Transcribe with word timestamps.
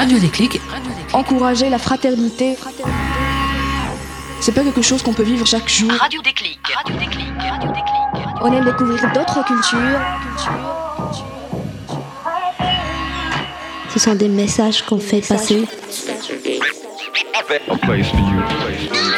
Radio 0.00 0.18
Déclic. 0.18 0.58
Encourager 1.12 1.68
la 1.68 1.78
fraternité. 1.78 2.56
C'est 4.40 4.52
pas 4.52 4.62
quelque 4.62 4.80
chose 4.80 5.02
qu'on 5.02 5.12
peut 5.12 5.22
vivre 5.22 5.46
chaque 5.46 5.68
jour. 5.68 5.92
Radio 5.92 6.22
Déclic. 6.22 6.58
Radio 6.74 6.96
Déclic. 6.96 7.26
Radio 7.38 7.68
Déclic. 7.68 7.84
On 8.40 8.50
aime 8.50 8.64
découvrir 8.64 9.12
d'autres 9.12 9.44
cultures. 9.44 10.00
Ce 13.90 13.98
sont 13.98 14.14
des 14.14 14.30
messages 14.30 14.80
qu'on 14.86 14.98
fait 14.98 15.20
passer. 15.20 15.68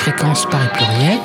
Fréquence 0.00 0.48
Paris 0.50 0.68
Pluriel 0.74 1.20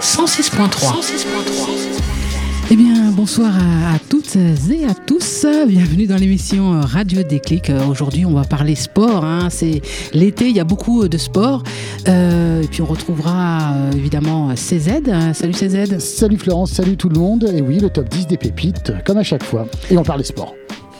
106.3. 0.00 2.29
Eh 2.72 2.76
bien, 2.76 3.10
bonsoir 3.10 3.52
à, 3.56 3.98
toutes 4.08 4.36
et 4.36 4.84
à 4.84 4.94
tous. 4.94 5.44
Bienvenue 5.66 6.06
dans 6.06 6.14
l'émission 6.16 6.80
Radio 6.80 7.24
Déclic. 7.24 7.72
Aujourd'hui, 7.90 8.24
on 8.24 8.32
va 8.32 8.44
parler 8.44 8.76
sport. 8.76 9.24
hein. 9.24 9.48
C'est 9.50 9.80
l'été, 10.12 10.48
il 10.48 10.54
y 10.56 10.60
a 10.60 10.64
beaucoup 10.64 11.08
de 11.08 11.18
sport. 11.18 11.64
Euh, 12.06 12.62
et 12.62 12.68
puis, 12.68 12.80
on 12.80 12.86
retrouvera 12.86 13.72
euh, 13.74 13.90
évidemment 13.92 14.54
CZ. 14.54 15.02
Salut 15.32 15.52
CZ. 15.52 15.98
Salut 15.98 16.38
Florence, 16.38 16.70
salut 16.70 16.96
tout 16.96 17.08
le 17.08 17.18
monde. 17.18 17.50
Et 17.52 17.60
oui, 17.60 17.80
le 17.80 17.90
top 17.90 18.08
10 18.08 18.28
des 18.28 18.36
pépites, 18.36 18.92
comme 19.04 19.18
à 19.18 19.24
chaque 19.24 19.42
fois. 19.42 19.66
Et 19.90 19.98
on 19.98 20.04
parle 20.04 20.24
sport. 20.24 20.54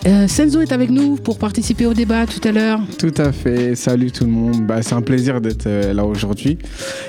Euh, 0.06 0.26
Senzo 0.28 0.62
est 0.62 0.72
avec 0.72 0.88
nous 0.88 1.16
pour 1.16 1.38
participer 1.38 1.84
au 1.84 1.92
débat 1.92 2.26
tout 2.26 2.40
à 2.48 2.52
l'heure. 2.52 2.80
Tout 2.98 3.12
à 3.18 3.32
fait, 3.32 3.74
salut 3.74 4.10
tout 4.10 4.24
le 4.24 4.30
monde. 4.30 4.66
Bah, 4.66 4.80
c'est 4.80 4.94
un 4.94 5.02
plaisir 5.02 5.42
d'être 5.42 5.66
euh, 5.66 5.92
là 5.92 6.06
aujourd'hui. 6.06 6.56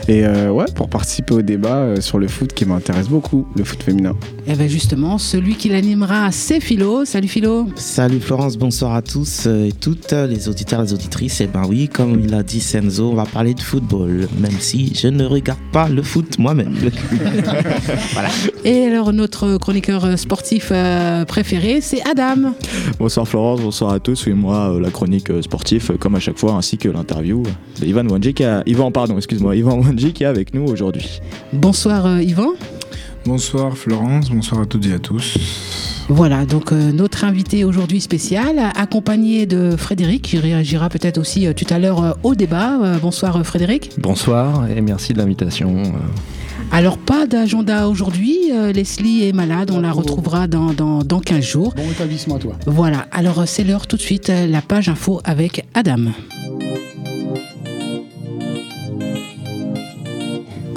Et 0.10 0.26
euh, 0.26 0.50
ouais, 0.50 0.66
pour 0.76 0.90
participer 0.90 1.34
au 1.36 1.42
débat 1.42 1.78
euh, 1.78 2.02
sur 2.02 2.20
le 2.20 2.28
foot 2.28 2.52
qui 2.54 2.66
m'intéresse 2.66 3.08
beaucoup, 3.08 3.48
le 3.56 3.64
foot 3.64 3.82
féminin. 3.82 4.14
Et 4.46 4.56
bien 4.56 4.68
justement, 4.68 5.18
celui 5.18 5.56
qui 5.56 5.70
l'animera, 5.70 6.32
c'est 6.32 6.60
Philo. 6.60 7.06
Salut 7.06 7.30
Philo. 7.30 7.68
Salut 7.76 8.20
Florence, 8.20 8.58
bonsoir 8.58 8.94
à 8.94 9.02
tous 9.02 9.46
et 9.46 9.72
toutes 9.80 10.12
les 10.12 10.50
auditeurs 10.50 10.82
et 10.82 10.84
les 10.84 10.94
auditrices. 10.94 11.40
Et 11.40 11.48
ben 11.48 11.64
oui, 11.68 11.88
comme 11.88 12.20
il 12.20 12.34
a 12.34 12.44
dit 12.44 12.60
Senzo, 12.60 13.12
on 13.12 13.16
va 13.16 13.26
parler 13.26 13.54
de 13.54 13.62
football, 13.62 14.28
même 14.40 14.60
si 14.60 14.94
je 14.96 15.08
ne 15.08 15.24
regarde 15.24 15.60
pas 15.72 15.88
le 15.88 16.04
foot 16.04 16.38
moi-même. 16.40 16.76
Et 18.64 18.86
alors, 18.86 19.12
notre 19.12 19.58
chroniqueur 19.58 20.20
sportif 20.20 20.70
euh, 20.72 21.26
préféré, 21.26 21.82
c'est 21.82 22.02
Adam. 22.08 22.54
Bonsoir 23.00 23.28
Florence, 23.28 23.62
bonsoir 23.62 23.94
à 23.94 24.00
tous. 24.00 24.26
Oui, 24.28 24.34
moi, 24.34 24.74
euh, 24.74 24.80
la 24.80 24.90
chronique 24.90 25.30
euh, 25.30 25.42
sportive, 25.42 25.92
euh, 25.92 25.98
comme 25.98 26.16
à 26.16 26.20
chaque 26.20 26.38
fois, 26.38 26.54
ainsi 26.54 26.78
que 26.78 26.90
l'interview 26.90 27.44
de 27.80 27.86
Ivan 27.86 28.08
Wanji 28.08 28.34
qui 28.34 28.44
a... 28.44 28.64
Ivan, 28.66 28.92
pardon, 28.92 29.18
excuse-moi, 29.18 29.56
Ivan 29.56 29.80
Wanji 29.80 30.14
qui 30.14 30.24
est 30.24 30.28
avec 30.28 30.54
nous 30.54 30.66
aujourd'hui. 30.66 31.22
Bonsoir 31.54 32.06
euh, 32.06 32.22
Yvan. 32.22 32.54
Bonsoir 33.26 33.78
Florence, 33.78 34.32
bonsoir 34.32 34.62
à 34.62 34.66
toutes 34.66 34.86
et 34.88 34.94
à 34.94 35.00
tous. 35.00 35.38
Voilà, 36.10 36.46
donc 36.46 36.72
euh, 36.72 36.92
notre 36.92 37.24
invité 37.24 37.64
aujourd'hui 37.64 38.02
spécial, 38.02 38.60
accompagné 38.76 39.46
de 39.46 39.76
Frédéric, 39.78 40.24
qui 40.24 40.40
réagira 40.40 40.90
peut-être 40.90 41.20
aussi 41.20 41.46
euh, 41.46 41.54
tout 41.54 41.68
à 41.70 41.78
l'heure 41.78 42.04
euh, 42.04 42.12
au 42.24 42.36
débat. 42.36 42.80
Euh, 42.82 42.98
bonsoir 42.98 43.38
euh, 43.38 43.44
Frédéric. 43.44 43.92
Bonsoir 44.00 44.68
et 44.70 44.82
merci 44.82 45.14
de 45.14 45.20
l'invitation. 45.20 45.84
Alors, 46.74 46.98
pas 46.98 47.28
d'agenda 47.28 47.88
aujourd'hui. 47.90 48.38
euh, 48.54 48.72
Leslie 48.72 49.28
est 49.28 49.34
malade, 49.34 49.72
on 49.72 49.82
la 49.82 49.92
retrouvera 49.92 50.48
dans, 50.48 50.74
dans, 50.74 51.00
dans 51.04 51.20
15 51.20 51.44
jours. 51.44 51.74
Bon 51.76 51.84
établissement 51.92 52.36
à 52.38 52.40
toi. 52.40 52.56
Voilà, 52.66 53.08
alors 53.12 53.42
euh, 53.42 53.46
c'est 53.46 53.64
l'heure 53.64 53.88
tout 53.88 53.98
de 53.98 54.02
suite, 54.02 54.30
euh, 54.30 54.48
la 54.48 54.62
page 54.62 54.88
info 54.88 55.20
avec 55.26 55.66
Adam. 55.74 56.12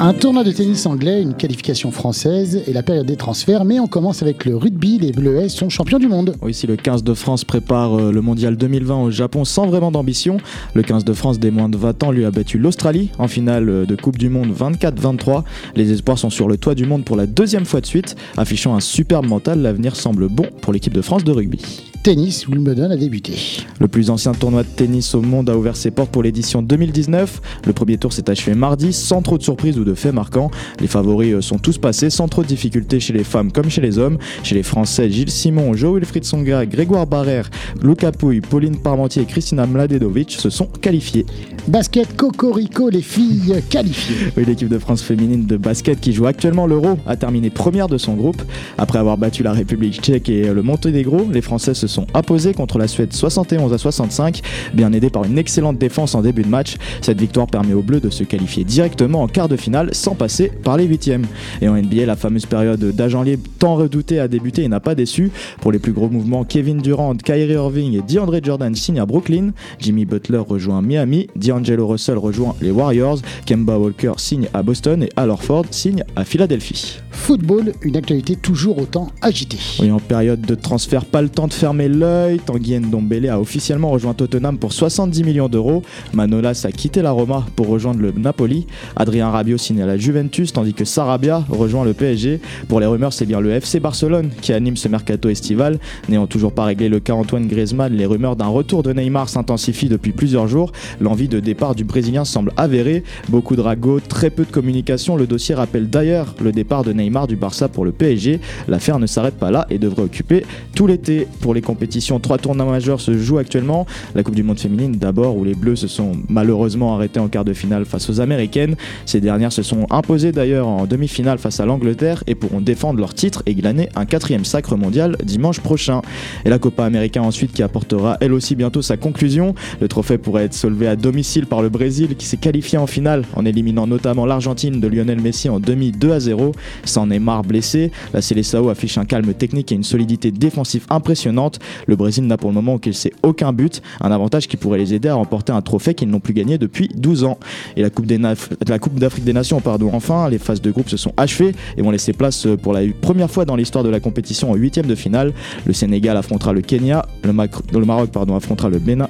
Un 0.00 0.12
tournoi 0.12 0.42
de 0.42 0.50
tennis 0.50 0.86
anglais, 0.86 1.22
une 1.22 1.34
qualification 1.34 1.92
française 1.92 2.64
et 2.66 2.72
la 2.72 2.82
période 2.82 3.06
des 3.06 3.16
transferts. 3.16 3.64
Mais 3.64 3.78
on 3.78 3.86
commence 3.86 4.22
avec 4.22 4.44
le 4.44 4.56
rugby. 4.56 4.98
Les 4.98 5.12
Bleuets 5.12 5.48
sont 5.48 5.68
champions 5.68 6.00
du 6.00 6.08
monde. 6.08 6.34
Oui, 6.42 6.52
si 6.52 6.66
le 6.66 6.74
15 6.74 7.04
de 7.04 7.14
France 7.14 7.44
prépare 7.44 7.94
euh, 7.94 8.10
le 8.10 8.20
mondial 8.20 8.56
2020 8.56 9.02
au 9.02 9.10
Japon 9.12 9.44
sans 9.44 9.66
vraiment 9.66 9.92
d'ambition, 9.92 10.38
le 10.74 10.82
15 10.82 11.04
de 11.04 11.12
France 11.12 11.38
des 11.38 11.52
moins 11.52 11.68
de 11.68 11.76
20 11.76 12.02
ans 12.02 12.10
lui 12.10 12.24
a 12.24 12.32
battu 12.32 12.58
l'Australie 12.58 13.10
en 13.18 13.28
finale 13.28 13.68
euh, 13.68 13.86
de 13.86 13.94
Coupe 13.94 14.18
du 14.18 14.28
Monde 14.28 14.52
24-23. 14.52 15.44
Les 15.76 15.92
espoirs 15.92 16.18
sont 16.18 16.30
sur 16.30 16.48
le 16.48 16.56
toit 16.56 16.74
du 16.74 16.86
monde 16.86 17.04
pour 17.04 17.16
la 17.16 17.26
deuxième 17.26 17.64
fois 17.64 17.80
de 17.80 17.86
suite. 17.86 18.16
Affichant 18.36 18.74
un 18.74 18.80
superbe 18.80 19.26
mental, 19.26 19.62
l'avenir 19.62 19.94
semble 19.94 20.28
bon 20.28 20.46
pour 20.60 20.72
l'équipe 20.72 20.92
de 20.92 21.02
France 21.02 21.22
de 21.22 21.30
rugby. 21.30 21.93
Tennis, 22.04 22.46
Wimbledon 22.48 22.90
a 22.90 22.96
débuté. 22.98 23.32
Le 23.80 23.88
plus 23.88 24.10
ancien 24.10 24.32
tournoi 24.32 24.62
de 24.62 24.68
tennis 24.68 25.14
au 25.14 25.22
monde 25.22 25.48
a 25.48 25.56
ouvert 25.56 25.74
ses 25.74 25.90
portes 25.90 26.10
pour 26.10 26.22
l'édition 26.22 26.60
2019. 26.60 27.40
Le 27.66 27.72
premier 27.72 27.96
tour 27.96 28.12
s'est 28.12 28.28
achevé 28.28 28.54
mardi 28.54 28.92
sans 28.92 29.22
trop 29.22 29.38
de 29.38 29.42
surprises 29.42 29.78
ou 29.78 29.84
de 29.84 29.94
faits 29.94 30.12
marquants. 30.12 30.50
Les 30.80 30.86
favoris 30.86 31.32
euh, 31.32 31.40
sont 31.40 31.56
tous 31.56 31.78
passés 31.78 32.10
sans 32.10 32.28
trop 32.28 32.42
de 32.42 32.46
difficultés 32.46 33.00
chez 33.00 33.14
les 33.14 33.24
femmes 33.24 33.50
comme 33.50 33.70
chez 33.70 33.80
les 33.80 33.96
hommes. 33.96 34.18
Chez 34.42 34.54
les 34.54 34.62
Français, 34.62 35.08
Gilles 35.08 35.30
Simon, 35.30 35.72
Jo-Wilfried 35.72 36.26
Songa, 36.26 36.66
Grégoire 36.66 37.06
Barrère, 37.06 37.48
Luca 37.82 38.12
Pouille, 38.12 38.42
Pauline 38.42 38.76
Parmentier 38.76 39.22
et 39.22 39.24
Kristina 39.24 39.66
Mladenovic 39.66 40.32
se 40.32 40.50
sont 40.50 40.66
qualifiés. 40.66 41.24
Basket, 41.68 42.14
Cocorico, 42.18 42.90
les 42.90 43.00
filles 43.00 43.62
qualifiées. 43.70 44.30
Oui, 44.36 44.44
l'équipe 44.44 44.68
de 44.68 44.78
France 44.78 45.00
féminine 45.00 45.46
de 45.46 45.56
basket 45.56 45.98
qui 46.00 46.12
joue 46.12 46.26
actuellement 46.26 46.66
l'Euro 46.66 46.98
a 47.06 47.16
terminé 47.16 47.48
première 47.48 47.88
de 47.88 47.96
son 47.96 48.12
groupe. 48.12 48.42
Après 48.76 48.98
avoir 48.98 49.16
battu 49.16 49.42
la 49.42 49.52
République 49.52 50.02
tchèque 50.02 50.28
et 50.28 50.52
le 50.52 50.62
Monténégro, 50.62 51.26
les 51.32 51.40
Français 51.40 51.72
se 51.72 51.93
sont 51.94 52.06
imposés 52.14 52.52
contre 52.52 52.78
la 52.78 52.88
Suède 52.88 53.12
71 53.12 53.72
à 53.72 53.78
65, 53.78 54.42
bien 54.74 54.92
aidés 54.92 55.10
par 55.10 55.24
une 55.24 55.38
excellente 55.38 55.78
défense 55.78 56.14
en 56.14 56.22
début 56.22 56.42
de 56.42 56.48
match. 56.48 56.76
Cette 57.00 57.20
victoire 57.20 57.46
permet 57.46 57.72
aux 57.72 57.82
Bleus 57.82 58.00
de 58.00 58.10
se 58.10 58.24
qualifier 58.24 58.64
directement 58.64 59.22
en 59.22 59.28
quart 59.28 59.48
de 59.48 59.56
finale 59.56 59.90
sans 59.92 60.14
passer 60.14 60.48
par 60.48 60.76
les 60.76 60.84
huitièmes. 60.84 61.26
Et 61.62 61.68
en 61.68 61.74
NBA, 61.74 62.06
la 62.06 62.16
fameuse 62.16 62.46
période 62.46 62.80
d'agent 62.80 63.22
libre 63.22 63.44
tant 63.58 63.76
redoutée 63.76 64.20
a 64.20 64.28
débuté 64.28 64.62
et 64.62 64.68
n'a 64.68 64.80
pas 64.80 64.94
déçu. 64.94 65.30
Pour 65.60 65.72
les 65.72 65.78
plus 65.78 65.92
gros 65.92 66.08
mouvements, 66.08 66.44
Kevin 66.44 66.78
Durant, 66.78 67.14
Kyrie 67.14 67.52
Irving 67.52 67.94
et 67.94 68.02
DeAndre 68.02 68.42
Jordan 68.42 68.74
signent 68.74 69.00
à 69.00 69.06
Brooklyn. 69.06 69.52
Jimmy 69.78 70.04
Butler 70.04 70.42
rejoint 70.46 70.82
Miami. 70.82 71.28
D'Angelo 71.36 71.86
Russell 71.86 72.18
rejoint 72.18 72.54
les 72.60 72.70
Warriors. 72.70 73.18
Kemba 73.46 73.78
Walker 73.78 74.12
signe 74.16 74.48
à 74.52 74.62
Boston 74.62 75.02
et 75.02 75.10
Al 75.16 75.30
Horford 75.30 75.66
signe 75.70 76.04
à 76.16 76.24
Philadelphie. 76.24 76.98
Football, 77.10 77.72
une 77.82 77.96
actualité 77.96 78.36
toujours 78.36 78.78
autant 78.78 79.08
agitée. 79.22 79.58
Oui, 79.80 79.90
en 79.90 79.98
période 79.98 80.40
de 80.40 80.54
transfert, 80.54 81.04
pas 81.04 81.22
le 81.22 81.28
temps 81.28 81.48
de 81.48 81.54
fermer 81.54 81.83
l'œil. 81.88 82.38
Tanguy 82.38 82.78
Ndombele 82.78 83.28
a 83.28 83.40
officiellement 83.40 83.90
rejoint 83.90 84.14
Tottenham 84.14 84.58
pour 84.58 84.72
70 84.72 85.24
millions 85.24 85.48
d'euros. 85.48 85.82
Manolas 86.12 86.62
a 86.64 86.72
quitté 86.72 87.02
la 87.02 87.10
Roma 87.10 87.46
pour 87.56 87.68
rejoindre 87.68 88.00
le 88.00 88.12
Napoli. 88.12 88.66
Adrien 88.96 89.30
Rabiot 89.30 89.58
signe 89.58 89.82
à 89.82 89.86
la 89.86 89.96
Juventus, 89.96 90.52
tandis 90.52 90.74
que 90.74 90.84
Sarabia 90.84 91.44
rejoint 91.48 91.84
le 91.84 91.92
PSG. 91.92 92.40
Pour 92.68 92.80
les 92.80 92.86
rumeurs, 92.86 93.12
c'est 93.12 93.26
bien 93.26 93.40
le 93.40 93.50
FC 93.50 93.80
Barcelone 93.80 94.30
qui 94.40 94.52
anime 94.52 94.76
ce 94.76 94.88
mercato 94.88 95.28
estival. 95.28 95.78
N'ayant 96.08 96.26
toujours 96.26 96.52
pas 96.52 96.64
réglé 96.64 96.88
le 96.88 97.00
cas 97.00 97.14
Antoine 97.14 97.46
Griezmann, 97.46 97.92
les 97.92 98.06
rumeurs 98.06 98.36
d'un 98.36 98.46
retour 98.46 98.82
de 98.82 98.92
Neymar 98.92 99.28
s'intensifient 99.28 99.88
depuis 99.88 100.12
plusieurs 100.12 100.48
jours. 100.48 100.72
L'envie 101.00 101.28
de 101.28 101.40
départ 101.40 101.74
du 101.74 101.84
Brésilien 101.84 102.24
semble 102.24 102.52
avérée. 102.56 103.02
Beaucoup 103.28 103.56
de 103.56 103.60
ragots, 103.60 104.00
très 104.00 104.30
peu 104.30 104.44
de 104.44 104.50
communication. 104.50 105.16
Le 105.16 105.26
dossier 105.26 105.54
rappelle 105.54 105.88
d'ailleurs 105.88 106.34
le 106.42 106.52
départ 106.52 106.84
de 106.84 106.92
Neymar 106.92 107.26
du 107.26 107.36
Barça 107.36 107.68
pour 107.68 107.84
le 107.84 107.92
PSG. 107.92 108.40
L'affaire 108.68 108.98
ne 108.98 109.06
s'arrête 109.06 109.34
pas 109.34 109.50
là 109.50 109.66
et 109.70 109.78
devrait 109.78 110.02
occuper 110.02 110.44
tout 110.74 110.86
l'été. 110.86 111.26
Pour 111.40 111.54
les 111.54 111.60
compétitions, 111.64 112.20
trois 112.20 112.38
tournois 112.38 112.66
majeurs 112.66 113.00
se 113.00 113.16
jouent 113.18 113.38
actuellement. 113.38 113.86
La 114.14 114.22
Coupe 114.22 114.34
du 114.34 114.42
Monde 114.42 114.58
féminine 114.58 114.92
d'abord, 114.92 115.36
où 115.36 115.44
les 115.44 115.54
Bleus 115.54 115.76
se 115.76 115.88
sont 115.88 116.12
malheureusement 116.28 116.94
arrêtés 116.94 117.20
en 117.20 117.28
quart 117.28 117.44
de 117.44 117.52
finale 117.52 117.84
face 117.84 118.08
aux 118.10 118.20
Américaines. 118.20 118.76
Ces 119.06 119.20
dernières 119.20 119.52
se 119.52 119.62
sont 119.62 119.86
imposées 119.90 120.32
d'ailleurs 120.32 120.68
en 120.68 120.86
demi-finale 120.86 121.38
face 121.38 121.60
à 121.60 121.66
l'Angleterre 121.66 122.22
et 122.26 122.34
pourront 122.34 122.60
défendre 122.60 123.00
leur 123.00 123.14
titre 123.14 123.42
et 123.46 123.54
glaner 123.54 123.88
un 123.96 124.04
quatrième 124.04 124.44
sacre 124.44 124.76
mondial 124.76 125.16
dimanche 125.24 125.60
prochain. 125.60 126.02
Et 126.44 126.50
la 126.50 126.58
Copa 126.58 126.84
América 126.84 127.22
ensuite 127.22 127.52
qui 127.52 127.62
apportera 127.62 128.16
elle 128.20 128.32
aussi 128.32 128.54
bientôt 128.54 128.82
sa 128.82 128.96
conclusion. 128.96 129.54
Le 129.80 129.88
trophée 129.88 130.18
pourrait 130.18 130.44
être 130.44 130.54
soulevé 130.54 130.86
à 130.86 130.96
domicile 130.96 131.46
par 131.46 131.62
le 131.62 131.68
Brésil 131.68 132.16
qui 132.16 132.26
s'est 132.26 132.36
qualifié 132.36 132.78
en 132.78 132.86
finale 132.86 133.24
en 133.34 133.44
éliminant 133.44 133.86
notamment 133.86 134.26
l'Argentine 134.26 134.80
de 134.80 134.88
Lionel 134.88 135.20
Messi 135.20 135.48
en 135.48 135.60
demi 135.60 135.92
2 135.92 136.12
à 136.12 136.20
0. 136.20 136.52
Sans 136.84 137.06
Neymar 137.06 137.42
blessé, 137.42 137.90
la 138.12 138.20
Seleção 138.20 138.68
affiche 138.68 138.98
un 138.98 139.04
calme 139.04 139.32
technique 139.34 139.72
et 139.72 139.74
une 139.74 139.84
solidité 139.84 140.30
défensive 140.30 140.86
impressionnante. 140.90 141.53
Le 141.86 141.96
Brésil 141.96 142.26
n'a 142.26 142.36
pour 142.36 142.50
le 142.50 142.54
moment 142.54 142.74
encaissé 142.74 143.12
aucun 143.22 143.52
but, 143.52 143.82
un 144.00 144.10
avantage 144.10 144.48
qui 144.48 144.56
pourrait 144.56 144.78
les 144.78 144.94
aider 144.94 145.08
à 145.08 145.14
remporter 145.14 145.52
un 145.52 145.62
trophée 145.62 145.94
qu'ils 145.94 146.08
n'ont 146.08 146.20
plus 146.20 146.34
gagné 146.34 146.58
depuis 146.58 146.88
12 146.94 147.24
ans. 147.24 147.38
Et 147.76 147.82
la 147.82 147.90
Coupe, 147.90 148.06
d'Afrique 148.06 149.24
des 149.24 149.32
Nations, 149.32 149.60
pardon, 149.60 149.90
enfin, 149.92 150.28
les 150.28 150.38
phases 150.38 150.60
de 150.60 150.70
groupe 150.70 150.88
se 150.88 150.96
sont 150.96 151.12
achevées 151.16 151.54
et 151.76 151.82
vont 151.82 151.90
laisser 151.90 152.12
place 152.12 152.46
pour 152.62 152.72
la 152.72 152.80
première 153.00 153.30
fois 153.30 153.44
dans 153.44 153.56
l'histoire 153.56 153.84
de 153.84 153.90
la 153.90 154.00
compétition 154.00 154.50
en 154.50 154.54
huitième 154.54 154.86
de 154.86 154.94
finale. 154.94 155.32
Le 155.66 155.72
Sénégal 155.72 156.16
affrontera 156.16 156.52
le 156.52 156.60
Kenya, 156.60 157.06
le 157.22 157.32
Maroc 157.32 158.10
pardon, 158.10 158.36
affrontera 158.36 158.68
le 158.68 158.78
Bénin, 158.78 159.08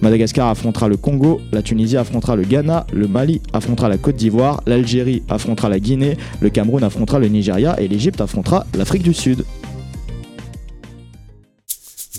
Madagascar 0.00 0.48
affrontera 0.48 0.88
le 0.88 0.96
Congo, 0.96 1.40
la 1.52 1.62
Tunisie 1.62 1.96
affrontera 1.96 2.36
le 2.36 2.42
Ghana, 2.42 2.86
le 2.92 3.08
Mali 3.08 3.40
affrontera 3.52 3.88
la 3.88 3.98
Côte 3.98 4.16
d'Ivoire, 4.16 4.62
l'Algérie 4.66 5.22
affrontera 5.28 5.68
la 5.68 5.80
Guinée, 5.80 6.16
le 6.40 6.50
Cameroun 6.50 6.82
affrontera 6.82 7.18
le 7.18 7.28
Nigeria 7.28 7.78
et 7.80 7.88
l'Égypte 7.88 8.20
affrontera 8.20 8.66
l'Afrique 8.74 9.02
du 9.02 9.14
Sud. 9.14 9.44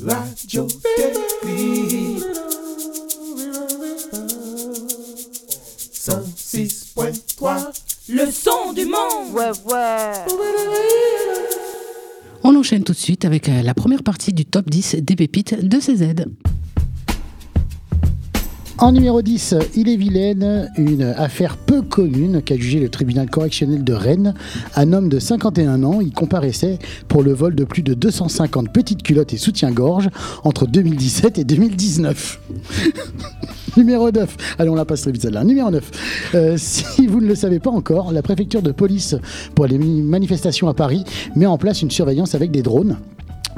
Radio 0.03 0.67
Déclic. 0.97 2.23
106.3 5.93 7.71
Le 8.09 8.29
son 8.29 8.73
du 8.73 8.85
monde. 8.85 9.33
Ouais, 9.33 9.51
ouais. 9.71 10.11
On 12.43 12.55
enchaîne 12.55 12.83
tout 12.83 12.91
de 12.91 12.97
suite 12.97 13.23
avec 13.23 13.47
euh, 13.47 13.61
la 13.61 13.73
première 13.73 14.03
partie 14.03 14.33
du 14.33 14.45
top 14.45 14.69
10 14.69 14.95
des 14.95 15.15
pépites 15.15 15.65
de 15.65 15.79
CZ. 15.79 16.25
En 18.77 18.91
numéro 18.91 19.21
10, 19.21 19.55
il 19.75 19.87
est 19.87 19.95
vilaine, 19.95 20.69
une 20.77 21.03
affaire 21.03 21.55
peu 21.55 21.81
commune 21.81 22.41
qu'a 22.41 22.57
jugé 22.57 22.81
le 22.81 22.89
tribunal 22.89 23.29
correctionnel 23.29 23.85
de 23.85 23.93
Rennes. 23.93 24.33
Un 24.75 24.91
homme 24.91 25.07
de 25.07 25.17
51 25.17 25.81
ans, 25.83 26.01
il 26.01 26.11
comparaissait 26.11 26.79
pour 27.07 27.23
le 27.23 27.31
vol 27.31 27.55
de 27.55 27.63
plus 27.63 27.83
de 27.83 27.93
250 27.93 28.73
petites 28.73 29.01
culottes 29.01 29.33
et 29.33 29.37
soutiens-gorge 29.37 30.09
entre 30.43 30.67
2017 30.67 31.39
et 31.39 31.45
2019. 31.45 32.41
Numéro 33.77 34.11
9. 34.11 34.37
Allez, 34.59 34.69
on 34.69 34.75
la 34.75 34.83
passe 34.83 35.03
très 35.03 35.11
vite 35.13 35.21
celle-là. 35.21 35.45
Numéro 35.45 35.71
9. 35.71 35.91
Euh, 36.35 36.55
si 36.57 37.07
vous 37.07 37.21
ne 37.21 37.27
le 37.27 37.35
savez 37.35 37.59
pas 37.59 37.71
encore, 37.71 38.11
la 38.11 38.21
préfecture 38.21 38.61
de 38.61 38.73
police 38.73 39.15
pour 39.55 39.67
les 39.67 39.77
manifestations 39.77 40.67
à 40.67 40.73
Paris 40.73 41.05
met 41.37 41.45
en 41.45 41.57
place 41.57 41.81
une 41.81 41.91
surveillance 41.91 42.35
avec 42.35 42.51
des 42.51 42.61
drones. 42.61 42.97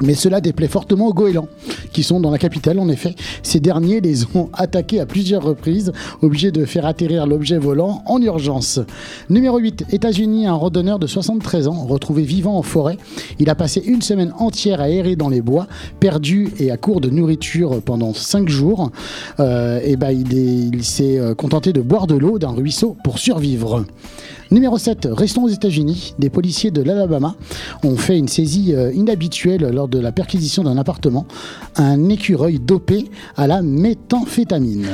Mais 0.02 0.14
cela 0.14 0.40
déplaît 0.40 0.68
fortement 0.68 1.08
aux 1.08 1.14
goélands, 1.14 1.48
qui 1.92 2.02
sont 2.02 2.20
dans 2.20 2.30
la 2.30 2.38
capitale. 2.38 2.78
En 2.78 2.88
effet, 2.88 3.14
ces 3.42 3.60
derniers 3.60 4.00
les 4.00 4.24
ont 4.36 4.48
attaqués 4.52 5.00
à 5.00 5.06
plusieurs 5.06 5.42
reprises, 5.42 5.92
obligés 6.22 6.52
de 6.52 6.64
faire 6.64 6.86
atterrir 6.86 7.26
l'objet 7.26 7.58
volant 7.58 8.02
en 8.06 8.20
urgence. 8.22 8.80
Numéro 9.28 9.58
8, 9.58 9.86
États-Unis, 9.90 10.46
un 10.46 10.54
randonneur 10.54 10.98
de 10.98 11.06
73 11.06 11.68
ans, 11.68 11.86
retrouvé 11.86 12.22
vivant 12.22 12.56
en 12.56 12.62
forêt. 12.62 12.96
Il 13.38 13.50
a 13.50 13.54
passé 13.54 13.82
une 13.84 14.02
semaine 14.02 14.32
entière 14.38 14.80
à 14.80 14.88
errer 14.88 15.16
dans 15.16 15.28
les 15.28 15.40
bois, 15.40 15.66
perdu 16.00 16.48
et 16.58 16.70
à 16.70 16.76
court 16.76 17.00
de 17.00 17.10
nourriture 17.10 17.80
pendant 17.82 18.14
5 18.14 18.48
jours. 18.48 18.90
Euh, 19.40 19.80
et 19.84 19.96
ben, 19.96 20.10
il, 20.10 20.32
il 20.32 20.84
s'est 20.84 21.18
euh, 21.18 21.34
contenté 21.34 21.72
de 21.72 21.80
boire 21.80 22.06
de 22.06 22.14
l'eau 22.14 22.38
d'un 22.38 22.50
ruisseau 22.50 22.96
pour 23.02 23.18
survivre. 23.18 23.84
Numéro 24.50 24.78
7, 24.78 25.08
restons 25.12 25.44
aux 25.44 25.48
États-Unis. 25.48 26.14
Des 26.18 26.30
policiers 26.30 26.70
de 26.70 26.80
l'Alabama 26.80 27.36
ont 27.82 27.96
fait 27.96 28.16
une 28.16 28.28
saisie 28.28 28.74
euh, 28.74 28.90
inhabituelle 28.94 29.68
lors 29.72 29.88
de 29.88 29.98
la 29.98 30.10
perquisition 30.10 30.62
d'un 30.64 30.78
appartement. 30.78 31.26
Un 31.76 32.08
écureuil 32.08 32.58
dopé 32.58 33.10
à 33.36 33.46
la 33.46 33.60
méthamphétamine. 33.60 34.86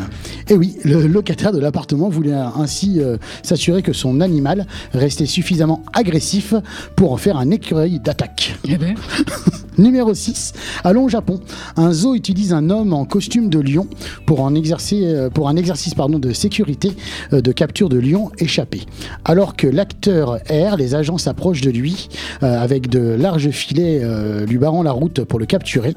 Et 0.49 0.55
oui, 0.55 0.77
le 0.85 1.07
locataire 1.07 1.53
de 1.53 1.61
l'appartement 1.61 2.09
voulait 2.09 2.33
ainsi 2.33 2.99
euh, 2.99 3.17
s'assurer 3.45 3.83
que 3.83 3.93
son 3.93 4.21
animal 4.21 4.67
restait 4.93 5.27
suffisamment 5.27 5.85
agressif 5.93 6.55
pour 6.97 7.13
en 7.13 7.17
faire 7.17 7.37
un 7.37 7.51
écureuil 7.51 8.01
d'attaque. 8.01 8.57
Eh 8.65 8.77
ben. 8.77 8.97
Numéro 9.79 10.15
6, 10.15 10.53
allons 10.85 11.05
au 11.05 11.09
Japon. 11.09 11.41
Un 11.77 11.93
zoo 11.93 12.15
utilise 12.15 12.53
un 12.53 12.71
homme 12.71 12.93
en 12.93 13.05
costume 13.05 13.49
de 13.49 13.59
lion 13.59 13.89
pour, 14.27 14.41
euh, 14.41 14.49
un 14.49 15.57
exercice 15.57 15.95
de 15.95 16.33
sécurité 16.33 16.93
de 17.33 17.53
capture 17.53 17.89
de 17.89 17.99
lion 17.99 18.31
échappé. 18.39 18.83
Alors 19.25 19.57
que 19.57 19.67
l'acteur 19.67 20.39
erre, 20.49 20.77
les 20.77 20.95
agents 20.95 21.19
s'approchent 21.19 21.61
de 21.61 21.71
lui 21.71 22.09
euh, 22.43 22.61
avec 22.61 22.89
de 22.89 23.01
larges 23.01 23.51
filets 23.51 24.01
euh, 24.03 24.47
lui 24.47 24.59
barrant 24.59 24.83
la 24.83 24.93
route 24.93 25.25
pour 25.25 25.39
le 25.39 25.47
capturer. 25.47 25.95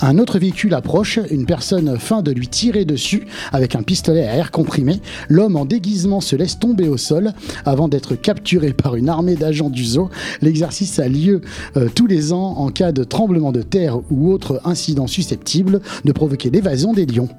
Un 0.00 0.18
autre 0.18 0.38
véhicule 0.38 0.74
approche, 0.74 1.18
une 1.30 1.46
personne 1.46 1.98
feint 1.98 2.22
de 2.22 2.32
lui 2.32 2.48
tirer 2.48 2.84
dessus 2.84 3.26
avec 3.52 3.74
un 3.74 3.82
pistolet 3.82 4.26
à 4.26 4.36
air 4.36 4.50
comprimé. 4.50 5.00
L'homme 5.28 5.56
en 5.56 5.64
déguisement 5.64 6.20
se 6.20 6.36
laisse 6.36 6.58
tomber 6.58 6.88
au 6.88 6.96
sol 6.96 7.32
avant 7.64 7.88
d'être 7.88 8.14
capturé 8.14 8.72
par 8.72 8.96
une 8.96 9.08
armée 9.08 9.36
d'agents 9.36 9.70
du 9.70 9.84
zoo. 9.84 10.10
L'exercice 10.42 10.98
a 10.98 11.08
lieu 11.08 11.40
euh, 11.76 11.88
tous 11.94 12.06
les 12.06 12.32
ans 12.32 12.54
en 12.58 12.68
cas 12.68 12.92
de 12.92 13.04
tremblement 13.16 13.50
de 13.50 13.62
terre 13.62 13.98
ou 14.10 14.30
autre 14.30 14.60
incident 14.66 15.06
susceptible 15.06 15.80
de 16.04 16.12
provoquer 16.12 16.50
l'évasion 16.50 16.92
des 16.92 17.06
lions. 17.06 17.30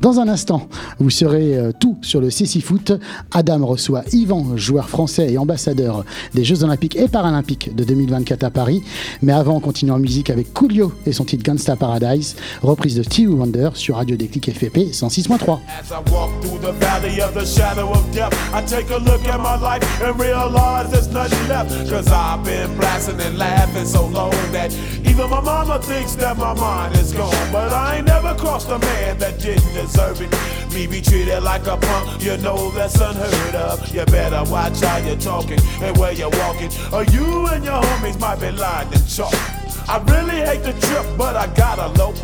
Dans 0.00 0.18
un 0.18 0.26
instant, 0.26 0.68
vous 0.98 1.10
serez 1.10 1.56
tout 1.78 1.96
sur 2.02 2.20
le 2.20 2.28
CC 2.28 2.58
Foot. 2.58 2.90
Adam 3.30 3.64
reçoit 3.64 4.02
Yvan, 4.12 4.56
joueur 4.56 4.88
français 4.88 5.32
et 5.32 5.38
ambassadeur 5.38 6.04
des 6.34 6.42
Jeux 6.42 6.64
Olympiques 6.64 6.96
et 6.96 7.06
Paralympiques 7.06 7.72
de 7.72 7.84
2024 7.84 8.42
à 8.42 8.50
Paris. 8.50 8.82
Mais 9.22 9.32
avant, 9.32 9.58
on 9.58 9.60
continue 9.60 9.92
en 9.92 10.00
musique 10.00 10.28
avec 10.28 10.52
Coolio 10.52 10.92
et 11.06 11.12
son 11.12 11.24
titre 11.24 11.44
Gangsta 11.44 11.76
Paradise, 11.76 12.34
reprise 12.60 12.96
de 12.96 13.04
Stevie 13.04 13.28
Wonder 13.28 13.70
sur 13.74 13.94
Radio 13.94 14.16
Déclic 14.16 14.52
FPP 14.52 14.90
106.3. 14.90 15.60
Even 25.12 25.28
my 25.28 25.40
mama 25.42 25.78
thinks 25.78 26.14
that 26.14 26.38
my 26.38 26.54
mind 26.54 26.96
is 26.96 27.12
gone. 27.12 27.52
But 27.52 27.70
I 27.70 27.96
ain't 27.96 28.06
never 28.06 28.34
crossed 28.34 28.70
a 28.70 28.78
man 28.78 29.18
that 29.18 29.38
didn't 29.38 29.74
deserve 29.74 30.22
it. 30.22 30.32
Me 30.72 30.86
be 30.86 31.02
treated 31.02 31.42
like 31.42 31.66
a 31.66 31.76
punk, 31.76 32.22
you 32.22 32.38
know 32.38 32.70
that's 32.70 32.98
unheard 32.98 33.54
of. 33.54 33.94
You 33.94 34.06
better 34.06 34.42
watch 34.50 34.80
how 34.80 34.96
you're 34.96 35.18
talking 35.18 35.60
and 35.82 35.94
where 35.98 36.12
you're 36.12 36.30
walking. 36.30 36.70
Or 36.94 37.04
you 37.04 37.46
and 37.48 37.62
your 37.62 37.82
homies 37.82 38.18
might 38.18 38.40
be 38.40 38.52
lying 38.52 38.90
in 38.90 39.04
chalk. 39.04 39.34
I 39.86 40.02
really 40.08 40.40
hate 40.46 40.62
the 40.62 40.72
trip, 40.80 41.04
but 41.18 41.36
I 41.36 41.46
gotta 41.54 41.88
low. 41.98 42.14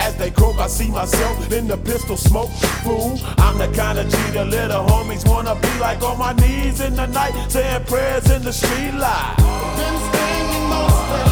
As 0.00 0.16
they 0.16 0.32
croak, 0.32 0.56
I 0.56 0.66
see 0.66 0.90
myself 0.90 1.52
in 1.52 1.68
the 1.68 1.76
pistol 1.76 2.16
smoke. 2.16 2.50
Fool, 2.82 3.20
I'm 3.38 3.56
the 3.56 3.68
kind 3.68 4.00
of 4.00 4.08
G 4.10 4.16
the 4.32 4.44
little 4.44 4.84
homies 4.84 5.24
wanna 5.28 5.54
be 5.54 5.78
like 5.78 6.02
on 6.02 6.18
my 6.18 6.32
knees 6.32 6.80
in 6.80 6.96
the 6.96 7.06
night, 7.06 7.34
saying 7.48 7.84
prayers 7.84 8.28
in 8.32 8.42
the 8.42 8.52
street 8.52 8.94
light. 8.94 9.36
Been 9.76 9.96
standing 10.10 10.68
most 10.70 11.31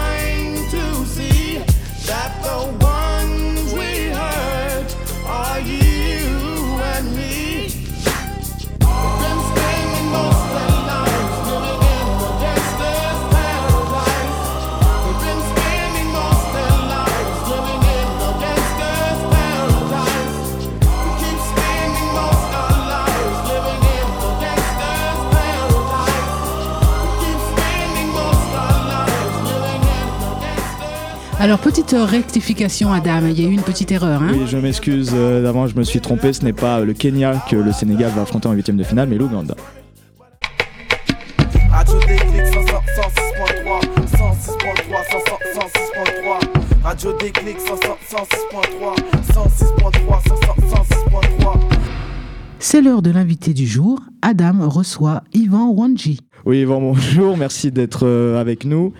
Alors, 31.41 31.57
petite 31.57 31.95
rectification, 31.97 32.93
Adam, 32.93 33.25
il 33.25 33.41
y 33.41 33.43
a 33.43 33.49
eu 33.49 33.51
une 33.51 33.63
petite 33.63 33.91
erreur. 33.91 34.21
Hein 34.21 34.29
oui, 34.31 34.41
je 34.45 34.57
m'excuse 34.57 35.09
euh, 35.15 35.41
d'avant, 35.41 35.65
je 35.65 35.75
me 35.75 35.81
suis 35.81 35.99
trompé. 35.99 36.33
Ce 36.33 36.43
n'est 36.43 36.53
pas 36.53 36.81
le 36.81 36.93
Kenya 36.93 37.43
que 37.49 37.55
le 37.55 37.71
Sénégal 37.71 38.11
va 38.15 38.21
affronter 38.21 38.47
en 38.47 38.51
huitième 38.51 38.77
de 38.77 38.83
finale, 38.83 39.09
mais 39.09 39.17
l'Ouganda. 39.17 39.55
Radio 46.83 47.17
Déclic 47.19 47.57
106.3, 47.57 48.95
C'est 52.59 52.81
l'heure 52.83 53.01
de 53.01 53.09
l'invité 53.09 53.55
du 53.55 53.65
jour. 53.65 53.99
Adam 54.21 54.69
reçoit 54.69 55.23
Yvan 55.33 55.69
Wanji. 55.69 56.19
Oui, 56.43 56.61
Yvan, 56.61 56.81
bonjour, 56.81 57.37
merci 57.37 57.71
d'être 57.71 58.07
euh, 58.07 58.41
avec 58.41 58.65
nous. 58.65 58.93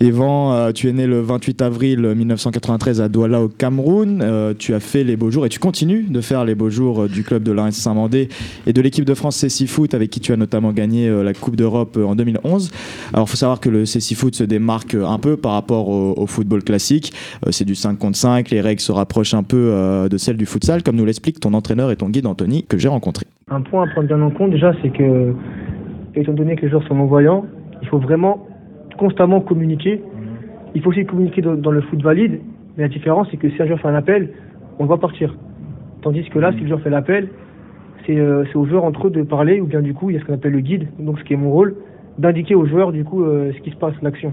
Yvan, 0.00 0.52
euh, 0.52 0.70
tu 0.70 0.88
es 0.88 0.92
né 0.92 1.08
le 1.08 1.20
28 1.20 1.60
avril 1.60 2.02
1993 2.02 3.00
à 3.00 3.08
Douala 3.08 3.42
au 3.42 3.48
Cameroun. 3.48 4.20
Euh, 4.22 4.54
tu 4.56 4.74
as 4.74 4.80
fait 4.80 5.02
les 5.02 5.16
beaux 5.16 5.32
jours 5.32 5.44
et 5.44 5.48
tu 5.48 5.58
continues 5.58 6.04
de 6.04 6.20
faire 6.20 6.44
les 6.44 6.54
beaux 6.54 6.70
jours 6.70 7.08
du 7.08 7.24
club 7.24 7.42
de 7.42 7.50
l'AS 7.50 7.72
Saint-Mandé 7.72 8.28
et 8.68 8.72
de 8.72 8.80
l'équipe 8.80 9.04
de 9.04 9.14
France 9.14 9.38
CC 9.38 9.66
Foot 9.66 9.92
avec 9.92 10.10
qui 10.10 10.20
tu 10.20 10.32
as 10.32 10.36
notamment 10.36 10.72
gagné 10.72 11.10
la 11.24 11.34
Coupe 11.34 11.56
d'Europe 11.56 11.96
en 11.96 12.14
2011. 12.14 12.70
Alors, 13.12 13.26
il 13.26 13.30
faut 13.30 13.36
savoir 13.36 13.58
que 13.58 13.68
le 13.68 13.84
CC 13.84 14.14
Foot 14.14 14.36
se 14.36 14.44
démarque 14.44 14.94
un 14.94 15.18
peu 15.18 15.36
par 15.36 15.52
rapport 15.52 15.88
au, 15.88 16.14
au 16.16 16.26
football 16.28 16.62
classique. 16.62 17.12
C'est 17.50 17.64
du 17.64 17.74
5 17.74 17.98
contre 17.98 18.16
5, 18.16 18.50
les 18.50 18.60
règles 18.60 18.80
se 18.80 18.92
rapprochent 18.92 19.34
un 19.34 19.42
peu 19.42 20.06
de 20.08 20.16
celles 20.16 20.36
du 20.36 20.46
futsal, 20.46 20.84
comme 20.84 20.94
nous 20.94 21.04
l'explique 21.04 21.40
ton 21.40 21.54
entraîneur 21.54 21.90
et 21.90 21.96
ton 21.96 22.08
guide 22.08 22.26
Anthony 22.26 22.64
que 22.64 22.78
j'ai 22.78 22.88
rencontré. 22.88 23.26
Un 23.50 23.62
point 23.62 23.84
à 23.84 23.86
prendre 23.88 24.06
bien 24.06 24.20
en 24.20 24.30
compte 24.30 24.50
déjà, 24.50 24.72
c'est 24.82 24.90
que, 24.90 25.34
étant 26.20 26.32
donné 26.32 26.56
que 26.56 26.62
les 26.62 26.68
joueurs 26.68 26.86
sont 26.86 26.94
non-voyants, 26.94 27.44
il 27.82 27.88
faut 27.88 27.98
vraiment 27.98 28.46
constamment 28.98 29.40
communiquer. 29.40 30.02
Il 30.74 30.82
faut 30.82 30.90
aussi 30.90 31.04
communiquer 31.06 31.40
dans, 31.42 31.54
dans 31.54 31.70
le 31.70 31.80
foot 31.82 32.02
valide, 32.02 32.40
mais 32.76 32.84
la 32.84 32.88
différence, 32.88 33.28
c'est 33.30 33.36
que 33.36 33.48
si 33.50 33.62
un 33.62 33.66
joueur 33.66 33.80
fait 33.80 33.88
un 33.88 33.94
appel, 33.94 34.30
on 34.78 34.82
le 34.84 34.88
voit 34.88 35.00
partir. 35.00 35.34
Tandis 36.02 36.28
que 36.28 36.38
là, 36.38 36.52
si 36.52 36.60
le 36.60 36.68
joueur 36.68 36.80
fait 36.80 36.90
l'appel, 36.90 37.28
c'est 38.06 38.18
euh, 38.18 38.44
aux 38.54 38.66
joueurs 38.66 38.84
entre 38.84 39.08
eux 39.08 39.10
de 39.10 39.22
parler, 39.22 39.60
ou 39.60 39.66
bien 39.66 39.82
du 39.82 39.94
coup, 39.94 40.10
il 40.10 40.14
y 40.14 40.16
a 40.16 40.20
ce 40.20 40.26
qu'on 40.26 40.34
appelle 40.34 40.52
le 40.52 40.60
guide, 40.60 40.88
donc 40.98 41.18
ce 41.18 41.24
qui 41.24 41.32
est 41.34 41.36
mon 41.36 41.50
rôle, 41.50 41.76
d'indiquer 42.18 42.54
aux 42.54 42.66
joueurs 42.66 42.92
du 42.92 43.04
coup 43.04 43.24
euh, 43.24 43.52
ce 43.52 43.60
qui 43.60 43.70
se 43.70 43.76
passe, 43.76 43.94
l'action. 44.02 44.32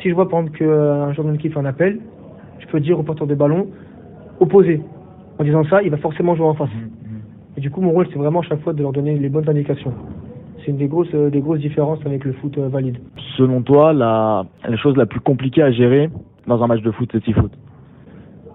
Si 0.00 0.08
je 0.08 0.14
vois 0.14 0.28
par 0.28 0.40
exemple 0.40 0.58
qu'un 0.58 1.12
joueur 1.12 1.26
de 1.26 1.32
l'équipe 1.32 1.52
fait 1.52 1.58
un 1.58 1.64
appel, 1.64 1.98
je 2.60 2.66
peux 2.66 2.80
dire 2.80 2.98
au 2.98 3.02
porteur 3.02 3.26
de 3.26 3.34
ballon, 3.34 3.66
opposé. 4.40 4.80
En 5.38 5.44
disant 5.44 5.64
ça, 5.64 5.82
il 5.82 5.90
va 5.90 5.96
forcément 5.96 6.34
jouer 6.34 6.46
en 6.46 6.54
face. 6.54 6.70
Et 7.56 7.60
du 7.60 7.70
coup, 7.70 7.80
mon 7.80 7.90
rôle, 7.90 8.06
c'est 8.12 8.18
vraiment 8.18 8.40
à 8.40 8.42
chaque 8.42 8.60
fois 8.60 8.72
de 8.72 8.82
leur 8.82 8.92
donner 8.92 9.16
les 9.18 9.28
bonnes 9.28 9.48
indications. 9.48 9.92
C'est 10.68 10.72
une 10.72 10.78
des 10.78 10.88
grosses, 10.88 11.08
euh, 11.14 11.30
des 11.30 11.40
grosses 11.40 11.60
différences 11.60 11.98
avec 12.04 12.26
le 12.26 12.34
foot 12.34 12.58
euh, 12.58 12.68
valide. 12.68 12.98
Selon 13.38 13.62
toi, 13.62 13.94
la, 13.94 14.44
la 14.68 14.76
chose 14.76 14.98
la 14.98 15.06
plus 15.06 15.20
compliquée 15.20 15.62
à 15.62 15.70
gérer 15.70 16.10
dans 16.46 16.62
un 16.62 16.66
match 16.66 16.82
de 16.82 16.90
foot, 16.90 17.08
c'est 17.10 17.24
six 17.24 17.32
foot? 17.32 17.50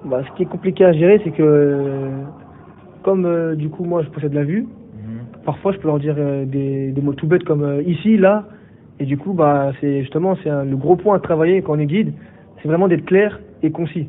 Bah, 0.05 0.21
ce 0.23 0.37
qui 0.37 0.43
est 0.43 0.45
compliqué 0.45 0.85
à 0.85 0.93
gérer, 0.93 1.19
c'est 1.23 1.31
que 1.31 1.41
euh, 1.41 2.21
comme 3.01 3.25
euh, 3.25 3.55
du 3.55 3.69
coup 3.69 3.83
moi 3.83 4.03
je 4.03 4.09
possède 4.09 4.35
la 4.35 4.43
vue, 4.43 4.67
parfois 5.43 5.71
je 5.71 5.79
peux 5.79 5.87
leur 5.87 5.97
dire 5.97 6.13
euh, 6.19 6.45
des, 6.45 6.91
des 6.91 7.01
mots 7.01 7.13
tout 7.13 7.25
bêtes 7.25 7.45
comme 7.45 7.63
euh, 7.63 7.81
ici, 7.81 8.15
là, 8.15 8.45
et 8.99 9.05
du 9.05 9.17
coup 9.17 9.33
bah 9.33 9.71
c'est 9.81 10.01
justement 10.01 10.35
c'est 10.43 10.51
le 10.51 10.77
gros 10.77 10.95
point 10.95 11.15
à 11.15 11.19
travailler 11.19 11.63
quand 11.63 11.73
on 11.75 11.79
est 11.79 11.87
guide, 11.87 12.13
c'est 12.61 12.67
vraiment 12.67 12.87
d'être 12.87 13.05
clair 13.05 13.39
et 13.63 13.71
concis. 13.71 14.07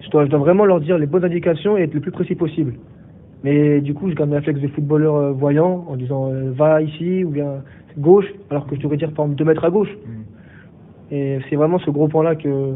Je 0.00 0.08
dois, 0.08 0.24
je 0.24 0.30
dois 0.30 0.38
vraiment 0.38 0.64
leur 0.64 0.80
dire 0.80 0.96
les 0.96 1.06
bonnes 1.06 1.24
indications 1.26 1.76
et 1.76 1.82
être 1.82 1.92
le 1.92 2.00
plus 2.00 2.12
précis 2.12 2.34
possible. 2.34 2.72
Mais 3.44 3.80
du 3.80 3.94
coup 3.94 4.10
je 4.10 4.14
garde 4.14 4.30
mes 4.30 4.36
réflexes 4.36 4.60
de 4.60 4.68
footballeur 4.68 5.14
euh, 5.14 5.32
voyant 5.32 5.84
en 5.88 5.96
disant 5.96 6.32
euh, 6.32 6.52
va 6.52 6.82
ici 6.82 7.24
ou 7.24 7.30
bien 7.30 7.62
gauche, 7.98 8.26
alors 8.50 8.66
que 8.66 8.76
je 8.76 8.80
devrais 8.80 8.96
dire 8.96 9.12
par 9.12 9.26
exemple 9.26 9.38
2 9.38 9.44
mètres 9.44 9.64
à 9.64 9.70
gauche. 9.70 9.90
Et 11.10 11.38
c'est 11.48 11.56
vraiment 11.56 11.78
ce 11.78 11.90
gros 11.90 12.08
point-là 12.08 12.34
que 12.34 12.74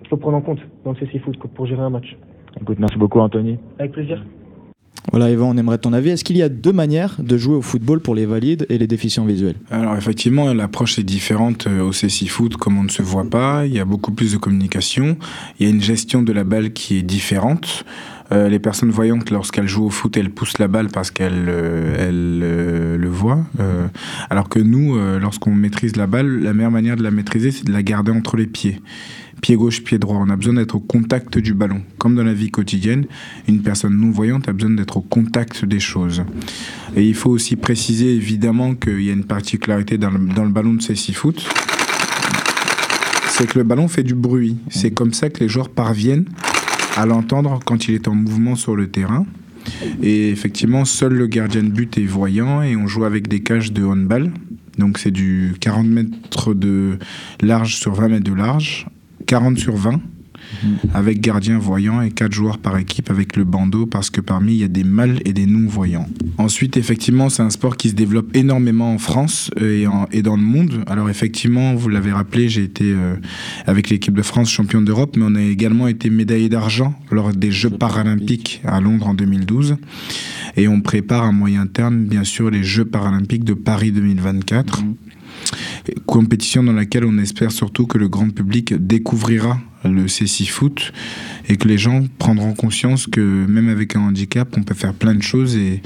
qu'il 0.00 0.08
faut 0.08 0.16
prendre 0.16 0.36
en 0.36 0.42
compte 0.42 0.60
dans 0.84 0.92
le 0.92 0.96
CC 0.98 1.18
Foot 1.18 1.36
pour 1.38 1.66
gérer 1.66 1.82
un 1.82 1.90
match. 1.90 2.16
Écoute, 2.60 2.78
merci 2.78 2.96
beaucoup 2.96 3.18
Anthony. 3.18 3.58
Avec 3.78 3.92
plaisir. 3.92 4.22
Voilà, 5.12 5.30
Yvan, 5.30 5.50
on 5.50 5.56
aimerait 5.56 5.78
ton 5.78 5.92
avis. 5.92 6.10
Est-ce 6.10 6.24
qu'il 6.24 6.36
y 6.36 6.42
a 6.42 6.48
deux 6.48 6.72
manières 6.72 7.16
de 7.18 7.36
jouer 7.36 7.54
au 7.54 7.62
football 7.62 8.00
pour 8.00 8.14
les 8.14 8.26
valides 8.26 8.66
et 8.68 8.76
les 8.76 8.86
déficients 8.86 9.24
visuels? 9.24 9.54
Alors 9.70 9.96
effectivement, 9.96 10.52
l'approche 10.52 10.98
est 10.98 11.04
différente 11.04 11.66
euh, 11.66 11.82
au 11.82 11.92
CC 11.92 12.26
Foot, 12.26 12.56
comme 12.56 12.76
on 12.78 12.82
ne 12.82 12.88
se 12.88 13.02
voit 13.02 13.28
pas. 13.28 13.66
Il 13.66 13.72
y 13.72 13.78
a 13.78 13.84
beaucoup 13.84 14.12
plus 14.12 14.32
de 14.32 14.38
communication. 14.38 15.16
Il 15.58 15.66
y 15.66 15.70
a 15.70 15.72
une 15.72 15.80
gestion 15.80 16.22
de 16.22 16.32
la 16.32 16.44
balle 16.44 16.72
qui 16.72 16.98
est 16.98 17.02
différente. 17.02 17.84
Euh, 18.32 18.48
les 18.48 18.58
personnes 18.58 18.90
voyantes, 18.90 19.30
lorsqu'elles 19.30 19.68
jouent 19.68 19.86
au 19.86 19.90
foot, 19.90 20.16
elles 20.16 20.30
poussent 20.30 20.58
la 20.58 20.68
balle 20.68 20.88
parce 20.88 21.10
qu'elles 21.10 21.46
euh, 21.48 21.94
elles, 21.98 22.40
euh, 22.42 22.96
le 22.96 23.08
voient. 23.08 23.44
Alors 24.30 24.48
que 24.48 24.58
nous, 24.58 24.96
lorsqu'on 25.18 25.54
maîtrise 25.54 25.96
la 25.96 26.06
balle, 26.06 26.40
la 26.40 26.52
meilleure 26.52 26.70
manière 26.70 26.96
de 26.96 27.02
la 27.02 27.10
maîtriser, 27.10 27.50
c'est 27.50 27.64
de 27.64 27.72
la 27.72 27.82
garder 27.82 28.12
entre 28.12 28.36
les 28.36 28.46
pieds. 28.46 28.80
Pied 29.40 29.56
gauche, 29.56 29.82
pied 29.82 29.98
droit. 29.98 30.16
On 30.18 30.30
a 30.30 30.36
besoin 30.36 30.54
d'être 30.54 30.74
au 30.74 30.80
contact 30.80 31.38
du 31.38 31.54
ballon. 31.54 31.82
Comme 31.98 32.14
dans 32.16 32.24
la 32.24 32.32
vie 32.32 32.50
quotidienne, 32.50 33.06
une 33.48 33.62
personne 33.62 33.94
non-voyante 33.94 34.48
a 34.48 34.52
besoin 34.52 34.70
d'être 34.70 34.96
au 34.96 35.02
contact 35.02 35.64
des 35.64 35.80
choses. 35.80 36.24
Et 36.94 37.06
il 37.06 37.14
faut 37.14 37.30
aussi 37.30 37.56
préciser 37.56 38.14
évidemment 38.14 38.74
qu'il 38.74 39.02
y 39.02 39.10
a 39.10 39.12
une 39.12 39.24
particularité 39.24 39.98
dans 39.98 40.10
le, 40.10 40.18
dans 40.18 40.44
le 40.44 40.50
ballon 40.50 40.74
de 40.74 40.82
CC 40.82 41.12
Foot. 41.12 41.46
C'est 43.28 43.46
que 43.46 43.58
le 43.58 43.64
ballon 43.64 43.88
fait 43.88 44.02
du 44.02 44.14
bruit. 44.14 44.56
C'est 44.70 44.90
comme 44.90 45.12
ça 45.12 45.28
que 45.28 45.40
les 45.40 45.48
joueurs 45.48 45.68
parviennent 45.68 46.26
à 46.96 47.06
l'entendre 47.06 47.60
quand 47.64 47.88
il 47.88 47.94
est 47.94 48.08
en 48.08 48.14
mouvement 48.14 48.56
sur 48.56 48.74
le 48.74 48.88
terrain. 48.88 49.26
Et 50.02 50.30
effectivement, 50.30 50.84
seul 50.84 51.12
le 51.12 51.26
gardien 51.26 51.62
de 51.62 51.68
but 51.68 51.98
est 51.98 52.04
voyant 52.04 52.62
et 52.62 52.76
on 52.76 52.86
joue 52.86 53.04
avec 53.04 53.28
des 53.28 53.42
cages 53.42 53.72
de 53.72 53.84
handball. 53.84 54.32
Donc 54.78 54.98
c'est 54.98 55.10
du 55.10 55.54
40 55.60 55.86
mètres 55.86 56.54
de 56.54 56.98
large 57.40 57.76
sur 57.76 57.94
20 57.94 58.08
mètres 58.08 58.30
de 58.30 58.34
large, 58.34 58.86
40 59.26 59.58
sur 59.58 59.76
20, 59.76 60.00
avec 60.94 61.20
gardien 61.20 61.58
voyant 61.58 62.00
et 62.02 62.10
4 62.10 62.32
joueurs 62.32 62.58
par 62.58 62.76
équipe 62.78 63.10
avec 63.10 63.36
le 63.36 63.44
bandeau 63.44 63.86
parce 63.86 64.10
que 64.10 64.20
parmi 64.20 64.54
il 64.54 64.58
y 64.58 64.64
a 64.64 64.68
des 64.68 64.84
mâles 64.84 65.20
et 65.24 65.32
des 65.32 65.46
non-voyants. 65.46 66.08
Ensuite, 66.38 66.76
effectivement, 66.76 67.28
c'est 67.28 67.42
un 67.42 67.50
sport 67.50 67.76
qui 67.76 67.90
se 67.90 67.94
développe 67.94 68.34
énormément 68.36 68.92
en 68.92 68.98
France 68.98 69.50
euh, 69.60 69.80
et, 69.82 69.86
en- 69.86 70.06
et 70.12 70.22
dans 70.22 70.36
le 70.36 70.42
monde. 70.42 70.84
Alors 70.86 71.10
effectivement, 71.10 71.74
vous 71.74 71.88
l'avez 71.88 72.12
rappelé, 72.12 72.48
j'ai 72.48 72.62
été 72.64 72.84
euh, 72.86 73.16
avec 73.66 73.90
l'équipe 73.90 74.14
de 74.14 74.22
France 74.22 74.50
championne 74.50 74.84
d'Europe, 74.84 75.16
mais 75.16 75.24
on 75.26 75.34
a 75.34 75.42
également 75.42 75.88
été 75.88 76.10
médaillé 76.10 76.48
d'argent 76.48 76.94
lors 77.10 77.32
des 77.32 77.50
Jeux 77.50 77.70
paralympiques 77.70 78.60
à 78.64 78.80
Londres 78.80 79.08
en 79.08 79.14
2012. 79.14 79.76
Et 80.56 80.68
on 80.68 80.80
prépare 80.80 81.24
à 81.24 81.32
moyen 81.32 81.66
terme, 81.66 82.04
bien 82.04 82.24
sûr, 82.24 82.50
les 82.50 82.64
Jeux 82.64 82.84
paralympiques 82.86 83.44
de 83.44 83.54
Paris 83.54 83.92
2024. 83.92 84.82
Compétition 86.06 86.62
dans 86.62 86.72
laquelle 86.72 87.04
on 87.04 87.18
espère 87.18 87.52
surtout 87.52 87.86
que 87.86 87.98
le 87.98 88.08
grand 88.08 88.30
public 88.30 88.74
découvrira 88.74 89.58
le 89.84 90.08
CC 90.08 90.44
et 91.48 91.56
que 91.56 91.68
les 91.68 91.78
gens 91.78 92.04
prendront 92.18 92.54
conscience 92.54 93.06
que 93.06 93.20
même 93.20 93.68
avec 93.68 93.96
un 93.96 94.00
handicap, 94.00 94.48
on 94.56 94.62
peut 94.62 94.74
faire 94.74 94.94
plein 94.94 95.14
de 95.14 95.22
choses 95.22 95.56
et, 95.56 95.80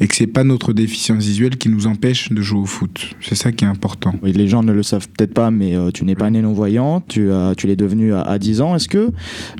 et 0.00 0.06
que 0.06 0.14
c'est 0.14 0.26
pas 0.26 0.44
notre 0.44 0.72
déficience 0.72 1.24
visuelle 1.24 1.56
qui 1.56 1.68
nous 1.68 1.86
empêche 1.86 2.30
de 2.30 2.42
jouer 2.42 2.60
au 2.60 2.66
foot. 2.66 3.14
C'est 3.20 3.34
ça 3.34 3.52
qui 3.52 3.64
est 3.64 3.68
important. 3.68 4.14
Les 4.22 4.48
gens 4.48 4.62
ne 4.62 4.72
le 4.72 4.82
savent 4.82 5.08
peut-être 5.08 5.34
pas, 5.34 5.50
mais 5.50 5.74
euh, 5.74 5.90
tu 5.90 6.04
n'es 6.04 6.14
pas 6.14 6.30
né 6.30 6.42
non-voyant, 6.42 7.00
tu, 7.00 7.28
l'es 7.64 7.76
devenu 7.76 8.12
à, 8.12 8.22
à 8.22 8.38
10 8.38 8.60
ans. 8.60 8.76
Est-ce 8.76 8.88
que 8.88 9.10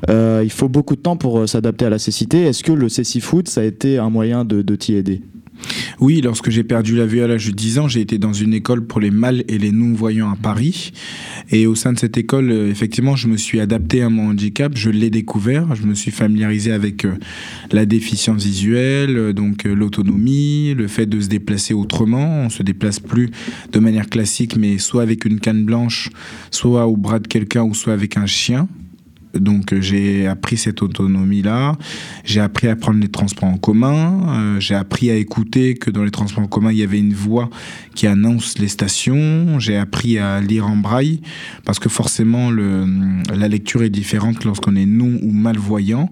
euh, 0.09 0.41
il 0.43 0.51
faut 0.51 0.69
beaucoup 0.69 0.95
de 0.95 1.01
temps 1.01 1.17
pour 1.17 1.39
euh, 1.39 1.47
s'adapter 1.47 1.85
à 1.85 1.89
la 1.89 1.99
cécité? 1.99 2.43
Est-ce 2.43 2.63
que 2.63 2.71
le 2.71 2.89
CC 2.89 3.21
ça 3.45 3.61
a 3.61 3.63
été 3.63 3.97
un 3.97 4.09
moyen 4.09 4.45
de 4.45 4.75
t'y 4.75 4.93
aider? 4.93 5.21
Oui, 5.99 6.21
lorsque 6.21 6.49
j'ai 6.49 6.63
perdu 6.63 6.95
la 6.95 7.05
vue 7.05 7.21
à 7.21 7.27
l'âge 7.27 7.47
de 7.47 7.51
10 7.51 7.79
ans, 7.79 7.87
j'ai 7.87 8.01
été 8.01 8.17
dans 8.17 8.33
une 8.33 8.53
école 8.53 8.85
pour 8.85 8.99
les 8.99 9.11
mâles 9.11 9.43
et 9.47 9.57
les 9.57 9.71
non-voyants 9.71 10.31
à 10.31 10.35
Paris. 10.35 10.91
Et 11.49 11.65
au 11.65 11.75
sein 11.75 11.93
de 11.93 11.99
cette 11.99 12.17
école, 12.17 12.51
euh, 12.51 12.69
effectivement, 12.69 13.15
je 13.15 13.27
me 13.27 13.37
suis 13.37 13.59
adapté 13.59 14.01
à 14.01 14.09
mon 14.09 14.29
handicap, 14.29 14.73
je 14.75 14.89
l'ai 14.89 15.09
découvert, 15.09 15.75
je 15.75 15.83
me 15.83 15.95
suis 15.95 16.11
familiarisé 16.11 16.71
avec 16.71 17.05
euh, 17.05 17.15
la 17.71 17.85
déficience 17.85 18.43
visuelle, 18.43 19.17
euh, 19.17 19.33
donc 19.33 19.63
l'autonomie, 19.63 20.73
le 20.75 20.87
fait 20.87 21.05
de 21.05 21.19
se 21.19 21.29
déplacer 21.29 21.73
autrement. 21.73 22.41
On 22.41 22.49
se 22.49 22.63
déplace 22.63 22.99
plus 22.99 23.31
de 23.71 23.79
manière 23.79 24.09
classique, 24.09 24.55
mais 24.57 24.77
soit 24.77 25.01
avec 25.01 25.25
une 25.25 25.39
canne 25.39 25.65
blanche, 25.65 26.09
soit 26.51 26.85
au 26.87 26.97
bras 26.97 27.19
de 27.19 27.27
quelqu'un 27.27 27.63
ou 27.63 27.73
soit 27.73 27.93
avec 27.93 28.17
un 28.17 28.25
chien. 28.25 28.67
Donc 29.39 29.73
euh, 29.73 29.81
j'ai 29.81 30.27
appris 30.27 30.57
cette 30.57 30.81
autonomie-là, 30.81 31.75
j'ai 32.23 32.39
appris 32.39 32.67
à 32.67 32.75
prendre 32.75 32.99
les 32.99 33.07
transports 33.07 33.49
en 33.49 33.57
commun, 33.57 34.21
euh, 34.27 34.59
j'ai 34.59 34.75
appris 34.75 35.09
à 35.09 35.15
écouter 35.15 35.75
que 35.75 35.89
dans 35.89 36.03
les 36.03 36.11
transports 36.11 36.43
en 36.43 36.47
commun 36.47 36.71
il 36.71 36.77
y 36.77 36.83
avait 36.83 36.99
une 36.99 37.13
voix 37.13 37.49
qui 37.95 38.07
annonce 38.07 38.57
les 38.57 38.67
stations, 38.67 39.59
j'ai 39.59 39.77
appris 39.77 40.19
à 40.19 40.41
lire 40.41 40.67
en 40.67 40.77
braille 40.77 41.21
parce 41.65 41.79
que 41.79 41.89
forcément 41.89 42.51
la 42.51 43.47
lecture 43.47 43.83
est 43.83 43.89
différente 43.89 44.43
lorsqu'on 44.45 44.75
est 44.75 44.85
non 44.85 45.19
ou 45.21 45.31
malvoyant. 45.31 46.09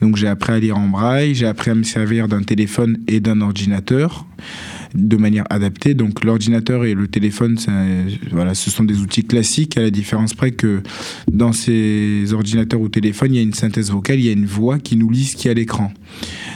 Donc 0.00 0.16
j'ai 0.16 0.28
appris 0.28 0.52
à 0.52 0.58
lire 0.58 0.78
en 0.78 0.88
braille, 0.88 1.34
j'ai 1.34 1.46
appris 1.46 1.70
à 1.70 1.74
me 1.74 1.84
servir 1.84 2.28
d'un 2.28 2.42
téléphone 2.42 2.98
et 3.08 3.20
d'un 3.20 3.40
ordinateur 3.40 4.26
de 4.94 5.16
manière 5.16 5.44
adaptée. 5.50 5.94
Donc 5.94 6.24
l'ordinateur 6.24 6.84
et 6.84 6.94
le 6.94 7.08
téléphone, 7.08 7.58
ça, 7.58 7.72
voilà, 8.30 8.54
ce 8.54 8.70
sont 8.70 8.84
des 8.84 8.98
outils 8.98 9.24
classiques, 9.24 9.76
à 9.76 9.82
la 9.82 9.90
différence 9.90 10.34
près 10.34 10.52
que 10.52 10.82
dans 11.30 11.52
ces 11.52 12.32
ordinateurs 12.32 12.80
ou 12.80 12.88
téléphones, 12.88 13.34
il 13.34 13.36
y 13.36 13.40
a 13.40 13.42
une 13.42 13.54
synthèse 13.54 13.90
vocale, 13.90 14.18
il 14.18 14.26
y 14.26 14.28
a 14.28 14.32
une 14.32 14.46
voix 14.46 14.78
qui 14.78 14.96
nous 14.96 15.10
lit 15.10 15.24
ce 15.24 15.36
qu'il 15.36 15.46
y 15.46 15.48
a 15.48 15.52
à 15.52 15.54
l'écran. 15.54 15.92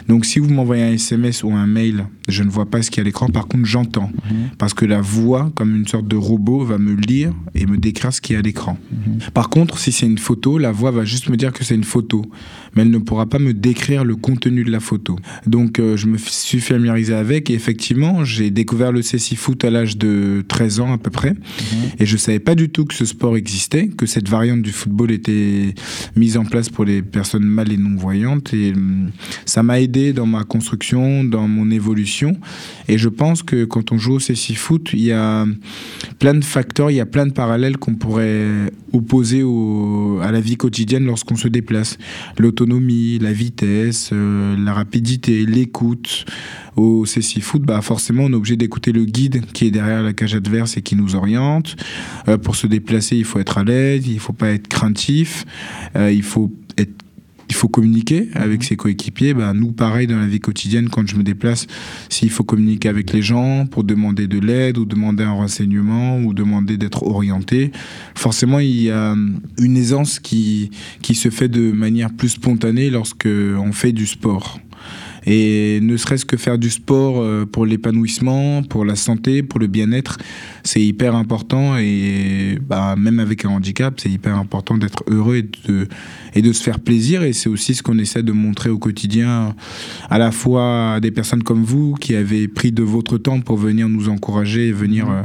Donc 0.09 0.25
si 0.25 0.39
vous 0.39 0.51
m'envoyez 0.51 0.85
un 0.85 0.93
SMS 0.93 1.43
ou 1.43 1.53
un 1.53 1.67
mail, 1.67 2.07
je 2.29 2.43
ne 2.43 2.51
vois 2.51 2.67
pas 2.67 2.83
ce 2.83 2.91
qu'il 2.91 2.99
y 2.99 3.01
a 3.01 3.05
à 3.05 3.07
l'écran, 3.07 3.29
par 3.29 3.47
contre 3.47 3.65
j'entends. 3.65 4.11
Parce 4.59 4.75
que 4.75 4.85
la 4.85 5.01
voix, 5.01 5.51
comme 5.55 5.75
une 5.75 5.87
sorte 5.87 6.09
de 6.09 6.17
robot, 6.17 6.65
va 6.65 6.79
me 6.79 6.95
lire 6.95 7.33
et 7.55 7.67
me 7.67 7.77
décrire 7.77 8.13
ce 8.13 8.21
qu'il 8.21 8.35
y 8.35 8.37
a 8.37 8.41
à 8.41 8.43
l'écran. 8.43 8.79
Par 9.35 9.49
contre, 9.49 9.79
si 9.79 9.93
c'est 9.93 10.07
une 10.07 10.19
photo, 10.19 10.59
la 10.59 10.73
voix 10.73 10.91
va 10.91 11.05
juste 11.05 11.29
me 11.29 11.37
dire 11.37 11.53
que 11.53 11.65
c'est 11.65 11.75
une 11.75 11.85
photo, 11.85 12.25
mais 12.77 12.83
elle 12.83 12.91
ne 12.91 12.99
pourra 12.99 13.27
pas 13.27 13.39
me 13.39 13.55
décrire 13.55 14.05
le 14.05 14.15
contenu 14.17 14.63
de 14.63 14.71
la 14.71 14.81
photo. 14.81 15.17
Donc 15.47 15.79
euh, 15.79 15.97
je 15.97 16.07
me 16.07 16.19
suis 16.19 16.61
familiarisé 16.61 17.15
avec 17.15 17.51
et 17.51 17.55
effectivement, 17.55 18.25
j'ai 18.25 18.51
découvert 18.51 18.93
le 18.93 19.03
CC 19.03 19.35
Foot 19.35 19.65
à 19.65 19.71
l'âge 19.71 19.97
de 19.97 20.45
13 20.47 20.81
ans 20.81 20.93
à 20.93 20.99
peu 20.99 21.11
près. 21.11 21.35
Et 21.99 22.07
je 22.07 22.17
savais 22.17 22.39
pas 22.39 22.55
du 22.55 22.69
tout 22.69 22.85
que 22.85 22.95
ce 22.95 23.05
sport 23.05 23.37
existait, 23.37 23.89
que 23.89 24.07
cette 24.07 24.29
variante 24.29 24.63
du 24.63 24.73
football 24.73 25.11
était 25.11 25.75
mise 26.15 26.37
en 26.37 26.45
place 26.45 26.69
pour 26.69 26.85
les 26.85 27.03
personnes 27.03 27.45
mal 27.45 27.73
et 27.73 27.77
non-voyantes. 27.77 28.53
Et 28.53 28.73
hum, 28.73 29.11
ça 29.45 29.63
m'a 29.63 29.81
aidé 29.81 30.13
dans 30.13 30.27
ma 30.27 30.45
construction, 30.45 31.25
dans 31.25 31.49
mon 31.49 31.71
évolution. 31.71 32.37
Et 32.89 32.99
je 32.99 33.09
pense 33.09 33.43
que 33.43 33.65
quand 33.65 33.93
on 33.93 33.99
joue 33.99 34.15
au 34.15 34.21
CC 34.21 34.55
Foot, 34.55 34.91
il 34.93 35.03
y 35.03 35.13
a 35.13 35.47
plein 36.19 36.35
de 36.35 36.45
facteurs, 36.45 36.91
il 36.91 36.97
y 36.97 37.01
a 37.01 37.07
plein 37.07 37.27
de 37.27 37.33
parallèles 37.33 37.79
qu'on 37.79 37.95
pourrait 37.95 38.71
opposer 38.93 39.43
au, 39.43 40.21
à 40.23 40.33
la 40.33 40.41
vie 40.41 40.57
quotidienne 40.57 41.05
lorsqu'on 41.05 41.37
se 41.37 41.49
déplace. 41.49 41.99
La 42.69 43.33
vitesse, 43.33 44.11
euh, 44.13 44.57
la 44.59 44.73
rapidité, 44.73 45.47
l'écoute. 45.47 46.25
Au 46.75 47.07
CC 47.07 47.41
Foot, 47.41 47.63
bah 47.63 47.81
forcément, 47.81 48.25
on 48.25 48.33
est 48.33 48.35
obligé 48.35 48.57
d'écouter 48.57 48.91
le 48.93 49.05
guide 49.05 49.47
qui 49.53 49.67
est 49.67 49.71
derrière 49.71 50.03
la 50.03 50.13
cage 50.13 50.35
adverse 50.35 50.77
et 50.77 50.83
qui 50.83 50.97
nous 50.97 51.15
oriente. 51.15 51.77
Euh, 52.29 52.37
pour 52.39 52.57
se 52.57 52.67
déplacer, 52.67 53.17
il 53.17 53.25
faut 53.25 53.39
être 53.39 53.59
à 53.59 53.65
l'aise, 53.65 54.07
il 54.09 54.19
faut 54.19 54.33
pas 54.33 54.51
être 54.51 54.67
craintif, 54.67 55.45
euh, 55.95 56.13
il 56.13 56.25
faut 56.25 56.53
être 56.77 57.06
il 57.49 57.55
faut 57.55 57.69
communiquer 57.69 58.29
avec 58.35 58.65
ses 58.65 58.77
coéquipiers. 58.77 59.35
Bah, 59.35 59.53
nous, 59.55 59.73
pareil, 59.73 60.07
dans 60.07 60.19
la 60.19 60.27
vie 60.27 60.41
quotidienne, 60.41 60.89
quand 60.89 61.07
je 61.09 61.17
me 61.17 61.23
déplace, 61.23 61.67
s'il 62.09 62.31
faut 62.31 62.45
communiquer 62.45 62.89
avec 62.89 63.13
les 63.13 63.23
gens 63.23 63.67
pour 63.67 63.85
demander 63.85 64.27
de 64.27 64.39
l'aide 64.39 64.79
ou 64.79 64.85
demander 64.85 65.25
un 65.25 65.33
renseignement 65.33 66.19
ou 66.19 66.35
demander 66.35 66.77
d'être 66.77 67.03
orienté, 67.03 67.73
forcément, 68.15 68.59
il 68.59 68.83
y 68.83 68.91
a 68.91 69.15
une 69.59 69.77
aisance 69.77 70.19
qui, 70.19 70.71
qui 71.03 71.15
se 71.15 71.31
fait 71.31 71.49
de 71.49 71.73
manière 71.73 72.13
plus 72.13 72.31
spontanée 72.31 72.91
lorsque 72.91 73.27
on 73.27 73.73
fait 73.73 73.93
du 73.93 74.07
sport. 74.07 74.61
Et 75.27 75.81
ne 75.83 75.97
serait-ce 75.97 76.25
que 76.25 76.37
faire 76.37 76.57
du 76.57 76.71
sport 76.71 77.21
euh, 77.21 77.45
pour 77.45 77.67
l'épanouissement, 77.67 78.63
pour 78.63 78.85
la 78.85 78.95
santé, 78.95 79.43
pour 79.43 79.59
le 79.59 79.67
bien-être, 79.67 80.19
c'est 80.63 80.81
hyper 80.81 81.17
important. 81.17 81.77
Et 81.79 82.59
bah, 82.61 82.95
même 82.97 83.19
avec 83.19 83.45
un 83.45 83.51
handicap, 83.51 83.99
c'est 84.01 84.09
hyper 84.09 84.37
important 84.37 84.79
d'être 84.79 85.03
heureux 85.09 85.37
et 85.37 85.49
de, 85.69 85.89
et 86.35 86.43
de 86.43 86.53
se 86.53 86.63
faire 86.63 86.79
plaisir. 86.79 87.25
Et 87.25 87.33
c'est 87.33 87.49
aussi 87.49 87.75
ce 87.75 87.83
qu'on 87.83 87.99
essaie 87.99 88.23
de 88.23 88.33
montrer 88.33 88.71
au 88.71 88.79
quotidien, 88.79 89.57
à 90.09 90.19
la 90.19 90.31
fois 90.31 90.95
à 90.95 91.01
des 91.01 91.11
personnes 91.11 91.43
comme 91.43 91.65
vous 91.65 91.95
qui 91.95 92.15
avez 92.15 92.47
pris 92.47 92.71
de 92.71 92.85
votre 92.85 93.19
temps 93.19 93.41
pour 93.41 93.57
venir 93.57 93.89
nous 93.89 94.09
encourager 94.09 94.69
et 94.69 94.73
venir... 94.73 95.11
Euh, 95.11 95.23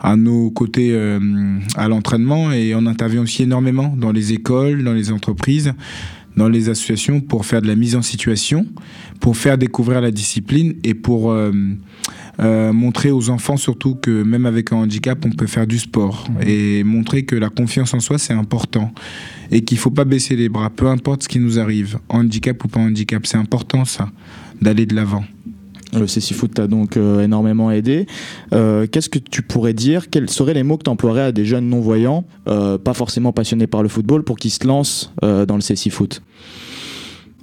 à 0.00 0.16
nos 0.16 0.50
côtés 0.50 0.90
euh, 0.92 1.58
à 1.76 1.88
l'entraînement 1.88 2.52
et 2.52 2.74
on 2.74 2.86
intervient 2.86 3.22
aussi 3.22 3.42
énormément 3.42 3.94
dans 3.96 4.12
les 4.12 4.32
écoles, 4.32 4.84
dans 4.84 4.92
les 4.92 5.10
entreprises 5.10 5.72
dans 6.38 6.48
les 6.48 6.68
associations 6.68 7.20
pour 7.20 7.44
faire 7.44 7.60
de 7.60 7.66
la 7.66 7.74
mise 7.74 7.96
en 7.96 8.02
situation, 8.02 8.66
pour 9.20 9.36
faire 9.36 9.58
découvrir 9.58 10.00
la 10.00 10.10
discipline 10.10 10.74
et 10.84 10.94
pour 10.94 11.30
euh, 11.30 11.52
euh, 12.40 12.72
montrer 12.72 13.10
aux 13.10 13.28
enfants 13.28 13.56
surtout 13.56 13.96
que 13.96 14.22
même 14.22 14.46
avec 14.46 14.72
un 14.72 14.76
handicap, 14.76 15.18
on 15.26 15.30
peut 15.30 15.46
faire 15.46 15.66
du 15.66 15.78
sport. 15.78 16.26
Et 16.46 16.84
montrer 16.84 17.24
que 17.24 17.36
la 17.36 17.50
confiance 17.50 17.92
en 17.92 18.00
soi, 18.00 18.16
c'est 18.16 18.32
important. 18.32 18.92
Et 19.50 19.62
qu'il 19.62 19.76
ne 19.76 19.80
faut 19.80 19.90
pas 19.90 20.04
baisser 20.04 20.36
les 20.36 20.48
bras, 20.48 20.70
peu 20.70 20.86
importe 20.86 21.24
ce 21.24 21.28
qui 21.28 21.40
nous 21.40 21.58
arrive, 21.58 21.98
handicap 22.08 22.64
ou 22.64 22.68
pas 22.68 22.80
handicap, 22.80 23.26
c'est 23.26 23.38
important 23.38 23.84
ça, 23.84 24.08
d'aller 24.62 24.86
de 24.86 24.94
l'avant. 24.94 25.24
Le 25.92 26.06
CC 26.06 26.34
Foot 26.34 26.54
t'a 26.54 26.66
donc 26.66 26.96
euh, 26.96 27.22
énormément 27.22 27.70
aidé. 27.70 28.06
Euh, 28.52 28.86
Qu'est-ce 28.90 29.08
que 29.08 29.18
tu 29.18 29.42
pourrais 29.42 29.72
dire? 29.72 30.10
Quels 30.10 30.28
seraient 30.28 30.54
les 30.54 30.62
mots 30.62 30.76
que 30.76 30.84
tu 30.84 30.90
emploierais 30.90 31.22
à 31.22 31.32
des 31.32 31.44
jeunes 31.44 31.68
non-voyants, 31.68 32.24
euh, 32.48 32.78
pas 32.78 32.94
forcément 32.94 33.32
passionnés 33.32 33.66
par 33.66 33.82
le 33.82 33.88
football, 33.88 34.22
pour 34.22 34.36
qu'ils 34.36 34.50
se 34.50 34.66
lancent 34.66 35.12
dans 35.22 35.54
le 35.54 35.60
CC 35.60 35.90
Foot 35.90 36.22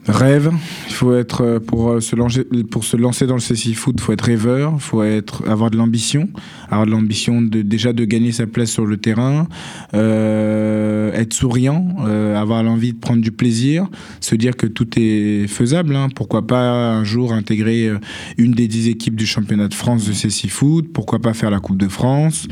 Rêve, 0.07 0.51
il 0.87 0.93
faut 0.93 1.15
être 1.15 1.41
euh, 1.41 1.59
pour 1.59 1.89
euh, 1.89 1.99
se 1.99 2.15
lancer 2.15 2.43
pour 2.69 2.83
se 2.83 2.95
lancer 2.95 3.25
dans 3.25 3.33
le 3.33 3.39
CC 3.39 3.73
foot, 3.73 3.99
faut 3.99 4.13
être 4.13 4.21
rêveur, 4.21 4.79
faut 4.79 5.01
être 5.01 5.47
avoir 5.49 5.71
de 5.71 5.77
l'ambition, 5.77 6.29
avoir 6.69 6.85
de 6.85 6.91
l'ambition 6.91 7.41
de 7.41 7.63
déjà 7.63 7.91
de 7.91 8.05
gagner 8.05 8.31
sa 8.31 8.45
place 8.45 8.69
sur 8.69 8.85
le 8.85 8.97
terrain, 8.97 9.47
euh, 9.95 11.11
être 11.13 11.33
souriant, 11.33 11.95
avoir 12.35 12.61
l'envie 12.61 12.93
de 12.93 12.99
prendre 12.99 13.21
du 13.21 13.31
plaisir, 13.31 13.87
se 14.19 14.35
dire 14.35 14.55
que 14.55 14.67
tout 14.67 14.87
est 14.97 15.47
faisable. 15.47 15.95
Hein. 15.95 16.09
Pourquoi 16.13 16.45
pas 16.45 16.93
un 16.93 17.03
jour 17.03 17.33
intégrer 17.33 17.91
une 18.37 18.51
des 18.51 18.67
dix 18.67 18.89
équipes 18.89 19.15
du 19.15 19.25
championnat 19.25 19.67
de 19.67 19.73
France 19.73 20.05
de 20.05 20.13
CC 20.13 20.49
Pourquoi 20.93 21.19
pas 21.19 21.33
faire 21.33 21.49
la 21.49 21.59
Coupe 21.59 21.77
de 21.77 21.87
France 21.87 22.47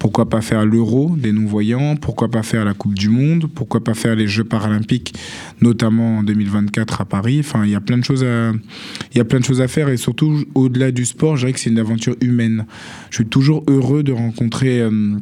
Pourquoi 0.00 0.28
pas 0.28 0.40
faire 0.40 0.66
l'Euro 0.66 1.14
des 1.16 1.30
non-voyants 1.30 1.94
Pourquoi 1.96 2.30
pas 2.30 2.42
faire 2.42 2.64
la 2.64 2.74
Coupe 2.74 2.94
du 2.94 3.08
Monde 3.08 3.46
Pourquoi 3.54 3.84
pas 3.84 3.94
faire 3.94 4.16
les 4.16 4.26
Jeux 4.26 4.44
paralympiques, 4.44 5.14
notamment 5.60 6.18
en 6.18 6.22
2024 6.24 6.95
à 7.00 7.04
Paris. 7.04 7.38
Enfin, 7.40 7.64
il 7.64 7.70
y 7.70 7.74
a 7.74 7.80
plein 7.80 7.98
de 7.98 8.04
choses 8.04 8.24
à, 8.24 8.52
il 9.12 9.18
y 9.18 9.20
a 9.20 9.24
plein 9.24 9.40
de 9.40 9.44
choses 9.44 9.60
à 9.60 9.68
faire 9.68 9.88
et 9.88 9.96
surtout 9.96 10.44
au-delà 10.54 10.90
du 10.90 11.04
sport, 11.04 11.36
je 11.36 11.42
dirais 11.42 11.52
que 11.52 11.60
c'est 11.60 11.70
une 11.70 11.78
aventure 11.78 12.16
humaine. 12.20 12.66
Je 13.10 13.16
suis 13.16 13.26
toujours 13.26 13.64
heureux 13.68 14.02
de 14.02 14.12
rencontrer. 14.12 14.80
euh, 14.80 15.18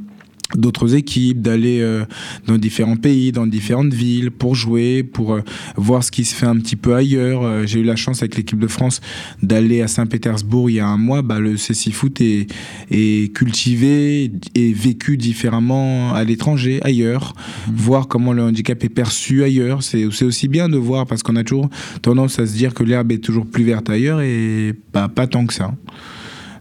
d'autres 0.56 0.94
équipes, 0.94 1.42
d'aller 1.42 1.80
euh, 1.80 2.04
dans 2.46 2.58
différents 2.58 2.96
pays, 2.96 3.32
dans 3.32 3.46
différentes 3.46 3.92
villes 3.92 4.30
pour 4.30 4.54
jouer, 4.54 5.02
pour 5.02 5.34
euh, 5.34 5.40
voir 5.76 6.04
ce 6.04 6.10
qui 6.10 6.24
se 6.24 6.34
fait 6.34 6.46
un 6.46 6.56
petit 6.56 6.76
peu 6.76 6.94
ailleurs. 6.94 7.42
Euh, 7.42 7.66
J'ai 7.66 7.80
eu 7.80 7.84
la 7.84 7.96
chance 7.96 8.22
avec 8.22 8.36
l'équipe 8.36 8.58
de 8.58 8.66
France 8.66 9.00
d'aller 9.42 9.82
à 9.82 9.88
Saint-Pétersbourg 9.88 10.70
il 10.70 10.74
y 10.74 10.80
a 10.80 10.86
un 10.86 10.96
mois. 10.96 11.22
Bah, 11.22 11.40
le 11.40 11.56
CC 11.56 11.90
Foot 11.90 12.20
est, 12.20 12.46
est 12.90 13.34
cultivé 13.34 14.32
et 14.54 14.72
vécu 14.72 15.16
différemment 15.16 16.14
à 16.14 16.24
l'étranger, 16.24 16.80
ailleurs. 16.82 17.34
Voir 17.72 18.08
comment 18.08 18.32
le 18.32 18.42
handicap 18.42 18.82
est 18.84 18.88
perçu 18.88 19.42
ailleurs. 19.42 19.82
C'est 19.82 20.04
c'est 20.12 20.24
aussi 20.24 20.48
bien 20.48 20.68
de 20.68 20.76
voir 20.76 21.06
parce 21.06 21.22
qu'on 21.22 21.36
a 21.36 21.44
toujours 21.44 21.68
tendance 22.02 22.38
à 22.38 22.46
se 22.46 22.54
dire 22.54 22.74
que 22.74 22.82
l'herbe 22.82 23.12
est 23.12 23.18
toujours 23.18 23.46
plus 23.46 23.64
verte 23.64 23.90
ailleurs 23.90 24.20
et 24.20 24.72
bah, 24.92 25.08
pas 25.14 25.26
tant 25.26 25.46
que 25.46 25.54
ça. 25.54 25.74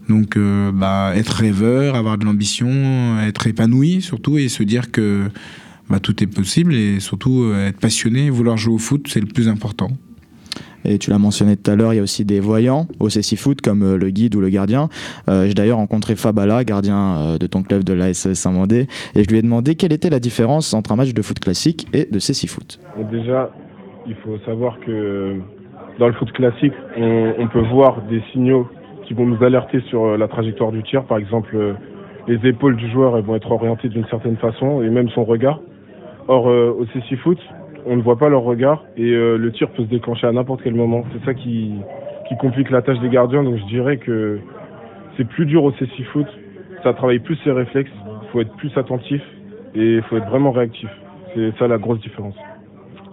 Donc, 0.08 0.36
euh, 0.36 0.70
bah, 0.72 1.12
être 1.14 1.30
rêveur, 1.30 1.94
avoir 1.94 2.18
de 2.18 2.24
l'ambition, 2.24 3.18
être 3.20 3.46
épanoui 3.46 4.02
surtout 4.02 4.38
et 4.38 4.48
se 4.48 4.62
dire 4.62 4.90
que 4.90 5.30
bah, 5.88 6.00
tout 6.00 6.22
est 6.22 6.26
possible 6.26 6.74
et 6.74 7.00
surtout 7.00 7.42
euh, 7.42 7.68
être 7.68 7.78
passionné, 7.78 8.30
vouloir 8.30 8.56
jouer 8.56 8.74
au 8.74 8.78
foot, 8.78 9.06
c'est 9.08 9.20
le 9.20 9.26
plus 9.26 9.48
important. 9.48 9.88
Et 10.86 10.98
tu 10.98 11.10
l'as 11.10 11.18
mentionné 11.18 11.56
tout 11.56 11.70
à 11.70 11.76
l'heure, 11.76 11.94
il 11.94 11.96
y 11.96 12.00
a 12.00 12.02
aussi 12.02 12.26
des 12.26 12.40
voyants 12.40 12.86
au 13.00 13.08
CC 13.08 13.36
Foot 13.36 13.62
comme 13.62 13.82
euh, 13.82 13.96
le 13.96 14.10
guide 14.10 14.34
ou 14.34 14.40
le 14.40 14.50
gardien. 14.50 14.88
Euh, 15.28 15.46
J'ai 15.46 15.54
d'ailleurs 15.54 15.78
rencontré 15.78 16.14
Fabala, 16.14 16.64
gardien 16.64 17.36
de 17.38 17.46
ton 17.46 17.62
club 17.62 17.84
de 17.84 17.92
l'AS 17.94 18.32
Saint-Mandé, 18.32 18.86
et 19.14 19.24
je 19.24 19.28
lui 19.28 19.38
ai 19.38 19.42
demandé 19.42 19.74
quelle 19.74 19.92
était 19.92 20.10
la 20.10 20.20
différence 20.20 20.74
entre 20.74 20.92
un 20.92 20.96
match 20.96 21.12
de 21.12 21.22
foot 21.22 21.38
classique 21.38 21.86
et 21.92 22.06
de 22.10 22.18
CC 22.18 22.46
Foot. 22.46 22.80
Déjà, 23.10 23.50
il 24.06 24.14
faut 24.16 24.38
savoir 24.44 24.78
que 24.80 25.38
dans 25.98 26.08
le 26.08 26.14
foot 26.14 26.30
classique, 26.32 26.74
on, 26.96 27.34
on 27.38 27.48
peut 27.48 27.66
voir 27.68 28.02
des 28.08 28.22
signaux 28.32 28.68
qui 29.04 29.14
vont 29.14 29.26
nous 29.26 29.42
alerter 29.42 29.80
sur 29.88 30.04
euh, 30.04 30.16
la 30.16 30.28
trajectoire 30.28 30.72
du 30.72 30.82
tir. 30.82 31.04
Par 31.04 31.18
exemple, 31.18 31.54
euh, 31.54 31.72
les 32.26 32.46
épaules 32.48 32.76
du 32.76 32.90
joueur 32.90 33.20
vont 33.22 33.36
être 33.36 33.50
orientées 33.50 33.88
d'une 33.88 34.06
certaine 34.06 34.36
façon 34.36 34.82
et 34.82 34.88
même 34.88 35.08
son 35.10 35.24
regard. 35.24 35.60
Or, 36.28 36.48
euh, 36.48 36.74
au 36.78 36.86
CC 36.86 37.16
Foot, 37.16 37.38
on 37.86 37.96
ne 37.96 38.02
voit 38.02 38.16
pas 38.16 38.28
leur 38.28 38.42
regard 38.42 38.82
et 38.96 39.10
le 39.10 39.52
tir 39.52 39.68
peut 39.68 39.82
se 39.82 39.88
déclencher 39.88 40.26
à 40.26 40.32
n'importe 40.32 40.62
quel 40.62 40.74
moment. 40.74 41.04
C'est 41.12 41.22
ça 41.26 41.34
qui, 41.34 41.74
qui 42.26 42.36
complique 42.38 42.70
la 42.70 42.80
tâche 42.80 42.98
des 43.00 43.10
gardiens. 43.10 43.44
Donc, 43.44 43.58
je 43.58 43.64
dirais 43.66 43.98
que 43.98 44.38
c'est 45.18 45.28
plus 45.28 45.44
dur 45.44 45.64
au 45.64 45.72
CC 45.72 46.02
Foot. 46.04 46.26
Ça 46.82 46.94
travaille 46.94 47.18
plus 47.18 47.36
ses 47.44 47.52
réflexes. 47.52 47.92
Il 48.22 48.28
faut 48.32 48.40
être 48.40 48.56
plus 48.56 48.74
attentif 48.78 49.20
et 49.74 49.96
il 49.96 50.02
faut 50.04 50.16
être 50.16 50.30
vraiment 50.30 50.50
réactif. 50.50 50.88
C'est 51.34 51.52
ça 51.58 51.68
la 51.68 51.76
grosse 51.76 52.00
différence. 52.00 52.36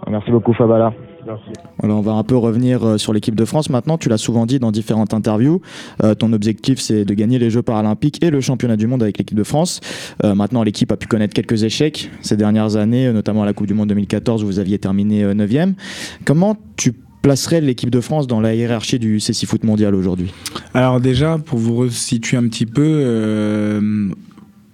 Merci 0.10 0.32
beaucoup 0.32 0.54
Fabala. 0.54 0.94
Merci. 1.26 1.52
Alors 1.82 2.00
on 2.00 2.02
va 2.02 2.14
un 2.14 2.24
peu 2.24 2.36
revenir 2.36 2.84
euh, 2.84 2.98
sur 2.98 3.14
l'équipe 3.14 3.36
de 3.36 3.46
France 3.46 3.70
maintenant. 3.70 3.98
Tu 3.98 4.10
l'as 4.10 4.18
souvent 4.18 4.46
dit 4.46 4.60
dans 4.60 4.72
différentes 4.72 5.14
interviews. 5.14 5.62
Euh, 6.04 6.16
ton 6.16 6.34
objectif 6.34 6.80
c'est 6.80 7.06
de 7.06 7.14
gagner 7.14 7.40
les 7.40 7.50
Jeux 7.50 7.62
paralympiques 7.62 8.24
et 8.24 8.30
le 8.30 8.42
championnat 8.42 8.78
du 8.78 8.88
monde 8.88 9.04
avec 9.04 9.18
l'équipe 9.18 9.38
de 9.38 9.44
France. 9.44 9.80
Euh, 10.24 10.36
maintenant 10.36 10.64
l'équipe 10.64 10.92
a 10.92 10.98
pu 10.98 11.08
connaître 11.08 11.34
quelques 11.34 11.64
échecs 11.64 12.10
ces 12.22 12.38
dernières 12.38 12.76
années, 12.76 13.12
notamment 13.12 13.44
à 13.44 13.46
la 13.46 13.54
Coupe 13.54 13.68
du 13.68 13.74
Monde 13.74 13.90
2014 13.90 14.44
où 14.44 14.48
vous 14.48 14.60
aviez 14.60 14.80
terminé 14.80 15.24
9e. 15.24 15.74
Comment 16.26 16.58
tu 16.76 16.94
placerais 17.22 17.62
l'équipe 17.62 17.90
de 17.90 18.02
France 18.02 18.28
dans 18.28 18.42
la 18.42 18.56
hiérarchie 18.56 19.00
du 19.00 19.20
CC 19.20 19.46
Foot 19.46 19.64
mondial 19.64 19.96
aujourd'hui? 19.96 20.34
Alors 20.74 21.00
déjà, 21.00 21.38
pour 21.38 21.60
vous 21.60 21.76
resituer 21.76 22.38
un 22.38 22.48
petit 22.48 22.66
peu, 22.66 22.82
euh, 22.82 24.10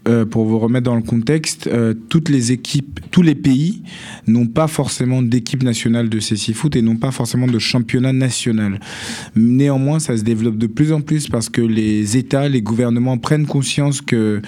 euh, 0.08 0.26
pour 0.26 0.46
vous 0.46 0.58
remettre 0.58 0.86
dans 0.86 0.96
le 0.96 1.02
contexte, 1.02 1.68
euh, 1.68 1.94
toutes 2.08 2.30
les 2.30 2.52
équipes, 2.54 3.00
tous 3.12 3.22
les 3.22 3.36
pays 3.36 3.82
n'ont 4.26 4.48
pas 4.48 4.68
forcément 4.68 5.22
d'équipe 5.22 5.64
nationale 5.64 6.08
de 6.08 6.20
CC 6.20 6.54
Foot 6.54 6.76
et 6.76 6.82
n'ont 6.82 6.96
pas 6.96 7.12
forcément 7.12 7.48
de 7.48 7.60
championnat 7.60 8.14
national. 8.14 8.80
Néanmoins, 9.36 10.00
ça 10.00 10.16
se 10.16 10.24
développe 10.24 10.58
de 10.58 10.68
plus 10.68 10.94
en 10.94 11.02
plus 11.02 11.28
parce 11.28 11.50
que 11.50 11.62
les 11.62 12.16
États, 12.16 12.48
les 12.48 12.62
gouvernements 12.62 13.18
prennent 13.18 13.46
conscience 13.46 14.02
que 14.02 14.42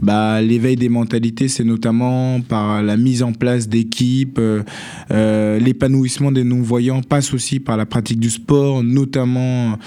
bah, 0.00 0.40
l'éveil 0.42 0.76
des 0.76 0.88
mentalités, 0.88 1.48
c'est 1.48 1.64
notamment 1.64 2.40
par 2.40 2.82
la 2.82 2.96
mise 2.96 3.22
en 3.22 3.32
place 3.32 3.68
d'équipes, 3.68 4.38
euh, 4.38 5.58
l'épanouissement 5.58 6.30
des 6.30 6.44
non-voyants 6.44 7.02
passe 7.02 7.34
aussi 7.34 7.58
par 7.58 7.76
la 7.76 7.86
pratique 7.86 8.20
du 8.20 8.30
sport, 8.30 8.84
notamment 8.84 9.78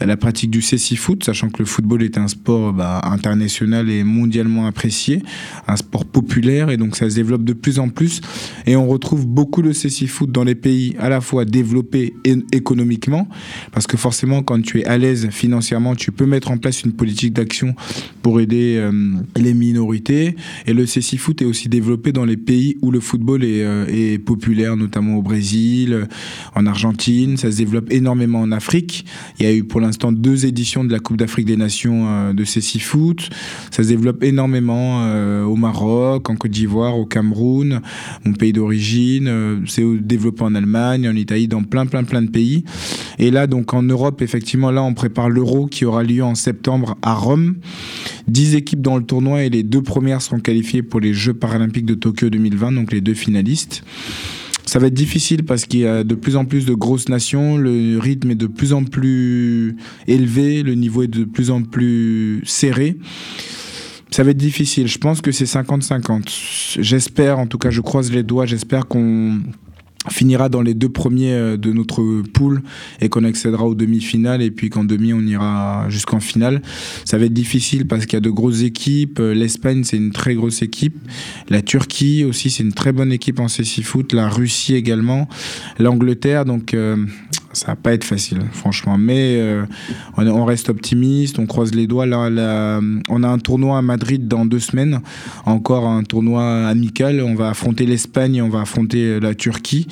la 0.00 0.16
pratique 0.16 0.50
du 0.50 0.62
CC 0.62 0.96
Foot, 0.96 1.24
sachant 1.24 1.50
que 1.50 1.58
le 1.60 1.66
football 1.66 2.02
est 2.02 2.18
un 2.18 2.28
sport 2.28 2.72
bah, 2.72 3.00
international 3.04 3.88
et 3.90 4.02
mondialement 4.02 4.71
apprécié, 4.72 5.22
un 5.68 5.76
sport 5.76 6.06
populaire 6.06 6.70
et 6.70 6.78
donc 6.78 6.96
ça 6.96 7.10
se 7.10 7.14
développe 7.14 7.44
de 7.44 7.52
plus 7.52 7.78
en 7.78 7.90
plus 7.90 8.22
et 8.66 8.74
on 8.74 8.88
retrouve 8.88 9.26
beaucoup 9.26 9.60
le 9.60 9.74
cécifoot 9.74 10.30
dans 10.32 10.44
les 10.44 10.54
pays 10.54 10.96
à 10.98 11.10
la 11.10 11.20
fois 11.20 11.44
développés 11.44 12.14
économiquement 12.52 13.28
parce 13.72 13.86
que 13.86 13.98
forcément 13.98 14.42
quand 14.42 14.62
tu 14.62 14.80
es 14.80 14.84
à 14.86 14.96
l'aise 14.96 15.28
financièrement, 15.30 15.94
tu 15.94 16.10
peux 16.10 16.24
mettre 16.24 16.50
en 16.50 16.56
place 16.56 16.84
une 16.84 16.92
politique 16.92 17.34
d'action 17.34 17.74
pour 18.22 18.40
aider 18.40 18.76
euh, 18.78 18.92
les 19.36 19.52
minorités 19.52 20.36
et 20.66 20.72
le 20.72 20.86
cécifoot 20.86 21.40
est 21.42 21.44
aussi 21.44 21.68
développé 21.68 22.12
dans 22.12 22.24
les 22.24 22.38
pays 22.38 22.78
où 22.80 22.90
le 22.90 23.00
football 23.00 23.44
est, 23.44 23.62
euh, 23.62 24.18
populaire, 24.24 24.76
notamment 24.76 25.16
au 25.16 25.22
Brésil, 25.22 26.06
en 26.54 26.66
Argentine, 26.66 27.36
ça 27.36 27.50
se 27.50 27.56
développe 27.56 27.92
énormément 27.92 28.40
en 28.40 28.52
Afrique. 28.52 29.04
Il 29.38 29.46
y 29.46 29.48
a 29.48 29.54
eu 29.54 29.64
pour 29.64 29.80
l'instant 29.80 30.12
deux 30.12 30.46
éditions 30.46 30.84
de 30.84 30.92
la 30.92 31.00
Coupe 31.00 31.18
d'Afrique 31.18 31.46
des 31.46 31.56
Nations 31.56 32.06
euh, 32.06 32.32
de 32.32 32.44
cécifoot. 32.44 33.28
Ça 33.70 33.82
se 33.82 33.88
développe 33.88 34.22
énormément 34.22 34.61
euh, 34.70 35.44
au 35.44 35.56
Maroc, 35.56 36.28
en 36.30 36.36
Côte 36.36 36.50
d'Ivoire, 36.50 36.96
au 36.96 37.06
Cameroun, 37.06 37.80
mon 38.24 38.32
pays 38.32 38.52
d'origine. 38.52 39.26
Euh, 39.28 39.60
c'est 39.66 39.84
développé 40.00 40.42
en 40.42 40.54
Allemagne, 40.54 41.08
en 41.08 41.14
Italie, 41.14 41.48
dans 41.48 41.62
plein, 41.62 41.86
plein, 41.86 42.04
plein 42.04 42.22
de 42.22 42.30
pays. 42.30 42.64
Et 43.18 43.30
là, 43.30 43.46
donc 43.46 43.74
en 43.74 43.82
Europe, 43.82 44.22
effectivement, 44.22 44.70
là, 44.70 44.82
on 44.82 44.94
prépare 44.94 45.28
l'Euro 45.28 45.66
qui 45.66 45.84
aura 45.84 46.02
lieu 46.02 46.22
en 46.22 46.34
septembre 46.34 46.96
à 47.02 47.14
Rome. 47.14 47.56
10 48.28 48.54
équipes 48.54 48.82
dans 48.82 48.96
le 48.96 49.04
tournoi 49.04 49.44
et 49.44 49.50
les 49.50 49.62
deux 49.62 49.82
premières 49.82 50.22
seront 50.22 50.40
qualifiées 50.40 50.82
pour 50.82 51.00
les 51.00 51.14
Jeux 51.14 51.34
paralympiques 51.34 51.86
de 51.86 51.94
Tokyo 51.94 52.30
2020, 52.30 52.72
donc 52.72 52.92
les 52.92 53.00
deux 53.00 53.14
finalistes. 53.14 53.84
Ça 54.72 54.78
va 54.78 54.86
être 54.86 54.94
difficile 54.94 55.44
parce 55.44 55.66
qu'il 55.66 55.80
y 55.80 55.86
a 55.86 56.04
de 56.04 56.14
plus 56.14 56.36
en 56.36 56.44
plus 56.44 56.64
de 56.64 56.72
grosses 56.72 57.08
nations, 57.08 57.58
le 57.58 57.98
rythme 57.98 58.30
est 58.30 58.36
de 58.36 58.46
plus 58.46 58.72
en 58.72 58.84
plus 58.84 59.76
élevé, 60.06 60.62
le 60.62 60.74
niveau 60.74 61.02
est 61.02 61.08
de 61.08 61.24
plus 61.24 61.50
en 61.50 61.62
plus 61.62 62.40
serré. 62.44 62.96
Ça 64.12 64.22
va 64.22 64.30
être 64.30 64.36
difficile. 64.36 64.88
Je 64.88 64.98
pense 64.98 65.22
que 65.22 65.32
c'est 65.32 65.46
50-50. 65.46 66.78
J'espère, 66.80 67.38
en 67.38 67.46
tout 67.46 67.56
cas, 67.56 67.70
je 67.70 67.80
croise 67.80 68.12
les 68.12 68.22
doigts, 68.22 68.44
j'espère 68.44 68.86
qu'on 68.86 69.40
finira 70.10 70.48
dans 70.48 70.62
les 70.62 70.74
deux 70.74 70.88
premiers 70.88 71.32
euh, 71.32 71.56
de 71.56 71.72
notre 71.72 72.22
pool 72.32 72.62
et 73.00 73.08
qu'on 73.08 73.24
accédera 73.24 73.64
aux 73.64 73.74
demi-finales 73.74 74.42
et 74.42 74.50
puis 74.50 74.68
qu'en 74.68 74.84
demi 74.84 75.12
on 75.12 75.20
ira 75.20 75.86
jusqu'en 75.88 76.20
finale. 76.20 76.60
Ça 77.04 77.18
va 77.18 77.26
être 77.26 77.32
difficile 77.32 77.86
parce 77.86 78.06
qu'il 78.06 78.14
y 78.14 78.16
a 78.16 78.20
de 78.20 78.30
grosses 78.30 78.62
équipes. 78.62 79.20
Euh, 79.20 79.32
L'Espagne 79.32 79.84
c'est 79.84 79.96
une 79.96 80.10
très 80.10 80.34
grosse 80.34 80.62
équipe. 80.62 80.96
La 81.48 81.62
Turquie 81.62 82.24
aussi 82.24 82.50
c'est 82.50 82.64
une 82.64 82.72
très 82.72 82.92
bonne 82.92 83.12
équipe 83.12 83.38
en 83.38 83.48
CC 83.48 83.82
foot. 83.82 84.12
La 84.12 84.28
Russie 84.28 84.74
également. 84.74 85.28
L'Angleterre 85.78 86.44
donc 86.44 86.74
euh, 86.74 86.96
ça 87.52 87.68
va 87.68 87.76
pas 87.76 87.92
être 87.92 88.04
facile 88.04 88.40
franchement. 88.52 88.98
Mais 88.98 89.36
euh, 89.40 89.64
on, 90.16 90.44
reste 90.44 90.68
optimiste, 90.68 91.38
on 91.38 91.46
croise 91.46 91.74
les 91.74 91.86
doigts. 91.86 92.06
Là, 92.06 92.80
on 93.08 93.22
a 93.22 93.28
un 93.28 93.38
tournoi 93.38 93.78
à 93.78 93.82
Madrid 93.82 94.28
dans 94.28 94.44
deux 94.44 94.60
semaines. 94.60 95.00
Encore 95.44 95.86
un 95.86 96.02
tournoi 96.02 96.66
amical. 96.66 97.20
On 97.20 97.34
va 97.34 97.50
affronter 97.50 97.86
l'Espagne, 97.86 98.42
on 98.42 98.48
va 98.48 98.62
affronter 98.62 99.20
la 99.20 99.34
Turquie. 99.34 99.86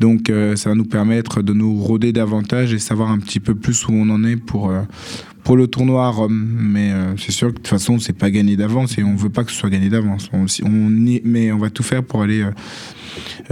Donc 0.00 0.28
euh, 0.28 0.56
ça 0.56 0.68
va 0.68 0.74
nous 0.74 0.84
permettre 0.84 1.42
de 1.42 1.52
nous 1.52 1.80
rôder 1.82 2.12
davantage 2.12 2.72
et 2.72 2.78
savoir 2.78 3.10
un 3.10 3.18
petit 3.18 3.40
peu 3.40 3.54
plus 3.54 3.86
où 3.88 3.92
on 3.92 4.08
en 4.10 4.24
est 4.24 4.36
pour, 4.36 4.70
euh, 4.70 4.82
pour 5.46 5.56
le 5.56 5.68
tournoi 5.68 6.06
à 6.06 6.10
Rome. 6.10 6.44
Mais 6.58 6.90
euh, 6.90 7.16
c'est 7.16 7.30
sûr 7.30 7.48
que 7.48 7.52
de 7.52 7.58
toute 7.58 7.68
façon, 7.68 8.00
c'est 8.00 8.12
pas 8.12 8.30
gagné 8.30 8.56
d'avance 8.56 8.98
et 8.98 9.04
on 9.04 9.14
veut 9.14 9.30
pas 9.30 9.44
que 9.44 9.52
ce 9.52 9.56
soit 9.56 9.70
gagné 9.70 9.88
d'avance. 9.88 10.28
On, 10.32 10.46
on 10.64 10.90
mais 11.24 11.52
on 11.52 11.58
va 11.58 11.70
tout 11.70 11.84
faire 11.84 12.02
pour 12.02 12.22
aller 12.22 12.42
euh, 12.42 12.50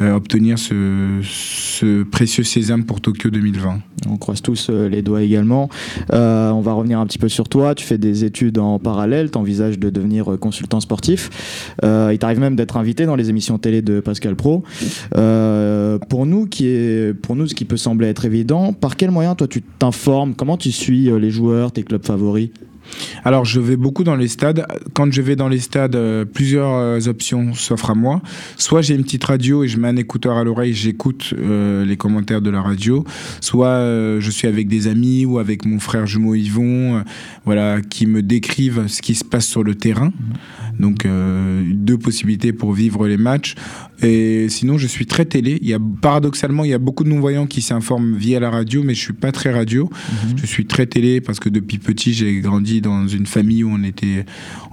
euh, 0.00 0.14
obtenir 0.14 0.58
ce, 0.58 2.02
précieux 2.02 2.42
sésame 2.42 2.84
pour 2.84 3.00
Tokyo 3.00 3.30
2020. 3.30 3.78
On 4.08 4.16
croise 4.16 4.42
tous 4.42 4.68
les 4.70 5.02
doigts 5.02 5.22
également. 5.22 5.70
On 6.10 6.60
va 6.60 6.72
revenir 6.72 6.98
un 6.98 7.06
petit 7.06 7.18
peu 7.18 7.28
sur 7.28 7.48
toi. 7.48 7.76
Tu 7.76 7.86
fais 7.86 7.96
des 7.96 8.24
études 8.24 8.58
en 8.58 8.80
parallèle, 8.80 9.30
tu 9.30 9.38
envisages 9.38 9.78
de 9.78 9.88
devenir 9.88 10.36
consultant 10.40 10.80
sportif. 10.80 11.72
Il 11.82 12.18
t'arrive 12.18 12.40
même 12.40 12.56
d'être 12.56 12.76
invité 12.76 13.06
dans 13.06 13.16
les 13.16 13.30
émissions 13.30 13.56
télé 13.56 13.82
de 13.82 14.00
Pascal 14.00 14.34
Pro. 14.34 14.64
Pour, 15.12 16.26
nous, 16.26 16.46
qui 16.46 16.66
est, 16.66 17.14
pour 17.14 17.36
nous, 17.36 17.46
ce 17.46 17.54
qui 17.54 17.64
peut 17.64 17.76
sembler 17.76 18.08
être 18.08 18.24
évident, 18.24 18.72
par 18.72 18.96
quel 18.96 19.10
moyen 19.10 19.34
toi 19.34 19.46
tu 19.46 19.62
t'informes? 19.62 20.34
Comment 20.34 20.58
tu 20.58 20.72
suis 20.72 21.04
les 21.18 21.30
joueurs, 21.30 21.72
tes 21.72 21.83
clubs 21.84 22.04
favoris 22.04 22.50
Alors, 23.24 23.44
je 23.44 23.60
vais 23.60 23.76
beaucoup 23.76 24.04
dans 24.04 24.16
les 24.16 24.28
stades. 24.28 24.66
Quand 24.92 25.10
je 25.12 25.22
vais 25.22 25.36
dans 25.36 25.48
les 25.48 25.58
stades, 25.58 25.96
euh, 25.96 26.24
plusieurs 26.24 26.74
euh, 26.74 26.98
options 27.06 27.54
s'offrent 27.54 27.90
à 27.90 27.94
moi. 27.94 28.20
Soit 28.56 28.82
j'ai 28.82 28.94
une 28.94 29.02
petite 29.02 29.24
radio 29.24 29.64
et 29.64 29.68
je 29.68 29.78
mets 29.78 29.88
un 29.88 29.96
écouteur 29.96 30.36
à 30.36 30.44
l'oreille, 30.44 30.74
j'écoute 30.74 31.34
euh, 31.38 31.84
les 31.84 31.96
commentaires 31.96 32.42
de 32.42 32.50
la 32.50 32.62
radio. 32.62 33.04
Soit 33.40 33.80
je 34.20 34.30
suis 34.30 34.48
avec 34.48 34.68
des 34.68 34.86
amis 34.86 35.24
ou 35.24 35.38
avec 35.38 35.64
mon 35.64 35.78
frère 35.78 36.06
jumeau 36.06 36.34
Yvon, 36.34 37.02
voilà, 37.44 37.80
qui 37.80 38.06
me 38.06 38.22
décrivent 38.22 38.86
ce 38.86 39.02
qui 39.02 39.14
se 39.14 39.24
passe 39.24 39.46
sur 39.46 39.62
le 39.62 39.74
terrain. 39.74 40.10
Donc, 40.78 41.06
euh, 41.06 41.62
deux 41.72 41.98
possibilités 41.98 42.52
pour 42.52 42.72
vivre 42.72 43.06
les 43.06 43.16
matchs. 43.16 43.54
Et 44.02 44.48
sinon, 44.48 44.78
je 44.78 44.86
suis 44.86 45.06
très 45.06 45.24
télé. 45.24 45.58
Il 45.62 45.68
y 45.68 45.74
a, 45.74 45.78
paradoxalement, 46.00 46.64
il 46.64 46.70
y 46.70 46.74
a 46.74 46.78
beaucoup 46.78 47.04
de 47.04 47.08
non-voyants 47.08 47.46
qui 47.46 47.62
s'informent 47.62 48.16
via 48.16 48.40
la 48.40 48.50
radio, 48.50 48.82
mais 48.82 48.94
je 48.94 49.00
suis 49.00 49.12
pas 49.12 49.32
très 49.32 49.52
radio. 49.52 49.88
Je 50.36 50.46
suis 50.46 50.66
très 50.66 50.86
télé 50.86 51.20
parce 51.20 51.40
que 51.40 51.48
depuis 51.48 51.78
petit, 51.78 52.12
j'ai 52.12 52.40
grandi 52.40 52.80
dans 52.80 53.06
une 53.06 53.26
famille 53.26 53.64
où 53.64 53.70
on 53.70 53.82
était, 53.82 54.26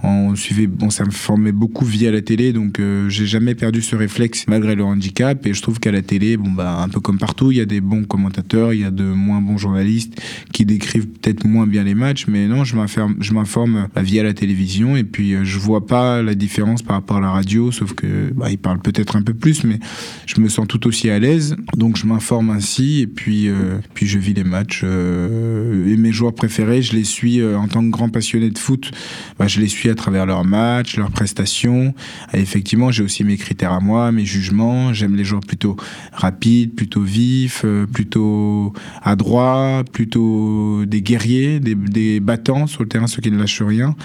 on 0.04 0.36
suivait, 0.36 0.70
on 0.82 0.90
s'informait 0.90 1.52
beaucoup 1.52 1.86
via 1.86 2.12
la 2.12 2.22
télé, 2.22 2.54
donc 2.54 2.80
euh, 2.80 3.10
j'ai 3.10 3.26
jamais 3.26 3.56
perdu 3.56 3.82
ce 3.82 3.96
réflexe 3.96 4.46
malgré 4.48 4.76
le 4.76 4.84
handicap. 4.84 5.46
Et 5.46 5.54
je 5.54 5.62
trouve 5.62 5.80
qu'à 5.80 5.92
la 5.92 6.02
télé, 6.02 6.38
bon 6.38 6.52
bah 6.52 6.82
un 6.82 6.90
peu 6.90 7.00
comme 7.00 7.18
partout, 7.18 7.52
il 7.52 7.58
y 7.58 7.62
a 7.62 7.66
des 7.66 7.82
bons 7.82 8.04
commentateurs, 8.04 8.74
il 8.74 8.82
y 8.82 8.86
a 8.86 8.92
de 8.92 9.04
moins 9.04 9.42
bons 9.42 9.58
journalistes 9.58 10.22
qui 10.52 10.66
décrivent 10.66 11.08
peut-être 11.08 11.46
moins 11.46 11.68
bien 11.68 11.84
les 11.84 11.96
matchs, 11.96 12.26
mais 12.28 12.48
non, 12.48 12.64
je 12.64 12.76
m'informe, 12.76 13.16
je 13.20 13.34
m'informe 13.34 13.88
bah, 13.96 14.02
via 14.02 14.24
la 14.24 14.34
télévision 14.34 14.96
et 14.96 15.04
puis 15.04 15.34
euh, 15.34 15.44
je 15.44 15.60
vois 15.60 15.86
pas 15.86 16.22
la 16.22 16.36
différence 16.36 16.82
par 16.82 16.96
rapport 16.96 17.18
à 17.18 17.22
la 17.22 17.32
radio, 17.32 17.72
sauf 17.72 17.94
que 17.94 18.32
bah, 18.34 18.50
ils 18.50 18.58
parlent 18.58 18.82
peut-être 18.82 19.11
un 19.16 19.22
peu 19.22 19.34
plus, 19.34 19.64
mais 19.64 19.80
je 20.26 20.40
me 20.42 20.50
sens 20.50 20.68
tout 20.68 20.88
aussi 20.88 21.10
à 21.10 21.20
l'aise, 21.20 21.56
donc 21.76 21.98
je 21.98 22.06
m'informe 22.06 22.50
ainsi 22.50 23.02
et 23.02 23.08
puis 23.08 23.48
euh, 23.48 23.80
puis 23.94 24.08
je 24.08 24.20
vis 24.20 24.34
les 24.34 24.44
matchs 24.44 24.82
euh, 24.84 25.92
et 25.92 25.98
mes 25.98 26.12
joueurs 26.12 26.34
préférés, 26.34 26.82
je 26.82 26.94
les 26.94 27.04
suis 27.04 27.40
euh, 27.40 27.58
en 27.58 27.68
tant 27.68 27.82
que 27.82 27.90
grand 27.90 28.10
passionné 28.10 28.50
de 28.50 28.58
foot, 28.58 28.92
bah, 29.40 29.48
je 29.48 29.60
les 29.60 29.68
suis 29.68 29.90
à 29.90 29.96
travers 29.96 30.26
leurs 30.26 30.46
matchs, 30.46 30.98
leurs 30.98 31.12
prestations. 31.12 31.94
Effectivement, 32.34 32.92
j'ai 32.92 33.04
aussi 33.04 33.24
mes 33.24 33.38
critères 33.38 33.72
à 33.72 33.80
moi, 33.80 34.12
mes 34.12 34.26
jugements. 34.26 34.94
J'aime 34.94 35.16
les 35.16 35.24
joueurs 35.24 35.42
plutôt 35.42 35.76
rapides, 36.12 36.76
plutôt 36.76 37.02
vifs, 37.02 37.66
plutôt 37.92 38.74
adroits, 39.04 39.84
plutôt 39.92 40.86
des 40.86 41.02
guerriers, 41.02 41.60
des, 41.60 41.76
des 41.76 42.20
battants 42.20 42.68
sur 42.68 42.84
le 42.84 42.90
terrain, 42.90 43.08
ceux 43.08 43.22
qui 43.22 43.32
ne 43.32 43.38
lâchent 43.38 43.62
rien. 43.62 43.96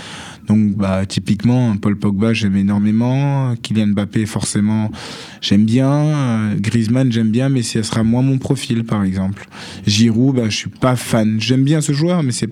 Donc, 0.46 0.76
bah, 0.76 1.04
typiquement, 1.06 1.76
Paul 1.76 1.98
Pogba, 1.98 2.32
j'aime 2.32 2.56
énormément. 2.56 3.54
Kylian 3.62 3.88
Mbappé, 3.88 4.26
forcément, 4.26 4.90
j'aime 5.40 5.64
bien. 5.64 5.90
Euh, 5.90 6.54
Griezmann, 6.58 7.10
j'aime 7.10 7.30
bien, 7.30 7.48
mais 7.48 7.62
ce 7.62 7.82
sera 7.82 8.02
moins 8.02 8.22
mon 8.22 8.38
profil, 8.38 8.84
par 8.84 9.02
exemple. 9.04 9.48
Giroud, 9.86 10.36
bah, 10.36 10.48
je 10.48 10.56
suis 10.56 10.70
pas 10.70 10.96
fan. 10.96 11.40
J'aime 11.40 11.64
bien 11.64 11.80
ce 11.80 11.92
joueur, 11.92 12.22
mais 12.22 12.32
c'est, 12.32 12.48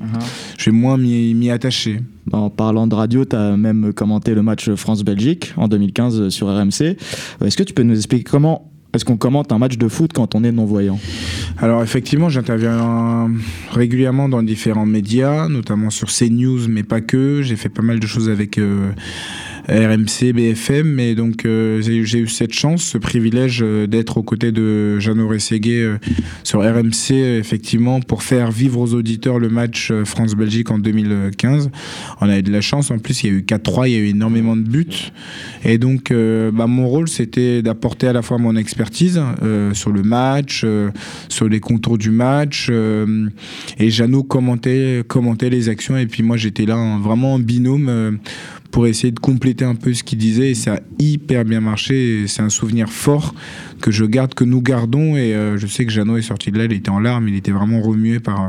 je 0.59 0.65
vais 0.67 0.77
moins 0.77 0.97
m'y 0.99 1.51
attacher. 1.51 2.01
En 2.33 2.51
parlant 2.51 2.87
de 2.87 2.95
radio, 2.95 3.25
tu 3.25 3.37
as 3.37 3.57
même 3.57 3.93
commenté 3.93 4.35
le 4.35 4.43
match 4.43 4.71
France-Belgique 4.75 5.53
en 5.57 5.69
2015 5.69 6.31
sur 6.31 6.49
RMC. 6.49 6.81
Euh, 6.83 7.47
Est-ce 7.47 7.57
que 7.57 7.63
tu 7.63 7.75
peux 7.75 7.83
nous 7.83 7.97
expliquer 7.97 8.25
comment 8.25 8.71
est-ce 8.95 9.05
qu'on 9.05 9.17
commente 9.17 9.53
un 9.53 9.59
match 9.59 9.77
de 9.77 9.89
foot 9.89 10.13
quand 10.13 10.35
on 10.35 10.45
est 10.45 10.53
non-voyant? 10.53 10.99
Alors 11.59 11.83
effectivement, 11.83 12.29
j'interviens 12.29 13.31
régulièrement 13.73 14.29
dans 14.29 14.43
différents 14.43 14.87
médias, 14.87 15.49
notamment 15.49 15.91
sur 15.91 16.09
CNews, 16.09 16.69
mais 16.69 16.83
pas 16.83 17.01
que. 17.01 17.43
J'ai 17.43 17.57
fait 17.57 17.69
pas 17.69 17.83
mal 17.83 18.01
de 18.01 18.07
choses 18.07 18.29
avec 18.29 18.59
euh, 18.59 18.91
RMC, 19.69 20.33
BFM, 20.35 20.87
mais 20.87 21.15
donc 21.15 21.45
euh, 21.47 21.81
j'ai 21.81 21.97
eu- 22.19 22.29
cette 22.29 22.53
chance, 22.53 22.83
ce 22.85 22.99
privilège 22.99 23.61
euh, 23.63 23.87
d'être 23.87 24.19
aux 24.19 24.23
côtés 24.23 24.53
de 24.53 24.99
Jeannot 24.99 25.29
Rességuet 25.29 25.81
euh, 25.83 25.97
sur 26.43 26.61
RMC, 26.61 27.13
effectivement, 27.39 28.01
pour 28.01 28.23
faire 28.23 28.51
vivre 28.51 28.79
aux 28.81 28.93
auditeurs 28.95 29.39
le 29.39 29.49
match 29.49 29.91
France-Belgique 30.05 30.71
en 30.71 30.79
2015. 30.79 31.71
On 32.21 32.29
a 32.29 32.39
eu 32.39 32.43
de 32.43 32.53
la 32.53 32.61
chance, 32.61 32.91
en 32.91 32.99
plus 32.99 33.23
il 33.23 33.27
y 33.31 33.35
a 33.35 33.39
eu 33.39 33.41
4-3, 33.41 33.89
il 33.89 33.93
y 33.93 33.97
a 33.97 34.01
eu 34.01 34.09
énormément 34.09 34.57
de 34.57 34.63
buts. 34.63 35.11
Et 35.65 35.79
donc 35.79 36.11
bah, 36.13 36.67
mon 36.67 36.87
rôle 36.89 37.09
c'était 37.09 37.63
d'apporter 37.63 38.07
à 38.09 38.13
la 38.13 38.23
fois 38.23 38.39
mon 38.39 38.57
expertise 38.57 39.21
sur 39.73 39.93
le 39.93 40.03
match, 40.03 40.65
sur 41.29 41.49
les 41.49 41.61
contours 41.61 41.99
du 41.99 42.11
match, 42.11 42.71
et 43.79 43.91
Jeannot 43.91 44.25
commentait, 44.25 45.03
commentait 45.07 45.51
les 45.51 45.69
actions, 45.69 45.97
et 45.97 46.07
puis 46.07 46.23
moi 46.23 46.37
j'étais 46.37 46.67
là 46.67 46.77
en- 46.77 46.99
vraiment 47.01 47.35
en 47.35 47.39
binôme. 47.39 48.19
Pour 48.75 48.89
essayer 48.89 49.13
de 49.13 49.21
compléter 49.21 49.65
un 49.65 49.77
peu 49.77 49.95
ce 49.95 50.03
qu'il 50.03 50.19
disait 50.19 50.51
et 50.51 50.55
ça 50.57 50.75
a 50.75 50.81
hyper 50.99 51.45
bien 51.45 51.61
marché 51.61 52.25
c'est 52.27 52.43
un 52.43 52.49
souvenir 52.49 52.89
fort 52.89 53.33
que 53.81 53.93
je 53.93 54.05
garde 54.05 54.35
que 54.35 54.43
nous 54.43 54.61
gardons 54.61 55.17
et 55.17 55.33
euh, 55.33 55.57
je 55.57 55.69
sais 55.69 55.87
que 55.87 55.93
Jeannot 55.93 56.17
est 56.17 56.23
sorti 56.23 56.51
de 56.51 56.59
là 56.59 56.65
il 56.65 56.73
était 56.73 56.91
en 56.91 56.99
larmes 56.99 57.29
il 57.29 57.37
était 57.37 57.53
vraiment 57.53 57.81
remué 57.81 58.19
par 58.19 58.47
euh, 58.47 58.49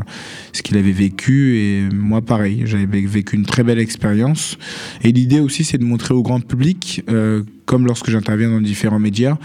ce 0.51 0.63
qu'il 0.63 0.77
avait 0.77 0.93
vécu 0.93 1.59
et 1.59 1.89
moi 1.93 2.23
pareil 2.23 2.63
j'avais 2.65 2.87
vécu 2.87 3.35
une 3.35 3.45
très 3.45 3.61
belle 3.61 3.77
expérience. 3.77 4.57
Et 5.03 5.11
l'idée 5.11 5.41
aussi 5.41 5.63
c'est 5.63 5.77
de 5.77 5.83
montrer 5.83 6.15
au 6.15 6.23
grand 6.23 6.39
public 6.39 7.03
euh, 7.07 7.43
comme 7.67 7.85
lorsque 7.85 8.09
j'interviens 8.09 8.49
dans 8.49 8.61
différents 8.61 8.97
médias 8.97 9.37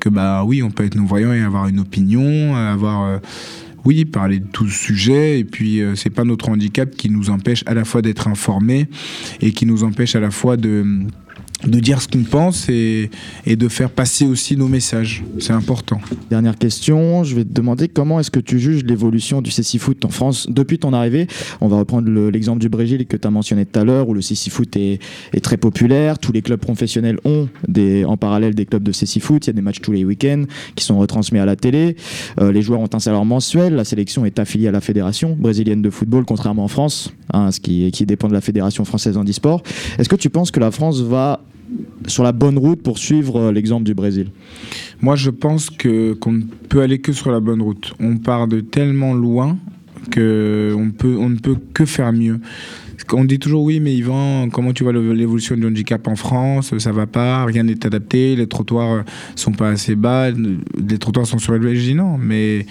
que 0.00 0.10
bah 0.10 0.44
oui 0.44 0.62
on 0.62 0.70
peut 0.70 0.84
être 0.84 0.96
non 0.96 1.06
voyant 1.06 1.32
et 1.32 1.40
avoir 1.40 1.66
une 1.66 1.80
opinion 1.80 2.54
avoir 2.54 3.20
oui, 3.86 4.04
parler 4.04 4.40
de 4.40 4.46
tout 4.46 4.68
ce 4.68 4.76
sujet. 4.76 5.38
Et 5.38 5.44
puis, 5.44 5.80
euh, 5.80 5.94
c'est 5.94 6.10
pas 6.10 6.24
notre 6.24 6.48
handicap 6.48 6.90
qui 6.90 7.08
nous 7.08 7.30
empêche 7.30 7.62
à 7.66 7.74
la 7.74 7.84
fois 7.84 8.02
d'être 8.02 8.26
informés 8.26 8.88
et 9.40 9.52
qui 9.52 9.64
nous 9.64 9.84
empêche 9.84 10.16
à 10.16 10.20
la 10.20 10.32
fois 10.32 10.56
de 10.56 10.84
de 11.64 11.80
dire 11.80 12.02
ce 12.02 12.08
qu'on 12.08 12.22
pense 12.22 12.68
et, 12.68 13.10
de 13.46 13.68
faire 13.68 13.90
passer 13.90 14.26
aussi 14.26 14.56
nos 14.56 14.68
messages. 14.68 15.24
C'est 15.38 15.52
important. 15.52 15.98
Dernière 16.30 16.56
question, 16.56 17.24
je 17.24 17.34
vais 17.34 17.44
te 17.44 17.52
demander 17.52 17.88
comment 17.88 18.20
est-ce 18.20 18.30
que 18.30 18.40
tu 18.40 18.58
juges 18.58 18.84
l'évolution 18.84 19.40
du 19.40 19.50
CC 19.50 19.78
Foot 19.78 20.04
en 20.04 20.10
France 20.10 20.46
depuis 20.50 20.78
ton 20.78 20.92
arrivée? 20.92 21.26
On 21.60 21.68
va 21.68 21.78
reprendre 21.78 22.10
l'exemple 22.30 22.60
du 22.60 22.68
Brésil 22.68 23.06
que 23.06 23.16
tu 23.16 23.26
as 23.26 23.30
mentionné 23.30 23.64
tout 23.64 23.78
à 23.80 23.84
l'heure, 23.84 24.08
où 24.08 24.14
le 24.14 24.20
CC 24.20 24.50
Foot 24.50 24.76
est, 24.76 25.00
très 25.42 25.56
populaire. 25.56 26.18
Tous 26.18 26.32
les 26.32 26.42
clubs 26.42 26.60
professionnels 26.60 27.18
ont 27.24 27.48
en 28.06 28.16
parallèle 28.16 28.54
des 28.54 28.66
clubs 28.66 28.82
de 28.82 28.92
CC 28.92 29.20
Foot. 29.20 29.46
Il 29.46 29.48
y 29.48 29.50
a 29.50 29.52
des 29.54 29.62
matchs 29.62 29.80
tous 29.80 29.92
les 29.92 30.04
week-ends 30.04 30.44
qui 30.74 30.84
sont 30.84 30.98
retransmis 30.98 31.38
à 31.38 31.46
la 31.46 31.56
télé. 31.56 31.96
Euh, 32.40 32.52
les 32.52 32.62
joueurs 32.62 32.80
ont 32.80 32.90
un 32.92 32.98
salaire 32.98 33.24
mensuel. 33.24 33.74
La 33.74 33.84
sélection 33.84 34.24
est 34.24 34.38
affiliée 34.38 34.68
à 34.68 34.72
la 34.72 34.80
fédération 34.80 35.36
brésilienne 35.38 35.82
de 35.82 35.90
football, 35.90 36.24
contrairement 36.24 36.64
en 36.64 36.68
France, 36.68 37.12
hein, 37.32 37.50
ce 37.50 37.60
qui, 37.60 37.90
dépend 38.06 38.28
de 38.28 38.34
la 38.34 38.40
fédération 38.40 38.84
française 38.84 39.16
handisport. 39.16 39.62
Est-ce 39.98 40.08
que 40.08 40.16
tu 40.16 40.30
penses 40.30 40.50
que 40.50 40.60
la 40.60 40.70
France 40.70 41.00
va 41.00 41.45
sur 42.06 42.22
la 42.22 42.32
bonne 42.32 42.58
route 42.58 42.82
pour 42.82 42.98
suivre 42.98 43.36
euh, 43.36 43.52
l'exemple 43.52 43.84
du 43.84 43.94
Brésil 43.94 44.30
Moi, 45.00 45.16
je 45.16 45.30
pense 45.30 45.70
que 45.70 46.12
qu'on 46.14 46.32
ne 46.32 46.42
peut 46.68 46.82
aller 46.82 47.00
que 47.00 47.12
sur 47.12 47.30
la 47.30 47.40
bonne 47.40 47.62
route. 47.62 47.94
On 48.00 48.16
part 48.16 48.48
de 48.48 48.60
tellement 48.60 49.14
loin 49.14 49.58
que 50.10 50.74
on 50.76 50.90
peut, 50.90 51.16
on 51.18 51.30
ne 51.30 51.38
peut 51.38 51.56
que 51.74 51.84
faire 51.84 52.12
mieux. 52.12 52.40
On 53.12 53.24
dit 53.24 53.38
toujours 53.38 53.62
oui, 53.62 53.78
mais 53.78 53.94
Yvan, 53.94 54.48
comment 54.50 54.72
tu 54.72 54.82
vois 54.82 54.92
l'évolution 54.92 55.56
du 55.56 55.66
handicap 55.66 56.08
en 56.08 56.16
France? 56.16 56.76
Ça 56.78 56.92
va 56.92 57.06
pas, 57.06 57.44
rien 57.44 57.62
n'est 57.62 57.86
adapté, 57.86 58.34
les 58.34 58.48
trottoirs 58.48 59.04
sont 59.36 59.52
pas 59.52 59.68
assez 59.68 59.94
bas, 59.94 60.30
les 60.30 60.98
trottoirs 60.98 61.26
sont 61.26 61.38
surélevés. 61.38 61.76
Je 61.76 61.82
dis 61.82 61.94
non, 61.94 62.18
mais 62.18 62.66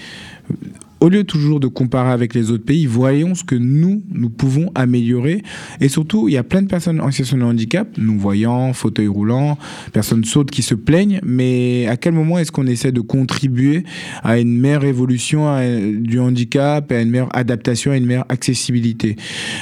au 1.00 1.08
lieu 1.08 1.24
toujours 1.24 1.60
de 1.60 1.66
comparer 1.66 2.10
avec 2.10 2.34
les 2.34 2.50
autres 2.50 2.64
pays, 2.64 2.86
voyons 2.86 3.34
ce 3.34 3.44
que 3.44 3.54
nous, 3.54 4.02
nous 4.10 4.30
pouvons 4.30 4.70
améliorer. 4.74 5.42
Et 5.80 5.88
surtout, 5.88 6.28
il 6.28 6.32
y 6.32 6.36
a 6.38 6.42
plein 6.42 6.62
de 6.62 6.68
personnes 6.68 7.00
en 7.00 7.10
situation 7.10 7.36
de 7.38 7.42
handicap, 7.42 7.88
nous 7.98 8.18
voyants, 8.18 8.72
fauteuil 8.72 9.06
roulant, 9.06 9.58
personnes 9.92 10.24
sautes 10.24 10.50
qui 10.50 10.62
se 10.62 10.74
plaignent, 10.74 11.20
mais 11.22 11.86
à 11.86 11.96
quel 11.96 12.14
moment 12.14 12.38
est-ce 12.38 12.50
qu'on 12.50 12.66
essaie 12.66 12.92
de 12.92 13.00
contribuer 13.00 13.84
à 14.22 14.38
une 14.38 14.58
meilleure 14.58 14.84
évolution 14.84 15.46
du 16.00 16.18
handicap, 16.18 16.90
à 16.90 17.00
une 17.00 17.10
meilleure 17.10 17.34
adaptation, 17.36 17.92
à 17.92 17.96
une 17.96 18.06
meilleure 18.06 18.26
accessibilité? 18.30 19.16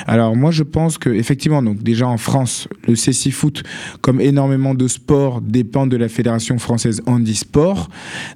Alors 0.06 0.36
moi, 0.36 0.52
je 0.52 0.62
pense 0.62 0.98
que 0.98 1.10
effectivement, 1.10 1.62
donc 1.62 1.82
déjà 1.82 2.06
en 2.06 2.18
France, 2.18 2.68
le 2.86 2.94
CC 2.94 3.30
Foot, 3.32 3.64
comme 4.02 4.20
énormément 4.20 4.74
de 4.74 4.86
sports, 4.86 5.40
dépend 5.40 5.86
de 5.86 5.96
la 5.96 6.08
Fédération 6.08 6.58
française 6.58 7.02
handisport. 7.06 7.88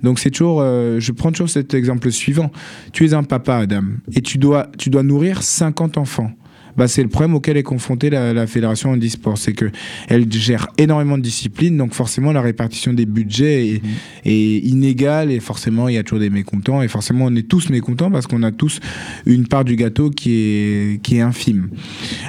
Donc 0.03 0.19
c'est 0.19 0.31
toujours, 0.31 0.61
euh, 0.63 0.99
je 0.99 1.13
prends 1.13 1.31
toujours 1.31 1.49
cet 1.49 1.75
exemple 1.75 2.11
suivant 2.11 2.51
tu 2.93 3.05
es 3.05 3.15
un 3.15 3.23
papa, 3.23 3.57
Adam, 3.57 3.99
et 4.15 4.23
tu 4.23 4.39
dois, 4.39 4.69
tu 4.79 4.91
dois 4.91 5.03
nourrir 5.03 5.43
50 5.43 5.99
enfants. 5.99 6.33
Bah, 6.79 6.87
c'est 6.87 7.03
le 7.03 7.09
problème 7.09 7.35
auquel 7.35 7.57
est 7.57 7.65
confrontée 7.65 8.09
la, 8.09 8.33
la 8.33 8.47
fédération 8.47 8.91
handisport, 8.91 9.37
c'est 9.37 9.53
que 9.53 9.69
elle 10.07 10.31
gère 10.33 10.69
énormément 10.79 11.19
de 11.19 11.23
disciplines, 11.25 11.77
donc 11.77 11.93
forcément 11.93 12.31
la 12.31 12.41
répartition 12.41 12.93
des 12.93 13.05
budgets 13.05 13.67
est, 13.67 13.83
mmh. 13.83 13.89
est, 14.27 14.59
inégale 14.59 15.33
et 15.33 15.41
forcément 15.41 15.89
il 15.89 15.97
y 15.97 15.99
a 15.99 16.05
toujours 16.05 16.21
des 16.21 16.31
mécontents 16.31 16.81
et 16.81 16.87
forcément 16.87 17.25
on 17.25 17.35
est 17.35 17.49
tous 17.49 17.71
mécontents 17.71 18.13
parce 18.13 18.29
qu'on 18.29 18.45
a 18.45 18.53
tous 18.53 18.79
une 19.27 19.49
part 19.49 19.65
du 19.65 19.75
gâteau 19.75 20.11
qui 20.11 20.35
est, 20.35 21.03
qui 21.03 21.17
est 21.17 21.21
infime. 21.21 21.69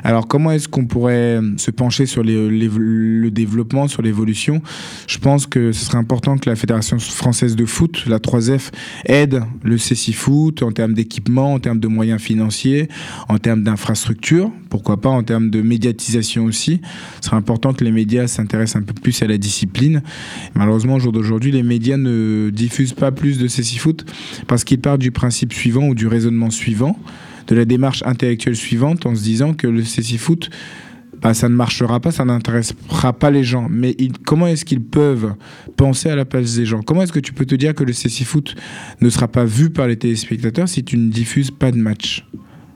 Alors 0.04 0.28
comment 0.28 0.52
est-ce 0.52 0.68
qu'on 0.68 0.86
pourrait 0.86 1.40
se 1.58 1.70
pencher 1.70 2.08
sur 2.08 2.24
les, 2.24 2.50
les, 2.50 2.72
le 2.76 3.30
développement, 3.30 3.88
sur 3.88 4.02
l'évolution? 4.02 4.64
Je 5.06 5.20
pense 5.20 5.46
que 5.46 5.72
ce 5.72 5.86
serait 5.86 6.00
important 6.00 6.40
que 6.40 6.50
la 6.50 6.56
fédération 6.56 6.98
française 6.98 7.56
de 7.56 7.66
foot, 7.66 8.06
la 8.08 8.18
3F, 8.18 8.72
aide 9.06 9.44
le 9.62 9.78
CC 9.78 10.12
Foot 10.12 10.64
en 10.64 10.72
termes 10.72 10.96
d'équipement, 10.96 11.54
en 11.54 11.60
termes 11.60 11.80
de 11.80 11.88
moyens 11.88 12.20
financiers, 12.20 12.88
en 13.28 13.38
termes 13.38 13.62
d'infrastructures 13.62 14.39
pourquoi 14.70 15.02
pas 15.02 15.10
en 15.10 15.24
termes 15.24 15.50
de 15.50 15.62
médiatisation 15.62 16.46
aussi. 16.46 16.82
Ce 17.22 17.28
serait 17.28 17.38
important 17.38 17.74
que 17.74 17.84
les 17.84 17.92
médias 17.92 18.28
s'intéressent 18.28 18.82
un 18.82 18.86
peu 18.86 18.94
plus 18.94 19.22
à 19.22 19.28
la 19.28 19.38
discipline. 19.38 20.02
Malheureusement, 20.56 20.96
au 20.96 21.00
jour 21.00 21.12
d'aujourd'hui, 21.12 21.52
les 21.52 21.64
médias 21.64 21.98
ne 21.98 22.50
diffusent 22.50 22.94
pas 22.94 23.12
plus 23.12 23.38
de 23.38 23.48
ces 23.48 23.64
foot 23.78 24.06
parce 24.48 24.64
qu'ils 24.64 24.80
partent 24.80 25.02
du 25.02 25.12
principe 25.12 25.54
suivant 25.54 25.88
ou 25.88 25.96
du 25.96 26.08
raisonnement 26.08 26.50
suivant, 26.50 26.98
de 27.48 27.56
la 27.56 27.66
démarche 27.66 28.04
intellectuelle 28.06 28.56
suivante, 28.56 29.06
en 29.06 29.16
se 29.16 29.24
disant 29.24 29.54
que 29.54 29.68
le 29.68 29.84
CC 29.84 30.18
Foot 30.18 30.50
bah, 31.22 31.34
ça 31.34 31.50
ne 31.50 31.56
marchera 31.56 32.00
pas, 32.00 32.12
ça 32.12 32.24
n'intéressera 32.24 33.14
pas 33.14 33.32
les 33.32 33.44
gens. 33.44 33.68
Mais 33.70 33.96
comment 34.26 34.48
est-ce 34.48 34.64
qu'ils 34.64 34.82
peuvent 34.82 35.34
penser 35.76 36.10
à 36.10 36.16
la 36.16 36.26
place 36.26 36.56
des 36.56 36.66
gens? 36.66 36.82
Comment 36.82 37.04
est-ce 37.04 37.12
que 37.12 37.20
tu 37.20 37.34
peux 37.34 37.46
te 37.46 37.56
dire 37.56 37.74
que 37.74 37.84
le 37.84 37.94
CC 37.94 38.24
Foot 38.24 38.56
ne 39.02 39.10
sera 39.10 39.28
pas 39.28 39.46
vu 39.46 39.70
par 39.70 39.88
les 39.88 39.98
téléspectateurs 39.98 40.70
si 40.70 40.84
tu 40.84 40.98
ne 40.98 41.10
diffuses 41.10 41.52
pas 41.52 41.72
de 41.72 41.78
match 41.78 42.26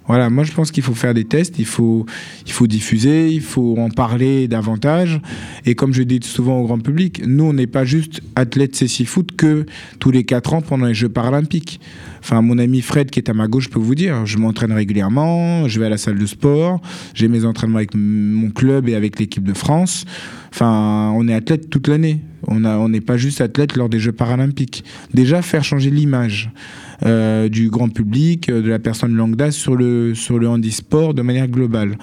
voilà, 0.08 0.30
moi 0.30 0.44
je 0.44 0.52
pense 0.52 0.72
qu'il 0.72 0.84
faut 0.84 0.94
faire 0.94 1.14
des 1.14 1.24
tests, 1.24 1.60
il 1.60 1.66
faut, 1.66 2.06
il 2.46 2.52
faut 2.52 2.68
diffuser, 2.68 3.30
il 3.30 3.42
faut 3.42 3.76
en 3.78 3.90
parler 3.90 4.48
davantage. 4.48 5.22
Et 5.66 5.76
comme 5.76 5.94
je 5.94 6.04
dis 6.04 6.20
souvent 6.24 6.60
au 6.60 6.66
grand 6.66 6.80
public, 6.80 7.22
nous 7.26 7.46
on 7.46 7.54
n'est 7.54 7.68
pas 7.68 7.86
juste 7.86 8.22
athlète 8.36 8.76
CC 8.76 9.06
Foot 9.06 9.36
que 9.36 9.66
tous 10.00 10.12
les 10.12 10.24
4 10.24 10.54
ans 10.56 10.62
pendant 10.62 10.86
les 10.86 10.94
Jeux 10.94 11.10
paralympiques. 11.10 11.80
Enfin, 12.20 12.42
mon 12.42 12.58
ami 12.58 12.82
Fred 12.82 13.12
qui 13.12 13.20
est 13.20 13.30
à 13.30 13.34
ma 13.34 13.48
gauche 13.48 13.70
peut 13.70 13.80
vous 13.80 13.96
dire, 13.96 14.26
je 14.26 14.38
m'entraîne 14.38 14.72
régulièrement, 14.72 15.68
je 15.68 15.80
vais 15.80 15.86
à 15.86 15.90
la 15.90 15.98
salle 15.98 16.18
de 16.18 16.26
sport, 16.26 16.82
j'ai 17.14 17.28
mes 17.28 17.46
entraînements 17.46 17.78
avec 17.78 17.96
mon 17.96 18.50
club 18.50 18.90
et 18.90 18.96
avec 18.96 19.20
l'équipe 19.20 19.44
de 19.44 19.54
France. 19.54 20.06
Enfin, 20.54 21.12
on 21.16 21.28
est 21.28 21.34
athlète 21.34 21.70
toute 21.70 21.88
l'année. 21.88 22.22
On 22.48 22.90
n'est 22.90 23.02
pas 23.02 23.18
juste 23.18 23.42
athlète 23.42 23.76
lors 23.76 23.90
des 23.90 24.00
Jeux 24.00 24.12
paralympiques. 24.12 24.84
Déjà, 25.14 25.42
faire 25.42 25.64
changer 25.64 25.90
l'image. 25.90 26.52
Euh, 27.06 27.50
du 27.50 27.70
grand 27.70 27.90
public, 27.90 28.48
euh, 28.50 28.62
de 28.62 28.70
la 28.70 28.80
personne 28.80 29.14
lambda 29.14 29.52
sur 29.52 29.76
le, 29.76 30.16
sur 30.16 30.40
le 30.40 30.48
handisport 30.48 31.14
de 31.14 31.22
manière 31.22 31.50
globale. 31.50 31.98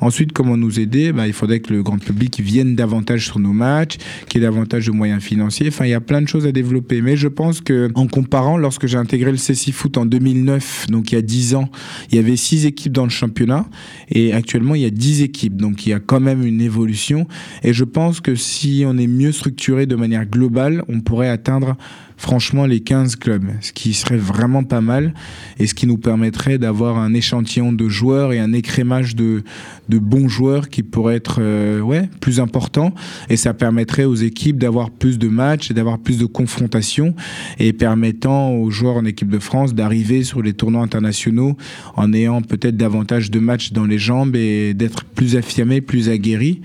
Ensuite, 0.00 0.32
comment 0.32 0.56
nous 0.56 0.80
aider? 0.80 1.12
Bah, 1.12 1.26
Il 1.26 1.34
faudrait 1.34 1.60
que 1.60 1.74
le 1.74 1.82
grand 1.82 1.98
public 1.98 2.40
vienne 2.40 2.74
davantage 2.74 3.26
sur 3.26 3.38
nos 3.38 3.52
matchs, 3.52 3.98
qu'il 4.28 4.40
y 4.40 4.44
ait 4.44 4.46
davantage 4.46 4.86
de 4.86 4.92
moyens 4.92 5.22
financiers. 5.22 5.68
Enfin, 5.68 5.84
il 5.84 5.90
y 5.90 5.94
a 5.94 6.00
plein 6.00 6.22
de 6.22 6.28
choses 6.28 6.46
à 6.46 6.52
développer. 6.52 7.02
Mais 7.02 7.16
je 7.18 7.28
pense 7.28 7.60
que 7.60 7.90
en 7.94 8.06
comparant, 8.06 8.56
lorsque 8.56 8.86
j'ai 8.86 8.96
intégré 8.96 9.30
le 9.30 9.36
CC 9.36 9.72
Foot 9.72 9.98
en 9.98 10.06
2009, 10.06 10.86
donc 10.88 11.12
il 11.12 11.16
y 11.16 11.18
a 11.18 11.22
10 11.22 11.54
ans, 11.54 11.70
il 12.10 12.16
y 12.16 12.18
avait 12.18 12.36
6 12.36 12.64
équipes 12.64 12.92
dans 12.92 13.04
le 13.04 13.10
championnat 13.10 13.66
et 14.10 14.32
actuellement 14.32 14.74
il 14.74 14.82
y 14.82 14.86
a 14.86 14.90
10 14.90 15.22
équipes. 15.22 15.56
Donc 15.56 15.86
il 15.86 15.90
y 15.90 15.92
a 15.92 16.00
quand 16.00 16.20
même 16.20 16.42
une 16.46 16.62
évolution. 16.62 17.26
Et 17.62 17.74
je 17.74 17.84
pense 17.84 18.20
que 18.20 18.34
si 18.34 18.84
on 18.86 18.96
est 18.96 19.06
mieux 19.06 19.32
structuré 19.32 19.84
de 19.84 19.96
manière 19.96 20.24
globale, 20.24 20.82
on 20.88 21.00
pourrait 21.00 21.28
atteindre 21.28 21.76
franchement 22.16 22.66
les 22.66 22.80
15 22.80 23.16
clubs, 23.16 23.44
ce 23.60 23.72
qui 23.72 23.94
serait 23.94 24.16
vraiment 24.16 24.64
pas 24.64 24.80
mal 24.80 25.14
et 25.58 25.66
ce 25.66 25.74
qui 25.74 25.86
nous 25.86 25.98
permettrait 25.98 26.58
d'avoir 26.58 26.98
un 26.98 27.12
échantillon 27.14 27.72
de 27.72 27.88
joueurs 27.88 28.32
et 28.32 28.38
un 28.38 28.52
écrémage 28.52 29.14
de, 29.14 29.42
de 29.88 29.98
bons 29.98 30.28
joueurs 30.28 30.68
qui 30.68 30.82
pourrait 30.82 31.16
être 31.16 31.38
euh, 31.40 31.80
ouais, 31.80 32.08
plus 32.20 32.40
important 32.40 32.94
et 33.28 33.36
ça 33.36 33.54
permettrait 33.54 34.04
aux 34.04 34.14
équipes 34.14 34.58
d'avoir 34.58 34.90
plus 34.90 35.18
de 35.18 35.28
matchs 35.28 35.70
et 35.70 35.74
d'avoir 35.74 35.98
plus 35.98 36.18
de 36.18 36.26
confrontations 36.26 37.14
et 37.58 37.72
permettant 37.72 38.50
aux 38.50 38.70
joueurs 38.70 38.96
en 38.96 39.04
équipe 39.04 39.30
de 39.30 39.38
France 39.38 39.74
d'arriver 39.74 40.24
sur 40.24 40.42
les 40.42 40.54
tournois 40.54 40.82
internationaux 40.82 41.56
en 41.96 42.12
ayant 42.12 42.40
peut-être 42.42 42.76
davantage 42.76 43.30
de 43.30 43.38
matchs 43.38 43.72
dans 43.72 43.84
les 43.84 43.98
jambes 43.98 44.36
et 44.36 44.74
d'être 44.74 45.04
plus 45.04 45.36
affirmés, 45.36 45.80
plus 45.80 46.08
aguerris 46.08 46.62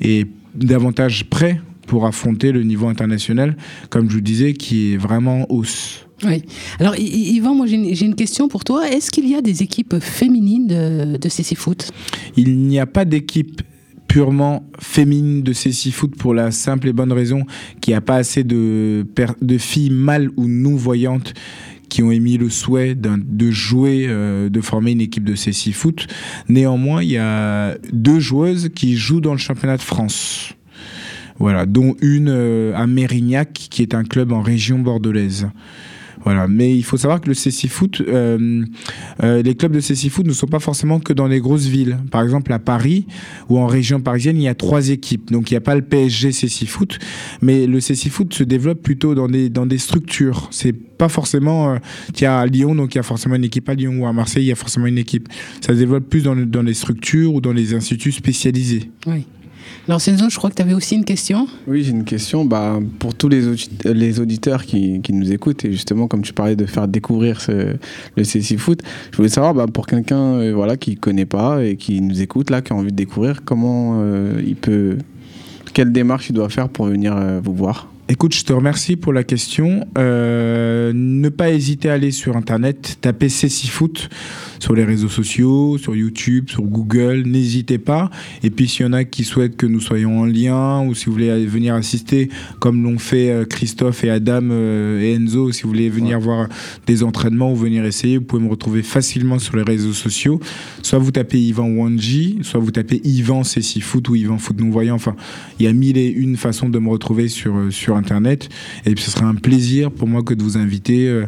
et 0.00 0.26
davantage 0.54 1.28
prêts 1.28 1.60
pour 1.90 2.06
affronter 2.06 2.52
le 2.52 2.62
niveau 2.62 2.86
international, 2.86 3.56
comme 3.88 4.08
je 4.08 4.14
vous 4.14 4.20
disais, 4.20 4.52
qui 4.52 4.92
est 4.92 4.96
vraiment 4.96 5.44
hausse. 5.50 6.06
Oui. 6.24 6.44
Alors, 6.78 6.94
Yvan, 6.96 7.52
moi 7.56 7.66
j'ai 7.66 8.04
une, 8.04 8.14
question 8.14 8.46
pour 8.46 8.62
toi. 8.62 8.88
Est-ce 8.88 9.10
qu'il 9.10 9.28
y 9.28 9.34
a 9.34 9.42
des 9.42 9.64
équipes 9.64 9.98
féminines 9.98 10.68
de, 10.68 11.16
de 11.16 11.28
CC 11.28 11.56
Foot? 11.56 11.90
Il 12.36 12.58
n'y 12.58 12.78
a 12.78 12.86
pas 12.86 13.04
d'équipe 13.04 13.62
purement 14.06 14.70
féminine 14.78 15.42
de 15.42 15.52
CC 15.52 15.90
Foot 15.90 16.14
pour 16.14 16.32
la 16.32 16.52
simple 16.52 16.86
et 16.86 16.92
bonne 16.92 17.12
raison 17.12 17.44
qu'il 17.80 17.90
n'y 17.90 17.96
a 17.96 18.00
pas 18.00 18.16
assez 18.16 18.44
de, 18.44 19.04
de 19.42 19.58
filles 19.58 19.90
mâles 19.90 20.30
ou 20.36 20.46
non-voyantes 20.46 21.34
qui 21.88 22.04
ont 22.04 22.12
émis 22.12 22.38
le 22.38 22.50
souhait 22.50 22.94
de 22.94 23.50
jouer, 23.50 24.06
euh, 24.08 24.48
de 24.48 24.60
former 24.60 24.92
une 24.92 25.00
équipe 25.00 25.24
de 25.24 25.34
CC 25.34 25.72
Foot. 25.72 26.06
Néanmoins, 26.48 27.02
il 27.02 27.10
y 27.10 27.18
a 27.18 27.76
deux 27.92 28.20
joueuses 28.20 28.68
qui 28.72 28.96
jouent 28.96 29.20
dans 29.20 29.32
le 29.32 29.38
championnat 29.38 29.76
de 29.76 29.82
France. 29.82 30.54
Voilà, 31.40 31.66
dont 31.66 31.96
une 32.00 32.28
euh, 32.28 32.72
à 32.76 32.86
Mérignac, 32.86 33.52
qui 33.52 33.82
est 33.82 33.94
un 33.94 34.04
club 34.04 34.30
en 34.30 34.42
région 34.42 34.78
bordelaise. 34.78 35.48
Voilà, 36.24 36.48
mais 36.48 36.76
il 36.76 36.82
faut 36.82 36.98
savoir 36.98 37.20
que 37.20 37.28
le 37.28 37.34
CC 37.34 37.68
Foot, 37.68 38.02
euh, 38.06 38.64
euh, 39.22 39.42
les 39.42 39.54
clubs 39.54 39.72
de 39.72 39.80
CC 39.80 40.10
Foot 40.10 40.26
ne 40.26 40.32
sont 40.32 40.46
pas 40.46 40.58
forcément 40.58 41.00
que 41.00 41.14
dans 41.14 41.26
les 41.26 41.40
grosses 41.40 41.66
villes. 41.66 41.98
Par 42.10 42.22
exemple, 42.22 42.52
à 42.52 42.58
Paris 42.58 43.06
ou 43.48 43.58
en 43.58 43.66
région 43.66 44.00
parisienne, 44.00 44.36
il 44.36 44.42
y 44.42 44.48
a 44.48 44.54
trois 44.54 44.90
équipes. 44.90 45.30
Donc 45.30 45.50
il 45.50 45.54
n'y 45.54 45.58
a 45.58 45.62
pas 45.62 45.74
le 45.74 45.82
PSG 45.82 46.32
CC 46.32 46.66
Foot, 46.66 46.98
mais 47.40 47.66
le 47.66 47.80
CC 47.80 48.10
Foot 48.10 48.34
se 48.34 48.44
développe 48.44 48.82
plutôt 48.82 49.14
dans 49.14 49.28
des, 49.28 49.48
dans 49.48 49.64
des 49.64 49.78
structures. 49.78 50.48
C'est 50.50 50.74
pas 50.74 51.08
forcément, 51.08 51.72
euh, 51.72 52.26
à 52.26 52.44
Lyon, 52.44 52.74
donc 52.74 52.94
il 52.94 52.98
y 52.98 53.00
a 53.00 53.04
forcément 53.04 53.36
une 53.36 53.44
équipe 53.44 53.68
à 53.70 53.74
Lyon, 53.74 54.00
ou 54.00 54.06
à 54.06 54.12
Marseille, 54.12 54.44
il 54.44 54.48
y 54.48 54.52
a 54.52 54.56
forcément 54.56 54.86
une 54.86 54.98
équipe. 54.98 55.26
Ça 55.62 55.72
se 55.72 55.78
développe 55.78 56.08
plus 56.08 56.22
dans, 56.22 56.36
dans 56.36 56.62
les 56.62 56.74
structures 56.74 57.32
ou 57.32 57.40
dans 57.40 57.52
les 57.52 57.72
instituts 57.72 58.12
spécialisés. 58.12 58.90
Oui. 59.06 59.24
Alors 59.88 60.00
Senzo, 60.00 60.28
je 60.30 60.36
crois 60.36 60.50
que 60.50 60.54
tu 60.54 60.62
avais 60.62 60.74
aussi 60.74 60.94
une 60.94 61.04
question. 61.04 61.48
Oui, 61.66 61.82
j'ai 61.82 61.90
une 61.90 62.04
question. 62.04 62.44
Bah, 62.44 62.78
pour 63.00 63.14
tous 63.14 63.28
les, 63.28 63.46
audi- 63.48 63.70
les 63.84 64.20
auditeurs 64.20 64.64
qui, 64.64 65.00
qui 65.00 65.12
nous 65.12 65.32
écoutent, 65.32 65.64
et 65.64 65.72
justement, 65.72 66.06
comme 66.06 66.22
tu 66.22 66.32
parlais 66.32 66.54
de 66.54 66.64
faire 66.66 66.86
découvrir 66.86 67.40
le 68.16 68.22
CC 68.24 68.56
Foot, 68.56 68.82
je 69.10 69.16
voulais 69.16 69.28
savoir, 69.28 69.52
bah, 69.54 69.66
pour 69.72 69.86
quelqu'un 69.86 70.34
euh, 70.34 70.52
voilà, 70.54 70.76
qui 70.76 70.92
ne 70.92 70.96
connaît 70.96 71.26
pas 71.26 71.64
et 71.64 71.76
qui 71.76 72.00
nous 72.00 72.22
écoute, 72.22 72.50
là, 72.50 72.62
qui 72.62 72.72
a 72.72 72.76
envie 72.76 72.92
de 72.92 72.96
découvrir, 72.96 73.44
comment 73.44 73.94
euh, 74.00 74.40
il 74.46 74.54
peut. 74.56 74.96
Quelle 75.72 75.92
démarche 75.92 76.30
il 76.30 76.32
doit 76.34 76.48
faire 76.50 76.68
pour 76.68 76.86
venir 76.86 77.16
euh, 77.16 77.40
vous 77.42 77.54
voir? 77.54 77.88
Écoute, 78.10 78.34
je 78.34 78.42
te 78.42 78.52
remercie 78.52 78.96
pour 78.96 79.12
la 79.12 79.22
question. 79.22 79.86
Euh, 79.96 80.90
ne 80.92 81.28
pas 81.28 81.50
hésiter 81.50 81.90
à 81.90 81.92
aller 81.92 82.10
sur 82.10 82.36
Internet, 82.36 82.98
taper 83.00 83.28
Foot 83.28 84.10
sur 84.58 84.74
les 84.74 84.84
réseaux 84.84 85.08
sociaux, 85.08 85.78
sur 85.78 85.94
YouTube, 85.94 86.50
sur 86.50 86.64
Google. 86.64 87.22
N'hésitez 87.24 87.78
pas. 87.78 88.10
Et 88.42 88.50
puis, 88.50 88.66
s'il 88.66 88.84
y 88.84 88.88
en 88.88 88.94
a 88.94 89.04
qui 89.04 89.22
souhaitent 89.22 89.56
que 89.56 89.64
nous 89.64 89.78
soyons 89.78 90.22
en 90.22 90.24
lien 90.26 90.84
ou 90.84 90.92
si 90.96 91.06
vous 91.06 91.12
voulez 91.12 91.46
venir 91.46 91.76
assister, 91.76 92.30
comme 92.58 92.82
l'ont 92.82 92.98
fait 92.98 93.30
euh, 93.30 93.44
Christophe 93.44 94.02
et 94.02 94.10
Adam 94.10 94.48
euh, 94.50 95.00
et 95.00 95.14
Enzo, 95.14 95.52
si 95.52 95.62
vous 95.62 95.68
voulez 95.68 95.88
venir 95.88 96.18
voir 96.18 96.48
des 96.88 97.04
entraînements 97.04 97.52
ou 97.52 97.56
venir 97.56 97.84
essayer, 97.84 98.18
vous 98.18 98.24
pouvez 98.24 98.42
me 98.42 98.50
retrouver 98.50 98.82
facilement 98.82 99.38
sur 99.38 99.54
les 99.54 99.62
réseaux 99.62 99.92
sociaux. 99.92 100.40
Soit 100.82 100.98
vous 100.98 101.12
tapez 101.12 101.38
Yvan 101.38 101.68
Wanji, 101.68 102.40
soit 102.42 102.58
vous 102.58 102.72
tapez 102.72 103.00
Yvan 103.04 103.44
Foot 103.44 104.08
ou 104.08 104.16
Yvan 104.16 104.38
Foot 104.38 104.60
Non-Voyant. 104.60 104.96
Enfin, 104.96 105.14
il 105.60 105.66
y 105.66 105.68
a 105.68 105.72
mille 105.72 105.96
et 105.96 106.08
une 106.08 106.36
façons 106.36 106.68
de 106.68 106.78
me 106.80 106.88
retrouver 106.88 107.28
sur, 107.28 107.54
sur 107.70 107.99
Internet. 108.00 108.48
Et 108.86 108.94
puis, 108.94 109.04
ce 109.04 109.10
sera 109.10 109.26
un 109.26 109.34
plaisir 109.34 109.90
pour 109.90 110.08
moi 110.08 110.22
que 110.22 110.34
de 110.34 110.42
vous 110.42 110.56
inviter 110.56 111.08
euh, 111.08 111.26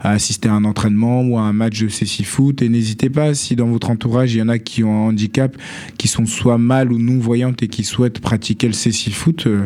à 0.00 0.10
assister 0.10 0.48
à 0.48 0.52
un 0.52 0.64
entraînement 0.64 1.22
ou 1.22 1.38
à 1.38 1.42
un 1.42 1.52
match 1.52 1.80
de 1.80 1.88
CC 1.88 2.22
Foot. 2.22 2.62
Et 2.62 2.68
n'hésitez 2.68 3.10
pas, 3.10 3.34
si 3.34 3.56
dans 3.56 3.66
votre 3.66 3.90
entourage, 3.90 4.34
il 4.34 4.38
y 4.38 4.42
en 4.42 4.48
a 4.48 4.58
qui 4.58 4.84
ont 4.84 4.92
un 4.92 5.08
handicap, 5.08 5.56
qui 5.98 6.08
sont 6.08 6.26
soit 6.26 6.58
mal 6.58 6.92
ou 6.92 6.98
non-voyantes 6.98 7.62
et 7.62 7.68
qui 7.68 7.84
souhaitent 7.84 8.20
pratiquer 8.20 8.66
le 8.66 8.72
CC 8.74 9.10
Foot, 9.10 9.46
euh, 9.46 9.64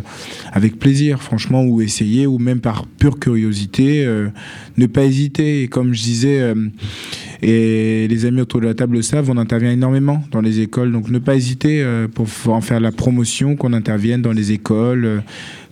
avec 0.52 0.78
plaisir, 0.78 1.22
franchement, 1.22 1.64
ou 1.64 1.80
essayer, 1.82 2.26
ou 2.26 2.38
même 2.38 2.60
par 2.60 2.86
pure 2.86 3.18
curiosité, 3.18 4.04
euh, 4.04 4.28
ne 4.76 4.86
pas 4.86 5.04
hésiter. 5.04 5.62
Et 5.62 5.68
comme 5.68 5.92
je 5.92 6.02
disais, 6.02 6.54
et 7.46 8.08
les 8.08 8.24
amis 8.24 8.40
autour 8.40 8.62
de 8.62 8.66
la 8.66 8.72
table 8.72 8.96
le 8.96 9.02
savent, 9.02 9.28
on 9.28 9.36
intervient 9.36 9.70
énormément 9.70 10.24
dans 10.30 10.40
les 10.40 10.60
écoles. 10.60 10.90
Donc 10.92 11.10
ne 11.10 11.18
pas 11.18 11.34
hésiter 11.34 11.82
euh, 11.82 12.08
pour 12.08 12.26
en 12.46 12.62
faire 12.62 12.80
la 12.80 12.90
promotion, 12.90 13.54
qu'on 13.54 13.74
intervienne 13.74 14.22
dans 14.22 14.32
les 14.32 14.52
écoles, 14.52 15.04
euh, 15.04 15.20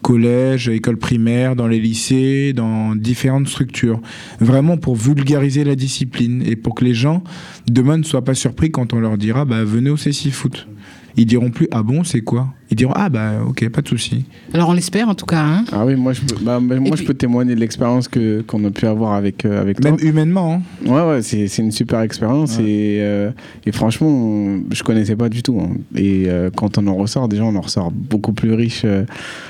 collèges, 0.02 0.68
écoles 0.68 0.98
primaires, 0.98 1.56
dans 1.56 1.66
les 1.66 1.80
lycées, 1.80 2.52
dans 2.52 2.94
différentes 2.94 3.48
structures. 3.48 4.02
Vraiment 4.38 4.76
pour 4.76 4.96
vulgariser 4.96 5.64
la 5.64 5.74
discipline 5.74 6.42
et 6.46 6.56
pour 6.56 6.74
que 6.74 6.84
les 6.84 6.92
gens 6.92 7.24
demain 7.66 7.96
ne 7.96 8.02
soient 8.02 8.24
pas 8.24 8.34
surpris 8.34 8.70
quand 8.70 8.92
on 8.92 9.00
leur 9.00 9.16
dira 9.16 9.46
bah, 9.46 9.64
venez 9.64 9.88
au 9.88 9.96
CC 9.96 10.30
Foot. 10.30 10.68
Ils 11.16 11.26
diront 11.26 11.50
plus 11.50 11.68
ah 11.70 11.82
bon 11.82 12.04
c'est 12.04 12.20
quoi? 12.20 12.48
Ils 12.72 12.74
diront 12.74 12.94
ah 12.96 13.10
bah 13.10 13.32
ok 13.46 13.68
pas 13.68 13.82
de 13.82 13.88
souci. 13.88 14.24
Alors 14.54 14.70
on 14.70 14.72
l'espère 14.72 15.06
en 15.06 15.14
tout 15.14 15.26
cas. 15.26 15.42
Hein 15.44 15.64
Ah 15.72 15.84
oui, 15.84 15.94
moi 15.94 16.14
je 16.14 16.22
peux, 16.22 16.36
bah, 16.42 16.58
moi, 16.58 16.96
je 16.96 17.02
peux 17.04 17.12
témoigner 17.12 17.54
de 17.54 17.60
l'expérience 17.60 18.08
que 18.08 18.40
qu'on 18.40 18.64
a 18.64 18.70
pu 18.70 18.86
avoir 18.86 19.12
avec 19.12 19.44
euh, 19.44 19.60
avec 19.60 19.84
Même 19.84 19.98
toi. 19.98 20.08
humainement. 20.08 20.62
hein. 20.86 20.88
Ouais 20.90 21.06
ouais, 21.06 21.20
c'est 21.20 21.48
c'est 21.48 21.60
une 21.60 21.70
super 21.70 22.00
expérience 22.00 22.58
et 22.58 22.96
euh, 23.02 23.30
et 23.66 23.72
franchement, 23.72 24.08
on- 24.08 24.62
je 24.72 24.82
connaissais 24.82 25.16
pas 25.16 25.28
du 25.28 25.42
tout. 25.42 25.60
hein. 25.60 25.74
Et 25.96 26.24
euh, 26.28 26.48
quand 26.56 26.78
on 26.78 26.86
en 26.86 26.94
ressort, 26.94 27.28
déjà 27.28 27.44
on 27.44 27.54
en 27.56 27.60
ressort 27.60 27.90
beaucoup 27.92 28.32
plus 28.32 28.54
riche 28.54 28.82
euh, 28.86 29.04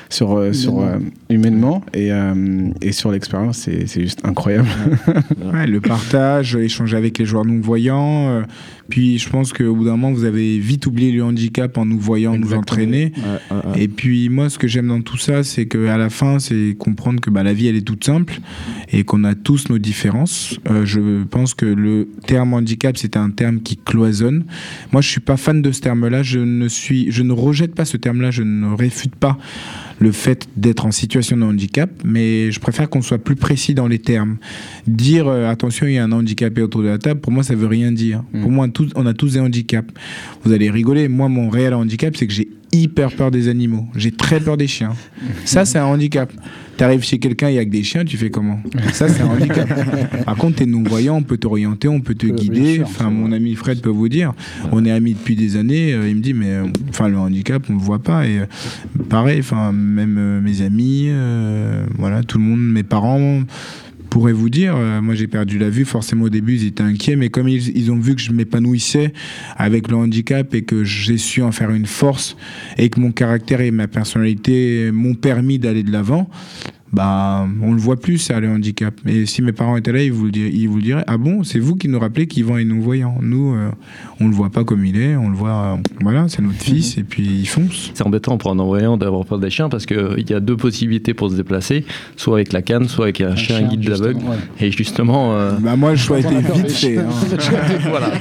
sur 0.08 0.36
euh, 0.36 0.52
sur 0.52 0.80
euh, 0.80 0.98
humainement 1.30 1.80
et 1.94 2.10
euh, 2.10 2.70
et 2.80 2.90
sur 2.90 3.12
l'expérience, 3.12 3.58
c'est 3.58 3.86
c'est 3.86 4.00
juste 4.00 4.18
incroyable. 4.24 4.66
Ouais, 5.52 5.68
le 5.68 5.80
partage, 5.80 6.56
échanger 6.56 6.96
avec 6.96 7.18
les 7.18 7.24
joueurs 7.24 7.44
non-voyants. 7.44 8.30
euh, 8.30 8.42
puis 8.88 9.18
je 9.18 9.28
pense 9.30 9.52
qu'au 9.52 9.74
bout 9.74 9.84
d'un 9.84 9.92
moment, 9.92 10.10
vous 10.12 10.24
avez 10.24 10.58
vite 10.58 10.86
oublié 10.86 11.12
le 11.12 11.22
handicap 11.24 11.78
en 11.78 11.84
nous 11.86 11.98
voyant 12.00 12.36
nous 12.36 12.52
entraîner. 12.52 13.11
Et 13.76 13.88
puis 13.88 14.28
moi, 14.28 14.48
ce 14.48 14.58
que 14.58 14.68
j'aime 14.68 14.88
dans 14.88 15.00
tout 15.00 15.18
ça, 15.18 15.42
c'est 15.42 15.66
qu'à 15.66 15.96
la 15.96 16.10
fin, 16.10 16.38
c'est 16.38 16.76
comprendre 16.78 17.20
que 17.20 17.30
bah, 17.30 17.42
la 17.42 17.52
vie, 17.52 17.66
elle 17.66 17.76
est 17.76 17.86
toute 17.86 18.04
simple 18.04 18.40
et 18.90 19.04
qu'on 19.04 19.24
a 19.24 19.34
tous 19.34 19.68
nos 19.68 19.78
différences. 19.78 20.58
Euh, 20.70 20.84
je 20.84 21.24
pense 21.24 21.54
que 21.54 21.66
le 21.66 22.08
terme 22.26 22.54
handicap, 22.54 22.96
c'est 22.96 23.16
un 23.16 23.30
terme 23.30 23.60
qui 23.60 23.76
cloisonne. 23.76 24.44
Moi, 24.92 25.02
je 25.02 25.08
suis 25.08 25.20
pas 25.20 25.36
fan 25.36 25.62
de 25.62 25.72
ce 25.72 25.80
terme-là. 25.80 26.22
Je 26.22 26.38
ne 26.38 26.68
suis, 26.68 27.10
je 27.10 27.22
ne 27.22 27.32
rejette 27.32 27.74
pas 27.74 27.84
ce 27.84 27.96
terme-là. 27.96 28.30
Je 28.30 28.42
ne 28.42 28.74
réfute 28.74 29.14
pas 29.14 29.38
le 30.02 30.12
fait 30.12 30.48
d'être 30.56 30.84
en 30.84 30.90
situation 30.90 31.36
de 31.36 31.44
handicap, 31.44 31.90
mais 32.04 32.50
je 32.50 32.60
préfère 32.60 32.90
qu'on 32.90 33.02
soit 33.02 33.18
plus 33.18 33.36
précis 33.36 33.72
dans 33.74 33.86
les 33.86 34.00
termes. 34.00 34.38
Dire 34.86 35.28
euh, 35.28 35.48
attention, 35.48 35.86
il 35.86 35.94
y 35.94 35.98
a 35.98 36.04
un 36.04 36.12
handicapé 36.12 36.60
autour 36.60 36.82
de 36.82 36.88
la 36.88 36.98
table, 36.98 37.20
pour 37.20 37.32
moi, 37.32 37.42
ça 37.44 37.54
veut 37.54 37.68
rien 37.68 37.92
dire. 37.92 38.24
Pour 38.40 38.50
moi, 38.50 38.66
on 38.96 39.06
a 39.06 39.14
tous 39.14 39.32
des 39.34 39.40
handicaps. 39.40 39.92
Vous 40.44 40.52
allez 40.52 40.70
rigoler. 40.70 41.08
Moi, 41.08 41.28
mon 41.28 41.48
réel 41.48 41.74
handicap, 41.74 42.16
c'est 42.16 42.26
que 42.26 42.32
j'ai 42.32 42.48
hyper 42.72 43.12
peur 43.12 43.30
des 43.30 43.48
animaux. 43.48 43.86
J'ai 43.94 44.10
très 44.10 44.40
peur 44.40 44.56
des 44.56 44.66
chiens. 44.66 44.92
Ça, 45.44 45.64
c'est 45.64 45.78
un 45.78 45.84
handicap. 45.84 46.32
Tu 46.78 46.84
arrives 46.84 47.04
chez 47.04 47.18
quelqu'un, 47.18 47.50
il 47.50 47.56
y 47.56 47.58
a 47.58 47.64
que 47.64 47.70
des 47.70 47.82
chiens, 47.82 48.04
tu 48.04 48.16
fais 48.16 48.30
comment? 48.30 48.58
Ça, 48.94 49.08
c'est 49.08 49.20
un 49.20 49.26
handicap. 49.26 49.68
Par 50.24 50.36
contre, 50.36 50.56
tu 50.56 50.62
es 50.62 50.66
non-voyant, 50.66 51.16
on 51.16 51.22
peut 51.22 51.36
t'orienter, 51.36 51.86
on 51.88 52.00
peut 52.00 52.14
te 52.14 52.26
guider. 52.26 52.76
sûr, 52.76 52.86
enfin, 52.86 53.10
mon 53.10 53.30
ami 53.30 53.54
Fred 53.54 53.80
peut 53.82 53.90
vous 53.90 54.08
dire. 54.08 54.32
On 54.72 54.84
est 54.86 54.90
amis 54.90 55.12
depuis 55.12 55.36
des 55.36 55.56
années. 55.56 55.92
euh, 55.92 56.08
il 56.08 56.16
me 56.16 56.22
dit, 56.22 56.32
mais 56.32 56.60
enfin, 56.88 57.08
le 57.08 57.18
handicap, 57.18 57.62
on 57.68 57.74
ne 57.74 57.78
le 57.78 57.84
voit 57.84 57.98
pas. 57.98 58.26
Et 58.26 58.38
euh, 58.38 58.46
pareil, 59.10 59.40
enfin, 59.40 59.72
même 59.72 60.16
euh, 60.18 60.40
mes 60.40 60.62
amis, 60.62 61.10
voilà, 61.98 62.22
tout 62.22 62.38
le 62.38 62.44
monde, 62.44 62.60
mes 62.60 62.82
parents 62.82 63.42
pourraient 64.12 64.34
vous 64.34 64.50
dire, 64.50 64.76
euh, 64.76 65.00
moi 65.00 65.14
j'ai 65.14 65.26
perdu 65.26 65.58
la 65.58 65.70
vue, 65.70 65.86
forcément 65.86 66.24
au 66.24 66.28
début 66.28 66.56
ils 66.56 66.66
étaient 66.66 66.82
inquiets, 66.82 67.16
mais 67.16 67.30
comme 67.30 67.48
ils, 67.48 67.74
ils 67.74 67.90
ont 67.90 67.98
vu 67.98 68.14
que 68.14 68.20
je 68.20 68.30
m'épanouissais 68.30 69.14
avec 69.56 69.88
le 69.88 69.96
handicap 69.96 70.52
et 70.52 70.64
que 70.64 70.84
j'ai 70.84 71.16
su 71.16 71.40
en 71.40 71.50
faire 71.50 71.70
une 71.70 71.86
force 71.86 72.36
et 72.76 72.90
que 72.90 73.00
mon 73.00 73.10
caractère 73.10 73.62
et 73.62 73.70
ma 73.70 73.88
personnalité 73.88 74.90
m'ont 74.92 75.14
permis 75.14 75.58
d'aller 75.58 75.82
de 75.82 75.90
l'avant, 75.90 76.28
bah 76.92 77.46
on 77.62 77.72
le 77.72 77.78
voit 77.78 77.96
plus 77.98 78.18
ça 78.18 78.38
le 78.40 78.48
handicap. 78.50 78.94
Et 79.06 79.26
si 79.26 79.40
mes 79.42 79.52
parents 79.52 79.76
étaient 79.76 79.92
là, 79.92 80.02
ils 80.02 80.12
vous 80.12 80.26
le 80.26 80.30
diraient, 80.30 80.50
ils 80.52 80.66
vous 80.68 80.76
le 80.76 80.82
diraient 80.82 81.04
ah 81.06 81.16
bon, 81.16 81.42
c'est 81.42 81.58
vous 81.58 81.76
qui 81.76 81.88
nous 81.88 81.98
rappelez 81.98 82.26
qu'Yvan 82.26 82.58
est 82.58 82.64
non-voyant. 82.64 83.16
Nous, 83.22 83.54
euh, 83.54 83.70
on 84.20 84.28
le 84.28 84.34
voit 84.34 84.50
pas 84.50 84.64
comme 84.64 84.84
il 84.84 85.00
est, 85.00 85.16
on 85.16 85.28
le 85.30 85.34
voit, 85.36 85.50
euh, 85.50 85.76
voilà, 86.00 86.26
c'est 86.28 86.42
notre 86.42 86.58
fils 86.60 86.98
et 86.98 87.02
puis 87.02 87.22
il 87.24 87.46
fonce. 87.46 87.90
C'est 87.94 88.04
embêtant 88.06 88.36
pour 88.38 88.50
un 88.50 88.54
non-voyant 88.56 88.96
d'avoir 88.96 89.24
peur 89.24 89.38
des 89.38 89.50
chiens 89.50 89.68
parce 89.68 89.86
qu'il 89.86 90.24
y 90.28 90.34
a 90.34 90.40
deux 90.40 90.56
possibilités 90.56 91.14
pour 91.14 91.30
se 91.30 91.36
déplacer, 91.36 91.84
soit 92.16 92.34
avec 92.36 92.52
la 92.52 92.62
canne, 92.62 92.88
soit 92.88 93.06
avec 93.06 93.20
un, 93.20 93.36
chien, 93.36 93.58
chien, 93.58 93.68
guide 93.68 93.88
d'aveugle. 93.88 94.18
ouais. 94.24 94.36
Et 94.60 94.70
justement, 94.70 95.32
euh, 95.34 95.52
Bah 95.60 95.76
moi 95.76 95.92
le 95.92 95.96
choix 95.96 96.18
était 96.20 96.28
vite 96.40 96.70
fait. 96.70 96.94
chiens. 96.96 97.04
hein. 97.08 97.78
voilà. 97.88 98.10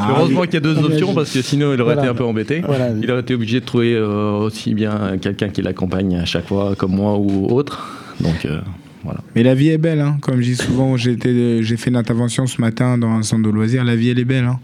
Ah 0.00 0.08
heureusement 0.16 0.40
oui. 0.42 0.46
qu'il 0.48 0.54
y 0.54 0.56
a 0.58 0.60
deux 0.60 0.78
options 0.78 1.12
parce 1.14 1.32
que 1.32 1.42
sinon 1.42 1.72
il 1.74 1.80
aurait 1.80 1.94
Voilà. 1.94 2.02
été 2.02 2.10
un 2.10 2.14
peu 2.14 2.24
embêté. 2.24 2.62
Voilà. 2.64 2.90
Il 3.02 3.10
aurait 3.10 3.20
été 3.22 3.34
obligé 3.34 3.60
de 3.60 3.64
trouver 3.64 3.94
euh, 3.94 4.32
aussi 4.38 4.74
bien 4.74 5.16
quelqu'un 5.20 5.48
qui 5.48 5.60
l'accompagne 5.62 6.16
à 6.16 6.24
chaque 6.24 6.46
fois, 6.46 6.74
comme 6.76 6.94
moi 6.94 7.18
ou 7.18 7.37
autre. 7.46 8.14
Donc 8.20 8.44
euh, 8.44 8.60
voilà. 9.04 9.20
Mais 9.34 9.42
la 9.42 9.54
vie 9.54 9.68
est 9.68 9.78
belle, 9.78 10.00
hein. 10.00 10.18
comme 10.20 10.40
je 10.40 10.46
dis 10.46 10.56
souvent, 10.56 10.96
j'ai 10.96 11.16
fait 11.16 11.90
une 11.90 11.96
intervention 11.96 12.46
ce 12.46 12.60
matin 12.60 12.98
dans 12.98 13.10
un 13.10 13.22
centre 13.22 13.42
de 13.42 13.50
loisirs, 13.50 13.84
la 13.84 13.96
vie 13.96 14.08
elle 14.08 14.18
est 14.18 14.24
belle. 14.24 14.44
hein. 14.44 14.58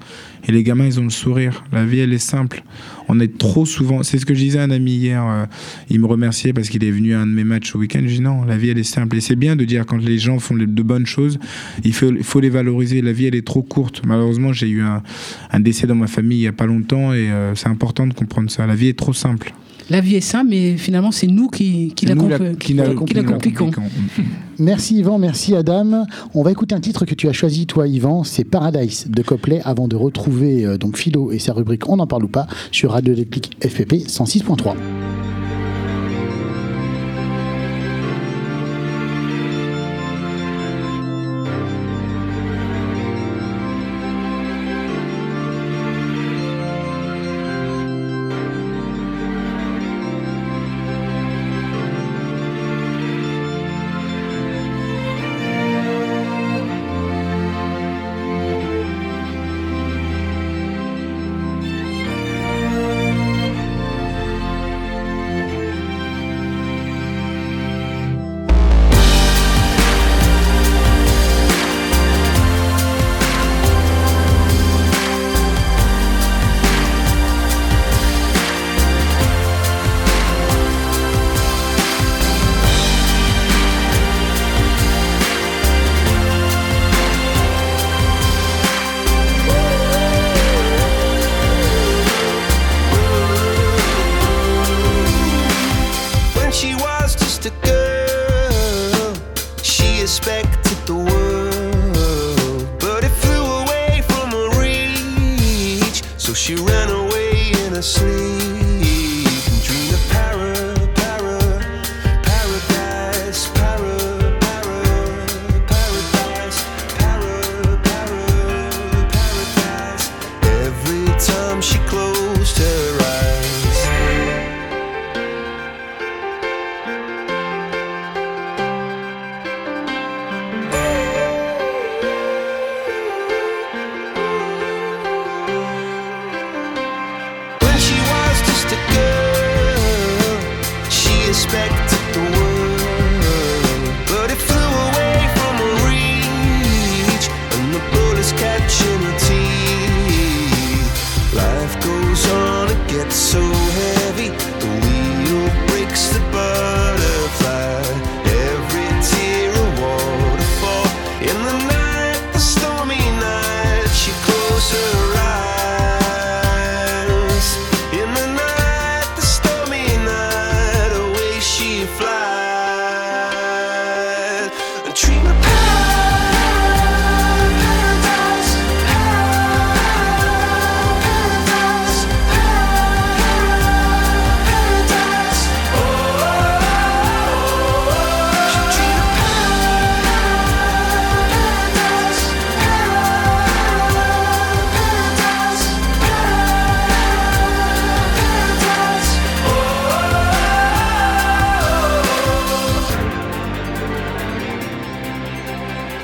Et 0.46 0.52
les 0.52 0.62
gamins, 0.62 0.84
ils 0.84 1.00
ont 1.00 1.04
le 1.04 1.10
sourire. 1.10 1.64
La 1.72 1.84
vie, 1.86 2.00
elle 2.00 2.12
est 2.12 2.18
simple. 2.18 2.62
On 3.08 3.18
est 3.18 3.38
trop 3.38 3.64
souvent. 3.64 4.02
C'est 4.02 4.18
ce 4.18 4.26
que 4.26 4.34
je 4.34 4.40
disais 4.40 4.58
à 4.58 4.64
un 4.64 4.70
ami 4.70 4.92
hier. 4.92 5.24
euh, 5.26 5.46
il 5.88 6.00
me 6.00 6.06
remerciait 6.06 6.52
parce 6.52 6.68
qu'il 6.68 6.84
est 6.84 6.90
venu 6.90 7.14
à 7.14 7.20
un 7.20 7.26
de 7.26 7.32
mes 7.32 7.44
matchs 7.44 7.74
au 7.74 7.78
week-end. 7.78 8.00
Je 8.02 8.14
dis 8.16 8.20
non, 8.20 8.44
la 8.44 8.58
vie, 8.58 8.68
elle 8.68 8.78
est 8.78 8.82
simple. 8.82 9.16
Et 9.16 9.20
c'est 9.20 9.36
bien 9.36 9.56
de 9.56 9.64
dire 9.64 9.86
quand 9.86 9.96
les 9.96 10.18
gens 10.18 10.38
font 10.38 10.54
de 10.54 10.82
bonnes 10.82 11.06
choses, 11.06 11.38
il 11.82 11.94
faut, 11.94 12.40
les 12.40 12.50
valoriser. 12.50 13.00
La 13.00 13.12
vie, 13.12 13.26
elle 13.26 13.34
est 13.34 13.46
trop 13.46 13.62
courte. 13.62 14.02
Malheureusement, 14.04 14.52
j'ai 14.52 14.68
eu 14.68 14.82
un, 14.82 15.02
un 15.50 15.60
décès 15.60 15.86
dans 15.86 15.94
ma 15.94 16.08
famille 16.08 16.38
il 16.38 16.42
n'y 16.42 16.46
a 16.48 16.52
pas 16.52 16.66
longtemps 16.66 17.12
et 17.14 17.30
euh, 17.30 17.54
c'est 17.54 17.68
important 17.68 18.06
de 18.06 18.12
comprendre 18.12 18.50
ça. 18.50 18.66
La 18.66 18.74
vie 18.74 18.88
est 18.88 18.98
trop 18.98 19.12
simple. 19.12 19.54
La 19.90 20.00
vie 20.00 20.14
est 20.16 20.20
simple, 20.22 20.48
mais 20.50 20.76
finalement 20.78 21.12
c'est 21.12 21.26
nous 21.26 21.48
qui, 21.48 21.92
qui 21.94 22.06
la, 22.06 22.14
Nous, 22.14 22.26
la- 22.28 22.38
compl- 22.38 22.56
qui 22.56 22.72
la- 22.74 22.84
qui 22.88 22.94
la 22.94 23.04
qui 23.04 23.14
la 23.14 23.22
compliquons. 23.22 23.70
Merci 24.58 24.98
Yvan, 24.98 25.18
merci 25.18 25.54
Adam. 25.56 26.06
On 26.32 26.42
va 26.42 26.52
écouter 26.52 26.74
un 26.76 26.80
titre 26.80 27.04
que 27.04 27.14
tu 27.14 27.28
as 27.28 27.32
choisi 27.32 27.66
toi 27.66 27.88
Yvan, 27.88 28.22
c'est 28.24 28.44
Paradise 28.44 29.06
de 29.10 29.20
Copley 29.22 29.60
avant 29.64 29.88
de 29.88 29.96
retrouver 29.96 30.64
euh, 30.64 30.78
donc 30.78 30.96
Philo 30.96 31.32
et 31.32 31.38
sa 31.40 31.52
rubrique 31.52 31.88
On 31.88 31.98
en 31.98 32.06
parle 32.06 32.24
ou 32.24 32.28
pas 32.28 32.46
sur 32.70 32.92
Radio 32.92 33.14
Déclic 33.14 33.50
FPP 33.60 34.06
106.3. 34.08 34.74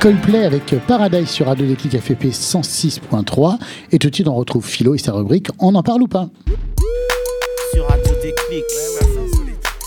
Coldplay 0.01 0.47
avec 0.47 0.75
Paradise 0.87 1.29
sur 1.29 1.45
Radio 1.45 1.67
Déclic 1.67 2.01
FFP 2.01 2.29
106.3. 2.29 3.59
Et 3.93 3.99
tout 3.99 4.09
de 4.09 4.15
suite, 4.15 4.29
on 4.29 4.35
retrouve 4.35 4.67
Philo 4.67 4.95
et 4.95 4.99
sa 4.99 5.13
rubrique 5.13 5.49
On 5.59 5.75
en 5.75 5.83
parle 5.83 6.01
ou 6.01 6.07
pas. 6.07 6.31
Sur 7.75 7.87
Radio 7.87 8.15
Déclic 8.15 8.65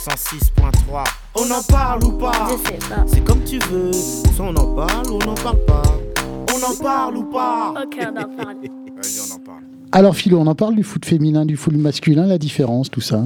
106.3 0.07 1.03
On 1.35 1.51
en 1.51 1.63
parle 1.63 2.03
ou 2.03 2.11
pas? 2.11 2.47
Je 2.51 2.69
sais 2.69 2.89
pas. 2.89 3.03
C'est 3.07 3.23
comme 3.23 3.43
tu 3.43 3.57
veux. 3.71 3.91
Soit 3.91 4.45
on 4.45 4.55
en 4.55 4.75
parle 4.75 5.07
ou 5.09 5.15
on 5.15 5.25
n'en 5.25 5.33
parle 5.33 5.65
pas. 5.65 5.81
On 6.53 6.71
en 6.71 6.75
parle 6.75 7.17
ou 7.17 7.23
pas? 7.23 7.73
Ok, 7.83 7.97
on 7.99 8.15
en 8.15 9.39
parle. 9.39 9.63
Alors, 9.91 10.15
Philo, 10.15 10.37
on 10.37 10.45
en 10.45 10.55
parle 10.55 10.75
du 10.75 10.83
foot 10.83 11.03
féminin, 11.05 11.43
du 11.43 11.57
foot 11.57 11.73
masculin, 11.73 12.27
la 12.27 12.37
différence, 12.37 12.91
tout 12.91 13.01
ça? 13.01 13.23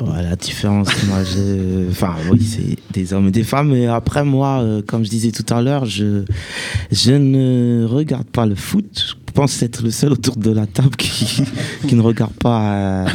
Ouais, 0.00 0.22
la 0.22 0.36
différence, 0.36 0.88
moi, 1.08 1.24
je... 1.24 1.88
Enfin, 1.90 2.14
oui, 2.30 2.40
c'est 2.42 2.76
des 2.92 3.12
hommes 3.12 3.28
et 3.28 3.30
des 3.30 3.42
femmes. 3.42 3.72
Mais 3.72 3.86
après, 3.86 4.24
moi, 4.24 4.60
euh, 4.60 4.82
comme 4.82 5.04
je 5.04 5.10
disais 5.10 5.32
tout 5.32 5.46
à 5.52 5.60
l'heure, 5.60 5.84
je... 5.84 6.24
je 6.92 7.12
ne 7.12 7.84
regarde 7.84 8.26
pas 8.26 8.46
le 8.46 8.54
foot. 8.54 8.84
Je 8.94 9.32
pense 9.32 9.62
être 9.62 9.82
le 9.82 9.90
seul 9.90 10.12
autour 10.12 10.36
de 10.36 10.50
la 10.50 10.66
table 10.66 10.96
qui, 10.96 11.42
qui 11.88 11.94
ne 11.94 12.02
regarde 12.02 12.32
pas 12.34 12.72
euh, 12.72 13.06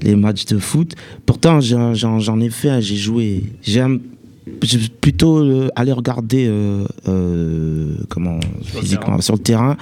les 0.00 0.16
matchs 0.16 0.46
de 0.46 0.58
foot. 0.58 0.94
Pourtant, 1.26 1.60
j'en 1.60 2.40
ai 2.40 2.50
fait, 2.50 2.80
j'ai 2.80 2.96
joué. 2.96 3.44
J'aime 3.62 4.00
plutôt 5.00 5.38
euh, 5.38 5.68
aller 5.76 5.92
regarder 5.92 6.46
euh, 6.48 7.96
comment 8.08 8.40
physiquement 8.62 9.20
sur 9.20 9.34
le 9.34 9.40
terrain 9.40 9.76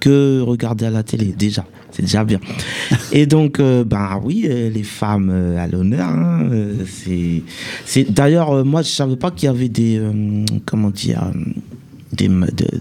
que 0.00 0.40
regarder 0.40 0.86
à 0.86 0.90
la 0.90 1.02
télé 1.02 1.34
déjà. 1.36 1.64
C'est 1.90 2.02
déjà 2.02 2.24
bien. 2.24 2.40
Et 3.12 3.26
donc 3.26 3.60
euh, 3.60 3.84
ben 3.84 4.20
oui 4.22 4.46
euh, 4.48 4.68
les 4.68 4.82
femmes 4.82 5.30
euh, 5.32 5.62
à 5.62 5.68
l'honneur 5.68 6.08
hein, 6.08 6.48
c'est 6.86 7.42
c'est 7.84 8.12
d'ailleurs 8.12 8.64
moi 8.64 8.82
je 8.82 8.88
savais 8.88 9.16
pas 9.16 9.30
qu'il 9.30 9.46
y 9.46 9.50
avait 9.50 9.68
des 9.68 10.02
comment 10.66 10.90
dire 10.90 11.30
des 12.12 12.30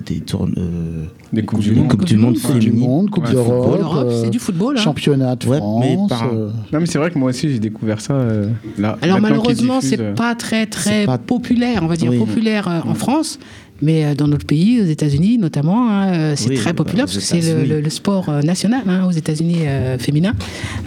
des 0.05 0.20
tournes 0.20 0.55
euh, 0.57 1.05
Des 1.34 1.43
coupes 1.43 1.59
du 1.61 1.71
du 1.71 1.75
monde 1.75 1.88
coupe 1.89 2.05
du 2.05 2.15
monde 2.17 2.38
Coupe 2.39 2.59
du. 2.59 2.71
Monde, 2.71 3.09
Coupe 3.09 3.29
d'Europe, 3.31 4.05
euh, 4.07 4.21
c'est 4.23 4.29
du 4.29 4.38
football. 4.39 4.77
hein. 4.77 4.81
championnat 4.81 5.36
de 5.36 5.43
France. 5.45 5.84
euh, 6.31 6.49
Non, 6.71 6.79
mais 6.79 6.86
c'est 6.86 6.99
vrai 6.99 7.09
que 7.09 7.17
moi 7.17 7.29
aussi, 7.29 7.49
j'ai 7.49 7.59
découvert 7.59 7.99
ça 8.01 8.13
euh, 8.13 8.49
là. 8.77 8.97
Alors 9.01 9.19
malheureusement, 9.19 9.81
c'est 9.81 10.13
pas 10.13 10.36
très 10.36 10.67
très 10.67 11.05
populaire, 11.25 11.81
on 11.84 11.88
va 11.88 11.95
dire 11.95 12.11
populaire 12.17 12.84
en 12.88 12.93
France, 12.93 13.39
mais 13.81 14.13
dans 14.15 14.27
notre 14.27 14.45
pays, 14.45 14.79
aux 14.81 14.86
États-Unis 14.86 15.39
notamment, 15.39 15.89
hein, 15.89 16.36
c'est 16.36 16.49
Oui, 16.49 16.55
très 16.55 16.71
bah, 16.71 16.77
populaire 16.84 17.05
parce 17.05 17.17
que 17.17 17.23
c'est 17.23 17.38
le, 17.38 17.41
États-Unis. 17.47 17.67
le- 17.69 17.81
le 17.81 17.89
sport 17.89 18.29
national 18.43 18.81
hein, 18.88 19.05
aux 19.07 19.11
États-Unis 19.11 19.57
euh, 19.67 19.97
féminin. 19.97 20.34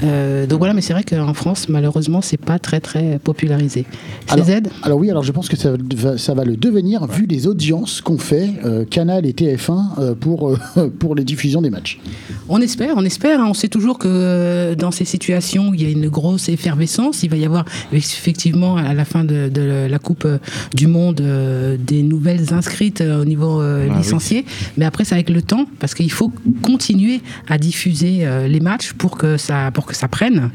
Euh, 0.05 0.47
donc 0.47 0.59
voilà, 0.59 0.72
mais 0.72 0.80
c'est 0.80 0.92
vrai 0.92 1.03
qu'en 1.03 1.34
France, 1.34 1.68
malheureusement, 1.68 2.20
c'est 2.22 2.36
pas 2.40 2.59
très 2.59 2.80
très 2.80 3.18
popularisé. 3.18 3.84
Alors- 4.28 4.47
CZ 4.47 4.62
Alors 4.82 4.99
oui, 4.99 5.11
alors 5.11 5.24
je 5.24 5.32
pense 5.32 5.49
que 5.49 5.57
ça 5.57 5.72
va, 5.97 6.16
ça 6.16 6.32
va 6.34 6.44
le 6.44 6.57
devenir 6.57 7.07
vu 7.07 7.26
les 7.26 7.47
audiences 7.47 8.01
qu'ont 8.01 8.18
fait 8.18 8.51
euh, 8.64 8.84
Canal 8.84 9.26
et 9.26 9.32
TF1 9.32 9.99
euh, 9.99 10.14
pour, 10.37 10.51
euh, 10.76 10.89
pour 10.99 11.14
les 11.14 11.24
diffusions 11.24 11.62
des 11.62 11.70
matchs. 11.70 11.99
On 12.49 12.61
espère, 12.61 12.95
on 12.97 13.05
espère. 13.05 13.41
hein. 13.41 13.47
On 13.49 13.55
sait 13.55 13.68
toujours 13.68 13.99
que 13.99 14.09
euh, 14.09 14.74
dans 14.74 14.91
ces 14.91 15.05
situations 15.05 15.68
où 15.70 15.74
il 15.74 15.82
y 15.82 15.87
a 15.87 15.91
une 15.91 16.09
grosse 16.09 16.49
effervescence, 16.49 17.22
il 17.22 17.30
va 17.30 17.37
y 17.37 17.45
avoir 17.45 17.64
effectivement 17.93 18.76
à 18.76 18.95
la 18.95 19.05
fin 19.05 19.24
de, 19.24 19.49
de 19.49 19.87
la 19.89 19.99
Coupe 19.99 20.24
euh, 20.24 20.39
du 20.74 20.87
Monde 20.87 21.20
euh, 21.20 21.76
des 21.78 22.03
nouvelles 22.03 22.53
inscrites 22.53 23.01
euh, 23.01 23.22
au 23.22 23.24
niveau 23.24 23.61
euh, 23.61 23.87
Ah 23.89 23.93
oui. 23.93 23.99
licencié. 23.99 24.45
Mais 24.76 24.84
après, 24.84 25.05
c'est 25.05 25.14
avec 25.14 25.30
le 25.30 25.43
temps, 25.43 25.66
parce 25.80 25.95
qu'il 25.95 26.11
faut 26.12 26.32
continuer 26.62 27.20
à 27.49 27.59
diffuser 27.59 28.20
euh, 28.26 28.47
les 28.49 28.61
matchs 28.61 28.93
pour 28.93 29.16
que 29.16 29.37
ça, 29.37 29.70
pour 29.72 29.87
que 29.87 29.95
ça 29.95 30.09
prenne. 30.09 30.51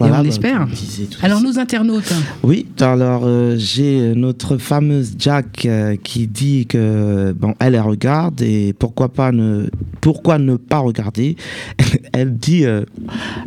Voilà, 0.00 0.16
Et 0.16 0.20
on 0.20 0.24
espère. 0.24 0.58
comme 0.60 0.70
disait 0.70 1.04
tout 1.04 1.18
Alors, 1.22 1.40
nos 1.42 1.58
internautes. 1.58 2.12
Oui, 2.42 2.66
alors 2.80 3.22
euh, 3.24 3.56
j'ai 3.58 4.14
notre 4.14 4.56
fameuse 4.56 5.12
Jack 5.18 5.66
euh, 5.66 5.96
qui 6.02 6.26
dit 6.26 6.66
que 6.66 7.32
bon, 7.38 7.54
elle, 7.60 7.74
elle 7.74 7.82
regarde 7.82 8.40
et 8.42 8.72
pourquoi 8.72 9.08
pas 9.10 9.30
ne 9.30 9.68
pourquoi 10.00 10.38
ne 10.38 10.56
pas 10.56 10.78
regarder? 10.78 11.36
Elle 12.14 12.34
dit 12.36 12.64
euh, 12.64 12.84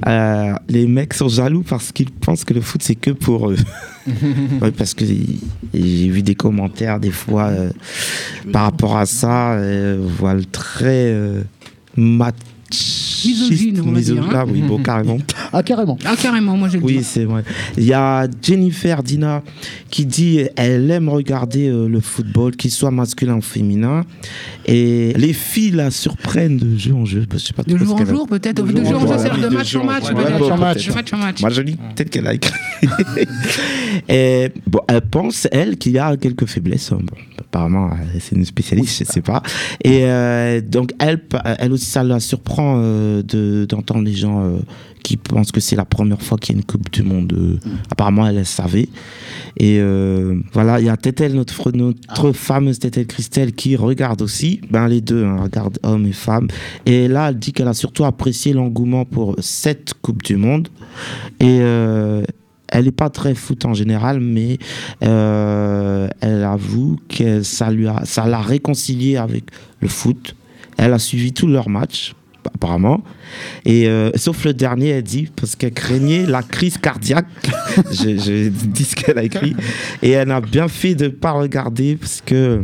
euh, 0.06 0.54
les 0.70 0.86
mecs 0.86 1.16
sont 1.16 1.28
jaloux 1.28 1.64
parce 1.68 1.92
qu'ils 1.92 2.12
pensent 2.12 2.44
que 2.46 2.54
le 2.54 2.62
foot 2.62 2.82
c'est 2.84 2.96
que 2.96 3.12
pour 3.12 3.50
eux. 3.50 3.58
Oui, 4.62 4.72
parce 4.78 4.94
que 4.94 5.06
j'ai 5.06 6.10
vu 6.10 6.22
des 6.24 6.36
commentaires 6.36 7.00
des 7.00 7.10
fois 7.12 7.46
euh, 7.46 7.72
par 8.52 8.64
rapport 8.64 8.98
à 8.98 9.06
ça, 9.06 9.54
euh, 9.54 9.98
voilà 10.20 10.42
très 10.52 11.08
euh, 11.14 11.42
machiste, 11.96 13.13
Misogyne, 13.26 13.82
on 13.82 13.92
va 13.92 14.02
dire, 14.02 14.16
misogyne, 14.16 14.24
hein. 14.24 14.40
ah 14.40 14.46
oui, 14.48 14.62
bon 14.62 14.78
carrément. 14.84 15.18
Ah, 15.52 15.64
carrément. 15.64 15.98
Ah, 16.06 16.16
carrément, 16.22 16.58
moi 16.58 16.70
je 16.70 16.78
le 16.78 16.84
Oui, 16.84 17.00
c'est 17.04 17.26
vrai. 17.26 17.44
Il 17.78 17.84
y 17.84 17.94
a 17.94 18.28
Jennifer 18.42 19.04
Dina 19.04 19.44
qui 19.90 20.06
dit 20.06 20.42
elle 20.56 20.90
aime 20.92 21.10
regarder 21.10 21.68
euh, 21.68 21.88
le 21.88 22.00
football, 22.00 22.56
qu'il 22.56 22.72
soit 22.72 22.92
masculin 22.92 23.38
ou 23.38 23.42
féminin. 23.42 24.04
Et 24.66 25.14
les 25.14 25.34
filles 25.34 25.72
la 25.72 25.92
surprennent 25.92 26.58
de 26.58 26.78
jeu 26.78 26.94
en 26.94 27.06
jeu. 27.06 27.26
Je 27.32 27.38
sais 27.38 27.54
pas 27.54 27.64
De 27.64 27.78
jour 27.78 28.00
en 28.00 28.06
jour, 28.06 28.28
peut-être. 28.28 28.64
De, 28.64 28.72
jour 28.72 28.86
jour 28.86 29.02
en 29.04 29.08
jour, 29.08 29.16
c'est 29.20 29.30
de 29.30 29.50
de 29.50 29.54
match 29.54 29.76
en 29.76 29.84
match. 29.84 30.04
Match. 30.12 30.88
De 30.88 30.94
match 30.94 31.14
en 31.14 31.18
match. 31.18 31.42
Moi, 31.42 31.50
je 31.50 31.62
lis 31.62 31.76
peut-être 31.76 32.10
qu'elle 32.10 32.28
a 32.28 32.34
écrit. 32.34 32.54
et 34.10 34.52
bon, 34.68 34.80
elle 34.88 35.02
pense, 35.02 35.48
elle, 35.52 35.78
qu'il 35.78 35.94
y 35.94 36.00
a 36.00 36.16
quelques 36.18 36.46
faiblesses. 36.46 36.92
Bon, 36.92 37.16
apparemment, 37.54 37.92
euh, 37.92 38.18
c'est 38.20 38.36
une 38.36 38.46
spécialiste, 38.46 39.06
je 39.06 39.12
sais 39.12 39.22
pas. 39.22 39.44
Et 39.84 40.06
euh, 40.06 40.60
donc, 40.60 40.92
elle, 41.00 41.22
elle 41.60 41.72
aussi, 41.72 41.86
ça 41.86 42.04
la 42.04 42.20
surprend 42.20 42.80
euh, 42.80 43.22
de- 43.22 43.66
d'entendre 43.70 44.02
les 44.04 44.14
gens 44.16 44.42
euh, 44.44 44.58
qui 45.04 45.18
pensent 45.18 45.52
que 45.52 45.60
c'est 45.60 45.76
la 45.76 45.86
première 45.86 46.22
fois 46.22 46.38
qu'il 46.40 46.56
y 46.56 46.58
a 46.58 46.60
une 46.60 46.66
Coupe 46.66 46.90
du 46.92 47.04
Monde. 47.04 47.34
euh, 47.38 47.58
Apparemment, 47.92 48.26
elle, 48.28 48.38
elle 48.38 48.46
savait. 48.48 48.90
Et 49.58 49.80
voilà, 50.52 50.80
il 50.80 50.88
y 50.88 50.90
a 50.90 50.98
Tétel, 50.98 51.36
notre, 51.36 51.72
notre 51.72 52.32
fameuse 52.32 52.80
Tétel 52.80 53.06
Christelle, 53.06 53.54
qui 53.54 53.76
regarde 53.76 54.24
aussi. 54.24 54.62
Ben, 54.72 54.88
les 54.88 55.02
deux, 55.02 55.24
hein, 55.24 55.38
regarde 55.44 55.78
hommes 55.84 56.08
et 56.08 56.12
femmes. 56.14 56.48
Et 56.88 57.08
là, 57.08 57.30
elle 57.30 57.38
dit 57.38 57.54
qu'elle 57.54 57.68
a 57.68 57.74
surtout 57.76 58.04
apprécié 58.06 58.54
l'engouement 58.54 59.06
pour 59.06 59.36
cette 59.40 59.94
Coupe 60.02 60.24
du 60.24 60.38
Monde. 60.38 60.70
Et 61.40 61.60
elle 62.74 62.86
n'est 62.86 62.92
pas 62.92 63.10
très 63.10 63.36
foot 63.36 63.66
en 63.66 63.76
général, 63.76 64.20
mais 64.20 64.58
euh, 65.04 66.08
elle 66.22 66.44
avoue 66.44 66.98
que 67.08 67.44
ça 67.44 67.70
lui 67.70 67.88
a, 67.88 68.02
ça 68.04 68.26
l'a 68.26 68.42
réconciliée 68.42 69.16
avec 69.16 69.46
le 69.80 69.88
foot. 69.88 70.36
Elle 70.78 70.92
a 70.92 71.00
suivi 71.00 71.34
tous 71.34 71.48
leurs 71.48 71.70
matchs. 71.70 72.16
apparemment. 72.44 73.04
Et 73.64 73.88
euh, 73.88 74.10
sauf 74.16 74.44
le 74.44 74.56
dernier, 74.56 74.90
elle 74.90 75.04
dit, 75.04 75.30
parce 75.36 75.56
qu'elle 75.56 75.74
craignait 75.74 76.26
la 76.26 76.42
crise 76.42 76.80
cardiaque. 76.80 77.28
je, 77.92 78.18
je 78.18 78.50
dis 78.50 78.86
ce 78.86 78.96
qu'elle 78.96 79.20
a 79.20 79.24
écrit. 79.24 79.56
Et 80.02 80.10
elle 80.10 80.32
a 80.32 80.42
bien 80.42 80.68
fait 80.68 80.96
de 80.96 81.06
ne 81.06 81.10
pas 81.10 81.32
regarder, 81.32 81.96
parce 81.96 82.22
que 82.26 82.64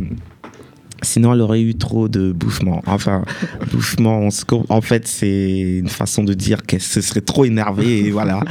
Sinon, 1.02 1.32
elle 1.34 1.40
aurait 1.40 1.62
eu 1.62 1.74
trop 1.74 2.08
de 2.08 2.32
bouffements. 2.32 2.82
Enfin, 2.86 3.24
bouffements, 3.72 4.18
on 4.20 4.30
se 4.30 4.44
co- 4.44 4.66
en 4.68 4.80
fait, 4.80 5.06
c'est 5.08 5.78
une 5.78 5.88
façon 5.88 6.24
de 6.24 6.34
dire 6.34 6.62
qu'elle 6.62 6.80
se 6.80 7.00
serait 7.00 7.20
trop 7.22 7.44
énervée 7.44 8.00
et 8.06 8.10
voilà. 8.10 8.40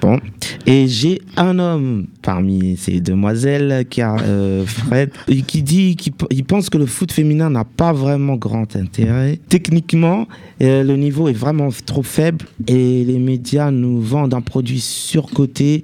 Bon. 0.00 0.20
Et 0.66 0.86
j'ai 0.88 1.20
un 1.36 1.58
homme 1.58 2.06
parmi 2.22 2.76
ces 2.76 3.00
demoiselles 3.00 3.84
qui 3.90 4.00
a 4.00 4.16
euh, 4.16 4.64
Fred 4.64 5.10
et 5.28 5.42
qui 5.42 5.62
dit 5.62 5.96
qu'il 5.96 6.12
il 6.30 6.44
pense 6.44 6.70
que 6.70 6.78
le 6.78 6.86
foot 6.86 7.12
féminin 7.12 7.50
n'a 7.50 7.64
pas 7.64 7.92
vraiment 7.92 8.36
grand 8.36 8.74
intérêt. 8.76 9.38
Techniquement, 9.48 10.28
euh, 10.62 10.82
le 10.84 10.96
niveau 10.96 11.28
est 11.28 11.32
vraiment 11.34 11.68
trop 11.84 12.02
faible 12.02 12.44
et 12.68 13.04
les 13.04 13.18
médias 13.18 13.70
nous 13.70 14.00
vendent 14.00 14.34
un 14.34 14.40
produit 14.42 14.80
surcoté, 14.80 15.82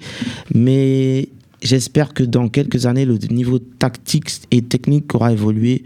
mais 0.55 1.29
J'espère 1.63 2.13
que 2.13 2.25
dans 2.25 2.49
quelques 2.49 2.87
années, 2.87 3.05
le 3.05 3.17
niveau 3.31 3.61
tactique 3.61 4.31
et 4.51 4.63
technique 4.63 5.15
aura 5.15 5.33
évolué 5.33 5.85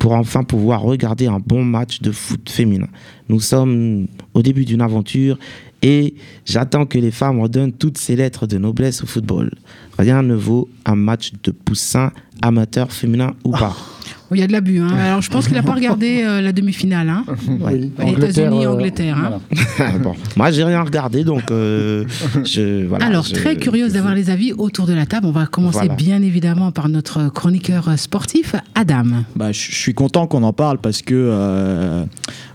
pour 0.00 0.12
enfin 0.12 0.42
pouvoir 0.42 0.82
regarder 0.82 1.28
un 1.28 1.38
bon 1.38 1.64
match 1.64 2.00
de 2.00 2.10
foot 2.10 2.50
féminin. 2.50 2.88
Nous 3.28 3.38
sommes 3.38 4.08
au 4.34 4.42
début 4.42 4.64
d'une 4.64 4.82
aventure 4.82 5.38
et 5.80 6.14
j'attends 6.44 6.86
que 6.86 6.98
les 6.98 7.12
femmes 7.12 7.40
redonnent 7.40 7.72
toutes 7.72 7.98
ces 7.98 8.16
lettres 8.16 8.48
de 8.48 8.58
noblesse 8.58 9.04
au 9.04 9.06
football. 9.06 9.52
Rien 9.96 10.22
ne 10.24 10.34
vaut 10.34 10.68
un 10.84 10.96
match 10.96 11.32
de 11.44 11.52
poussin 11.52 12.10
amateur 12.40 12.90
féminin 12.90 13.34
ou 13.44 13.52
pas. 13.52 13.76
Il 14.34 14.40
y 14.40 14.42
a 14.42 14.46
de 14.46 14.52
l'abus. 14.52 14.78
Hein. 14.80 14.88
Alors, 14.98 15.22
je 15.22 15.30
pense 15.30 15.46
qu'il 15.46 15.54
n'a 15.56 15.62
pas 15.62 15.74
regardé 15.74 16.22
euh, 16.24 16.40
la 16.40 16.52
demi-finale. 16.52 17.08
Hein. 17.08 17.24
Oui, 17.60 17.90
États-Unis, 18.12 18.66
Angleterre. 18.66 19.16
hein. 19.18 19.98
bon. 20.02 20.14
Moi, 20.36 20.50
j'ai 20.50 20.64
rien 20.64 20.82
regardé, 20.82 21.24
donc 21.24 21.50
euh, 21.50 22.04
je, 22.44 22.84
voilà, 22.86 23.06
Alors, 23.06 23.24
je- 23.24 23.34
très 23.34 23.56
curieuse 23.56 23.92
d'avoir 23.92 24.14
les 24.14 24.30
avis 24.30 24.52
autour 24.52 24.86
de 24.86 24.92
la 24.92 25.06
table. 25.06 25.26
On 25.26 25.32
va 25.32 25.46
commencer 25.46 25.78
Voilà. 25.78 25.94
bien 25.94 26.22
évidemment 26.22 26.72
par 26.72 26.88
notre 26.88 27.28
chroniqueur 27.28 27.88
euh, 27.88 27.96
sportif, 27.96 28.54
Adam. 28.74 29.04
Bah, 29.36 29.52
je 29.52 29.58
suis 29.60 29.94
content 29.94 30.26
qu'on 30.26 30.42
en 30.42 30.52
parle 30.52 30.78
parce 30.78 31.02
que 31.02 31.14
euh, 31.14 32.04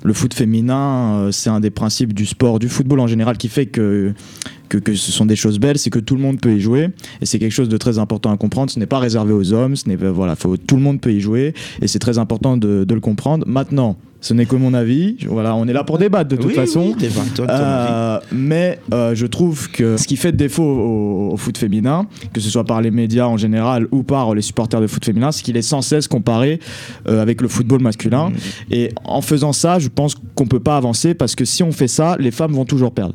le 0.04 0.14
foot 0.14 0.34
féminin, 0.34 1.16
euh, 1.18 1.32
c'est 1.32 1.50
un 1.50 1.60
des 1.60 1.70
principes 1.70 2.14
du 2.14 2.26
sport, 2.26 2.60
du 2.60 2.70
football 2.70 3.00
en 3.00 3.08
général, 3.08 3.38
qui 3.38 3.50
fait 3.50 3.66
que, 3.66 4.14
que, 4.68 4.96
ce 4.96 5.12
sont 5.12 5.26
des 5.26 5.36
choses 5.36 5.60
belles, 5.60 5.78
c'est 5.78 5.90
que 5.90 6.00
tout 6.00 6.16
le 6.16 6.22
monde 6.22 6.40
peut 6.40 6.54
y 6.54 6.60
jouer. 6.60 6.90
Et 7.22 7.26
c'est 7.26 7.40
quelque 7.40 7.52
chose 7.52 7.70
de 7.70 7.78
très 7.78 8.00
important 8.00 8.32
à 8.32 8.38
comprendre. 8.38 8.72
Ce 8.72 8.80
n'est 8.80 8.86
pas 8.86 9.00
réservé 9.00 9.34
aux 9.34 9.54
hommes, 9.54 9.76
ce 9.76 9.88
n'est, 9.88 9.96
voilà, 9.96 10.36
faut, 10.36 10.58
tout 10.58 10.76
le 10.76 10.82
monde 10.82 11.02
peut 11.02 11.12
y 11.12 11.20
jouer. 11.20 11.54
Et 11.82 11.88
c'est 11.88 12.00
très 12.00 12.18
important 12.18 12.58
de 12.58 12.86
le 12.90 13.00
comprendre. 13.00 13.46
Maintenant, 13.48 13.98
ce 14.28 14.34
n'est 14.34 14.46
que 14.46 14.56
mon 14.56 14.74
avis. 14.74 15.16
Voilà, 15.28 15.56
on 15.56 15.66
est 15.68 15.74
là 15.74 15.84
pour 15.84 15.98
débattre 15.98 16.30
de 16.30 16.36
toute 16.36 16.48
Oui, 16.48 16.54
façon. 16.54 16.94
oui, 17.00 17.10
toi, 17.36 17.46
Euh, 17.50 18.20
mais 18.32 18.80
euh, 18.94 19.16
je 19.16 19.26
trouve 19.26 19.70
que 19.72 19.98
ce 19.98 20.06
qui 20.08 20.18
fait 20.18 20.32
défaut 20.32 20.64
au, 20.64 21.30
au 21.34 21.38
foot 21.38 21.58
féminin, 21.58 22.08
que 22.34 22.42
ce 22.42 22.50
soit 22.50 22.64
par 22.66 22.82
les 22.82 22.92
médias 22.92 23.26
en 23.26 23.38
général 23.38 23.88
ou 23.92 24.04
par 24.04 24.34
les 24.36 24.42
supporters 24.42 24.82
de 24.82 24.88
foot 24.88 25.04
féminin, 25.06 25.32
c'est 25.32 25.44
qu'il 25.44 25.56
est 25.58 25.62
sans 25.62 25.82
cesse 25.82 26.08
comparé 26.08 26.60
euh, 27.08 27.22
avec 27.22 27.42
le 27.42 27.48
football 27.48 27.82
masculin. 27.82 28.32
Et 28.72 28.92
en 29.06 29.22
faisant 29.22 29.54
ça, 29.54 29.80
je 29.80 29.88
pense 29.88 30.16
qu'on 30.36 30.46
peut 30.48 30.60
pas 30.60 30.78
avancer 30.78 31.14
parce 31.14 31.36
que 31.36 31.46
si 31.46 31.64
on 31.64 31.72
fait 31.72 31.88
ça, 31.88 32.18
les 32.20 32.32
femmes 32.32 32.52
vont 32.54 32.66
toujours 32.66 32.92
perdre. 32.92 33.14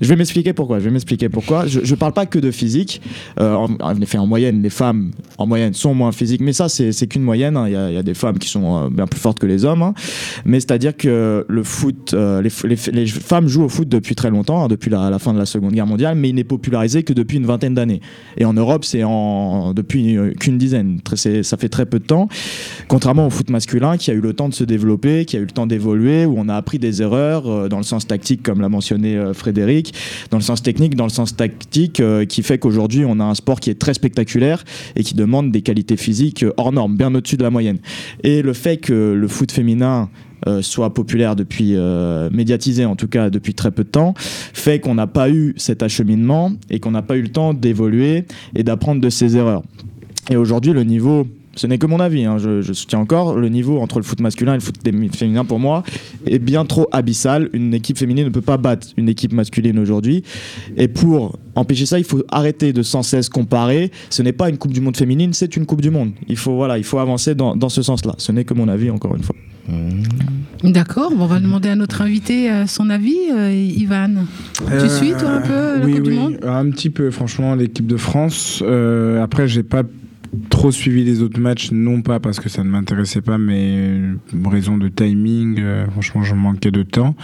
Je 0.00 0.08
vais 0.08 0.16
m'expliquer 0.16 0.54
pourquoi. 0.54 0.78
Je 0.78 0.84
vais 0.84 0.90
m'expliquer 0.90 1.28
pourquoi. 1.28 1.66
Je, 1.66 1.80
je 1.84 1.94
parle 1.94 2.14
pas 2.14 2.24
que 2.24 2.38
de 2.38 2.50
physique. 2.50 3.02
Euh, 3.38 3.54
en, 3.54 3.68
en 3.80 4.00
effet, 4.00 4.16
en 4.16 4.26
moyenne, 4.26 4.62
les 4.62 4.70
femmes 4.70 5.10
en 5.36 5.46
moyenne 5.46 5.74
sont 5.74 5.92
moins 5.92 6.10
physiques, 6.12 6.40
mais 6.40 6.54
ça 6.54 6.70
c'est 6.70 7.06
qu'une 7.06 7.22
moyenne. 7.22 7.54
hein. 7.58 7.64
Il 7.66 7.72
y, 7.72 7.76
a, 7.76 7.90
il 7.90 7.94
y 7.94 7.98
a 7.98 8.02
des 8.02 8.14
femmes 8.14 8.38
qui 8.38 8.48
sont 8.48 8.84
euh, 8.86 8.88
bien 8.88 9.06
plus 9.06 9.20
fortes 9.20 9.38
que 9.38 9.46
les 9.46 9.64
hommes. 9.66 9.82
hein. 9.82 9.92
Mais 10.50 10.58
c'est-à-dire 10.58 10.96
que 10.96 11.46
le 11.48 11.62
foot, 11.62 12.12
euh, 12.12 12.42
les, 12.42 13.06
femmes 13.06 13.46
jouent 13.46 13.62
au 13.62 13.68
foot 13.68 13.88
depuis 13.88 14.16
très 14.16 14.30
longtemps, 14.30 14.64
hein, 14.64 14.66
depuis 14.66 14.90
la, 14.90 15.16
fin 15.20 15.32
de 15.32 15.38
la 15.38 15.46
Seconde 15.46 15.74
Guerre 15.74 15.86
mondiale, 15.86 16.16
mais 16.16 16.30
il 16.30 16.34
n'est 16.34 16.42
popularisé 16.42 17.04
que 17.04 17.12
depuis 17.12 17.36
une 17.36 17.46
vingtaine 17.46 17.74
d'années. 17.74 18.00
Et 18.36 18.44
en 18.44 18.52
Europe, 18.52 18.84
c'est 18.84 19.04
en 19.04 19.72
depuis 19.74 20.16
euh, 20.16 20.32
qu'une 20.32 20.58
dizaine. 20.58 20.98
Ça 21.42 21.56
fait 21.56 21.68
très 21.68 21.86
peu 21.86 22.00
de 22.00 22.04
temps. 22.04 22.28
Contrairement 22.88 23.28
au 23.28 23.30
foot 23.30 23.48
masculin, 23.48 23.96
qui 23.96 24.10
a 24.10 24.14
eu 24.14 24.20
le 24.20 24.32
temps 24.32 24.48
de 24.48 24.54
se 24.54 24.64
développer, 24.64 25.24
qui 25.24 25.36
a 25.36 25.38
eu 25.38 25.44
le 25.44 25.52
temps 25.52 25.68
d'évoluer, 25.68 26.24
où 26.24 26.34
on 26.36 26.48
a 26.48 26.56
appris 26.56 26.80
des 26.80 27.00
erreurs 27.00 27.46
euh, 27.46 27.68
dans 27.68 27.78
le 27.78 27.84
sens 27.84 28.08
tactique, 28.08 28.42
comme 28.42 28.60
l'a 28.60 28.68
mentionné 28.68 29.30
Frédéric, 29.32 29.94
dans 30.32 30.38
le 30.38 30.42
sens 30.42 30.64
technique, 30.64 30.96
dans 30.96 31.04
le 31.04 31.10
sens 31.10 31.36
tactique, 31.36 32.02
qui 32.28 32.42
fait 32.42 32.58
qu'aujourd'hui 32.58 33.04
on 33.06 33.20
a 33.20 33.24
un 33.24 33.34
sport 33.34 33.60
qui 33.60 33.70
est 33.70 33.78
très 33.78 33.94
spectaculaire 33.94 34.64
et 34.96 35.04
qui 35.04 35.14
demande 35.14 35.52
des 35.52 35.62
qualités 35.62 35.96
physiques 35.96 36.44
hors 36.56 36.72
normes, 36.72 36.96
bien 36.96 37.14
au-dessus 37.14 37.36
de 37.36 37.44
la 37.44 37.50
moyenne. 37.50 37.78
Et 38.24 38.42
le 38.42 38.52
fait 38.52 38.78
que 38.78 39.12
le 39.12 39.28
foot 39.28 39.52
féminin 39.52 40.08
euh, 40.46 40.62
soit 40.62 40.94
populaire 40.94 41.36
depuis, 41.36 41.74
euh, 41.74 42.30
médiatisé 42.32 42.84
en 42.84 42.96
tout 42.96 43.08
cas 43.08 43.30
depuis 43.30 43.54
très 43.54 43.70
peu 43.70 43.84
de 43.84 43.88
temps, 43.88 44.14
fait 44.16 44.80
qu'on 44.80 44.94
n'a 44.94 45.06
pas 45.06 45.30
eu 45.30 45.54
cet 45.56 45.82
acheminement 45.82 46.52
et 46.70 46.80
qu'on 46.80 46.90
n'a 46.90 47.02
pas 47.02 47.16
eu 47.16 47.22
le 47.22 47.28
temps 47.28 47.54
d'évoluer 47.54 48.24
et 48.54 48.62
d'apprendre 48.62 49.00
de 49.00 49.10
ses 49.10 49.36
erreurs. 49.36 49.62
Et 50.30 50.36
aujourd'hui, 50.36 50.72
le 50.72 50.84
niveau, 50.84 51.26
ce 51.60 51.66
n'est 51.66 51.76
que 51.76 51.84
mon 51.84 52.00
avis, 52.00 52.24
hein, 52.24 52.38
je, 52.38 52.62
je 52.62 52.72
soutiens 52.72 53.00
encore, 53.00 53.36
le 53.36 53.50
niveau 53.50 53.80
entre 53.80 53.98
le 53.98 54.02
foot 54.02 54.18
masculin 54.20 54.52
et 54.52 54.56
le 54.56 54.62
foot 54.62 54.76
féminin 55.14 55.44
pour 55.44 55.58
moi 55.58 55.82
est 56.24 56.38
bien 56.38 56.64
trop 56.64 56.88
abyssal. 56.90 57.50
Une 57.52 57.74
équipe 57.74 57.98
féminine 57.98 58.24
ne 58.24 58.30
peut 58.30 58.40
pas 58.40 58.56
battre 58.56 58.88
une 58.96 59.10
équipe 59.10 59.34
masculine 59.34 59.78
aujourd'hui. 59.78 60.24
Et 60.78 60.88
pour 60.88 61.38
empêcher 61.56 61.84
ça, 61.84 61.98
il 61.98 62.04
faut 62.04 62.22
arrêter 62.30 62.72
de 62.72 62.82
sans 62.82 63.02
cesse 63.02 63.28
comparer. 63.28 63.90
Ce 64.08 64.22
n'est 64.22 64.32
pas 64.32 64.48
une 64.48 64.56
Coupe 64.56 64.72
du 64.72 64.80
Monde 64.80 64.96
féminine, 64.96 65.34
c'est 65.34 65.54
une 65.54 65.66
Coupe 65.66 65.82
du 65.82 65.90
Monde. 65.90 66.12
Il 66.28 66.38
faut, 66.38 66.54
voilà, 66.54 66.78
il 66.78 66.84
faut 66.84 66.98
avancer 66.98 67.34
dans, 67.34 67.54
dans 67.54 67.68
ce 67.68 67.82
sens-là. 67.82 68.14
Ce 68.16 68.32
n'est 68.32 68.44
que 68.44 68.54
mon 68.54 68.66
avis, 68.68 68.88
encore 68.88 69.14
une 69.14 69.22
fois. 69.22 69.36
D'accord, 70.64 71.10
bon, 71.10 71.24
on 71.24 71.26
va 71.26 71.40
demander 71.40 71.68
à 71.68 71.76
notre 71.76 72.00
invité 72.00 72.50
euh, 72.50 72.66
son 72.66 72.88
avis, 72.88 73.18
euh, 73.30 73.52
Ivan. 73.52 74.24
Euh, 74.70 74.80
tu 74.82 74.88
suis, 74.88 75.12
toi, 75.12 75.28
un 75.28 75.40
peu 75.42 75.78
la 75.78 75.84
oui, 75.84 75.92
Coupe 75.92 76.06
oui, 76.06 76.12
du 76.12 76.18
Monde? 76.18 76.38
Un 76.42 76.70
petit 76.70 76.88
peu, 76.90 77.10
franchement, 77.10 77.54
l'équipe 77.54 77.86
de 77.86 77.98
France. 77.98 78.62
Euh, 78.66 79.22
après, 79.22 79.46
j'ai 79.46 79.62
pas 79.62 79.82
trop 80.48 80.70
suivi 80.70 81.04
les 81.04 81.22
autres 81.22 81.40
matchs, 81.40 81.70
non 81.72 82.02
pas 82.02 82.20
parce 82.20 82.38
que 82.38 82.48
ça 82.48 82.62
ne 82.62 82.68
m'intéressait 82.68 83.20
pas, 83.20 83.38
mais 83.38 83.76
euh, 83.76 84.14
raison 84.46 84.78
de 84.78 84.88
timing. 84.88 85.58
euh, 85.58 85.86
franchement, 85.90 86.22
je 86.22 86.34
manquais 86.34 86.70
de 86.70 86.82
temps. 86.82 87.14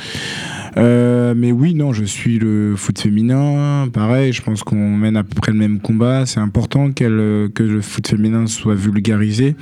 Euh, 0.77 1.35
mais 1.37 1.53
oui, 1.53 1.75
non, 1.75 1.93
je 1.93 2.05
suis 2.05 2.39
le 2.39 2.75
foot 2.77 2.99
féminin. 2.99 3.89
Pareil, 3.93 4.33
je 4.33 4.43
pense 4.43 4.63
qu'on 4.63 4.97
mène 4.97 5.17
à 5.17 5.25
peu 5.25 5.35
près 5.41 5.53
le 5.53 5.59
même 5.59 5.81
combat. 5.81 6.27
C'est 6.27 6.41
important 6.41 6.93
que 6.93 7.05
le 7.05 7.81
foot 7.81 8.07
féminin 8.07 8.47
soit 8.47 8.75
vulgarisé. 8.75 9.57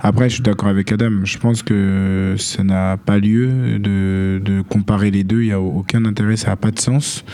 Après, 0.00 0.28
je 0.28 0.34
suis 0.34 0.42
d'accord 0.42 0.68
avec 0.68 0.92
Adam. 0.92 1.24
Je 1.24 1.38
pense 1.38 1.62
que 1.62 2.34
ça 2.38 2.64
n'a 2.64 2.96
pas 2.96 3.18
lieu 3.18 3.78
de, 3.78 4.62
comparer 4.68 5.10
les 5.10 5.24
deux. 5.24 5.42
Il 5.42 5.46
n'y 5.46 5.52
a 5.52 5.60
aucun 5.60 6.04
intérêt, 6.04 6.36
ça 6.36 6.48
n'a 6.48 6.56
pas 6.56 6.70
de 6.70 6.78
sens. 6.78 7.24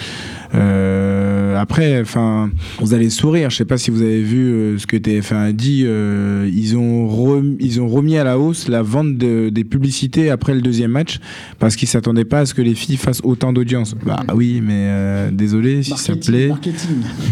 Après, 1.57 2.01
enfin, 2.01 2.51
vous 2.80 2.94
allez 2.94 3.11
sourire. 3.11 3.51
Je 3.51 3.57
sais 3.57 3.64
pas 3.64 3.78
si 3.78 3.90
vous 3.90 4.03
avez 4.03 4.22
vu 4.22 4.38
euh, 4.53 4.78
ce 4.78 4.86
que 4.86 4.96
TF1 4.96 5.36
a 5.36 5.53
dit. 5.53 5.82
euh, 5.86 6.48
ils 6.53 6.76
ont 6.76 7.09
rem- 7.09 7.57
ils 7.61 7.80
ont 7.80 7.88
remis 7.88 8.16
à 8.16 8.24
la 8.24 8.38
hausse 8.38 8.68
la 8.68 8.82
vente 8.82 9.16
de- 9.16 9.48
des 9.51 9.64
publicités 9.64 10.30
après 10.30 10.55
le 10.55 10.61
deuxième 10.61 10.90
match 10.90 11.18
parce 11.59 11.76
qu'ils 11.76 11.88
s'attendaient 11.88 12.24
pas 12.24 12.40
à 12.40 12.46
ce 12.46 12.55
que 12.55 12.62
les 12.62 12.74
filles 12.74 12.96
fassent 12.96 13.20
autant 13.24 13.53
d'audience. 13.53 13.94
Bah 14.05 14.22
oui, 14.34 14.61
mais 14.62 14.72
euh, 14.88 15.30
désolé 15.30 15.82
si 15.82 15.90
ça 15.96 16.12
plaît. 16.32 16.48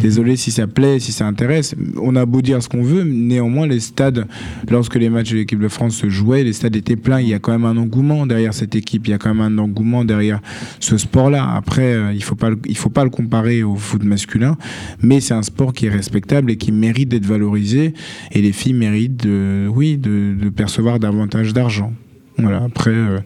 Désolé 0.02 0.36
si 0.36 0.50
ça 0.50 0.66
plaît, 0.66 0.98
si 1.00 1.12
ça 1.12 1.26
intéresse. 1.26 1.74
On 2.00 2.16
a 2.16 2.26
beau 2.26 2.42
dire 2.42 2.62
ce 2.62 2.68
qu'on 2.68 2.82
veut, 2.82 3.04
néanmoins 3.04 3.66
les 3.66 3.80
stades, 3.80 4.26
lorsque 4.70 4.94
les 4.96 5.08
matchs 5.10 5.30
de 5.32 5.36
l'équipe 5.36 5.60
de 5.60 5.68
France 5.68 5.96
se 5.96 6.08
jouaient, 6.08 6.44
les 6.44 6.52
stades 6.52 6.76
étaient 6.76 6.96
pleins. 6.96 7.20
Il 7.20 7.28
y 7.28 7.34
a 7.34 7.38
quand 7.38 7.52
même 7.52 7.64
un 7.64 7.76
engouement 7.76 8.26
derrière 8.26 8.54
cette 8.54 8.74
équipe. 8.74 9.06
Il 9.06 9.10
y 9.10 9.14
a 9.14 9.18
quand 9.18 9.34
même 9.34 9.58
un 9.58 9.58
engouement 9.62 10.04
derrière 10.04 10.40
ce 10.80 10.96
sport-là. 10.96 11.52
Après, 11.54 11.94
euh, 11.94 12.12
il 12.14 12.22
faut 12.22 12.34
pas, 12.34 12.50
il 12.66 12.76
faut 12.76 12.90
pas 12.90 13.04
le 13.04 13.10
comparer 13.10 13.62
au 13.62 13.76
foot 13.76 14.02
masculin, 14.09 14.56
mais 15.02 15.20
c'est 15.20 15.34
un 15.34 15.42
sport 15.42 15.72
qui 15.72 15.86
est 15.86 15.90
respectable 15.90 16.50
et 16.50 16.56
qui 16.56 16.72
mérite 16.72 17.09
d'être 17.09 17.26
valorisé. 17.26 17.94
Et 18.32 18.42
les 18.42 18.52
filles 18.52 18.74
méritent, 18.74 19.24
de, 19.24 19.68
oui, 19.68 19.96
de, 19.96 20.48
percevoir 20.48 20.98
davantage 20.98 21.52
d'argent. 21.52 21.92
Voilà. 22.38 22.62
Après, 22.64 22.90
euh, 22.90 23.18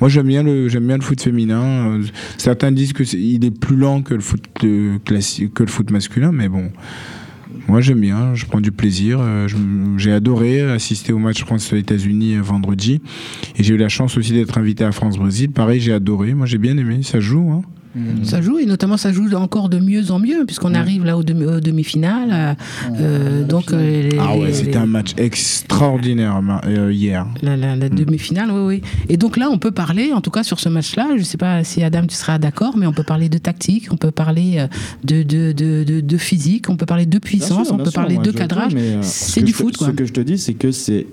moi 0.00 0.08
j'aime 0.08 0.28
bien 0.28 0.42
le 0.44 0.68
j'aime 0.68 0.86
bien 0.86 0.96
le 0.96 1.02
foot 1.02 1.20
féminin. 1.20 1.62
Euh, 1.62 2.02
certains 2.36 2.70
disent 2.70 2.92
que 2.92 3.02
c'est- 3.02 3.18
il 3.18 3.44
est 3.44 3.50
plus 3.50 3.74
lent 3.76 4.02
que 4.02 4.14
le 4.14 4.20
foot 4.20 4.44
euh, 4.62 4.98
classique, 5.04 5.54
que 5.54 5.64
le 5.64 5.68
foot 5.68 5.90
masculin, 5.90 6.30
mais 6.32 6.48
bon. 6.48 6.70
Moi 7.66 7.80
j'aime 7.80 8.00
bien, 8.00 8.34
je 8.34 8.46
prends 8.46 8.60
du 8.60 8.70
plaisir. 8.70 9.20
J'ai 9.96 10.12
adoré 10.12 10.60
assister 10.60 11.12
au 11.12 11.18
match 11.18 11.40
France-États-Unis 11.44 12.36
vendredi. 12.36 13.00
Et 13.56 13.62
j'ai 13.64 13.74
eu 13.74 13.76
la 13.76 13.88
chance 13.88 14.16
aussi 14.16 14.32
d'être 14.32 14.56
invité 14.56 14.84
à 14.84 14.92
France-Brésil. 14.92 15.50
Pareil, 15.50 15.80
j'ai 15.80 15.92
adoré. 15.92 16.34
Moi 16.34 16.46
j'ai 16.46 16.58
bien 16.58 16.76
aimé. 16.76 17.00
Ça 17.02 17.18
joue. 17.20 17.50
Hein 17.50 17.62
Ça 18.22 18.40
joue, 18.40 18.58
et 18.58 18.66
notamment 18.66 18.96
ça 18.96 19.12
joue 19.12 19.32
encore 19.34 19.68
de 19.68 19.78
mieux 19.78 20.10
en 20.12 20.18
mieux, 20.20 20.44
puisqu'on 20.46 20.74
arrive 20.74 21.04
là 21.04 21.16
aux, 21.18 21.22
demi- 21.24 21.44
aux 21.46 21.60
demi-finales. 21.60 22.28
euh, 22.32 22.54
euh, 23.00 23.44
donc, 23.44 23.72
euh, 23.72 24.08
les- 24.08 24.18
ah 24.18 24.36
ouais, 24.36 24.52
c'était 24.52 24.70
les- 24.72 24.76
un 24.76 24.86
match 24.86 25.12
extraordinaire 25.16 26.40
euh, 26.66 26.92
hier. 26.92 27.26
La, 27.42 27.56
la- 27.56 27.76
la 27.76 27.88
demi-finale, 27.88 28.50
oui, 28.52 28.60
oui. 28.80 28.82
Et 29.08 29.16
donc 29.16 29.36
là, 29.36 29.48
on 29.50 29.58
peut 29.58 29.70
parler, 29.72 30.12
en 30.12 30.20
tout 30.20 30.30
cas 30.30 30.42
sur 30.42 30.60
ce 30.60 30.68
match-là, 30.68 31.08
je 31.14 31.20
ne 31.20 31.24
sais 31.24 31.38
pas 31.38 31.64
si 31.64 31.82
Adam, 31.82 32.06
tu 32.06 32.14
seras 32.14 32.38
d'accord, 32.38 32.76
mais 32.76 32.86
on 32.86 32.92
peut 32.92 33.02
parler 33.04 33.28
de 33.28 33.38
tactique, 33.38 33.88
on 33.90 33.96
peut 33.96 34.10
parler 34.12 34.66
de, 35.04 35.22
de, 35.22 35.52
de, 35.52 35.84
de- 35.84 36.00
de 36.00 36.16
physique, 36.16 36.68
on 36.70 36.76
peut 36.76 36.86
parler 36.86 37.06
de 37.06 37.18
puissance, 37.18 37.66
sûr, 37.66 37.74
on 37.74 37.78
peut 37.78 37.84
sûr, 37.90 37.92
parler 38.00 38.14
moi, 38.16 38.24
de 38.24 38.30
cadrage. 38.30 38.72
C'est 39.02 39.42
du 39.42 39.52
foot, 39.52 39.76
quoi. 39.76 39.88
Ce 39.88 39.92
que 39.92 40.04
je 40.06 40.12
te 40.12 40.20
dis, 40.20 40.38
c'est 40.38 40.54
que 40.54 40.70
c'est 40.70 41.06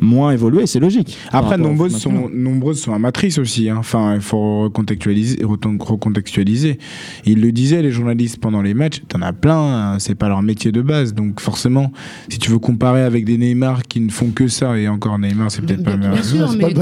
moins 0.00 0.32
évolué, 0.32 0.66
c'est 0.66 0.80
logique. 0.80 1.18
Après, 1.30 1.56
nombreuses 1.58 1.96
sont, 1.96 2.28
nombreuses 2.32 2.80
sont 2.80 2.92
amatrices 2.94 3.38
aussi. 3.38 3.68
hein. 3.68 3.76
Enfin, 3.78 4.14
il 4.14 4.20
faut 4.20 4.62
recontextualiser, 4.62 5.40
recontextualiser. 5.44 6.78
Ils 7.24 7.40
le 7.40 7.52
disaient, 7.52 7.82
les 7.82 7.90
journalistes, 7.90 8.38
pendant 8.40 8.62
les 8.62 8.74
matchs, 8.74 9.02
t'en 9.08 9.22
as 9.22 9.32
plein, 9.32 9.92
hein, 9.94 9.98
c'est 9.98 10.14
pas 10.14 10.28
leur 10.28 10.42
métier 10.42 10.72
de 10.72 10.82
base. 10.82 11.14
Donc, 11.14 11.40
forcément, 11.40 11.92
si 12.28 12.38
tu 12.38 12.50
veux 12.50 12.58
comparer 12.58 13.02
avec 13.02 13.24
des 13.24 13.38
Neymar 13.38 13.82
qui 13.82 14.00
ne 14.00 14.10
font 14.10 14.30
que 14.30 14.48
ça, 14.48 14.76
et 14.78 14.88
encore 14.88 15.18
Neymar, 15.18 15.50
c'est 15.50 15.62
peut-être 15.62 15.84
pas 15.84 15.92
le 15.92 15.98
meilleur. 15.98 16.14
Bien 16.14 16.22
sûr, 16.22 16.52
mais 16.56 16.72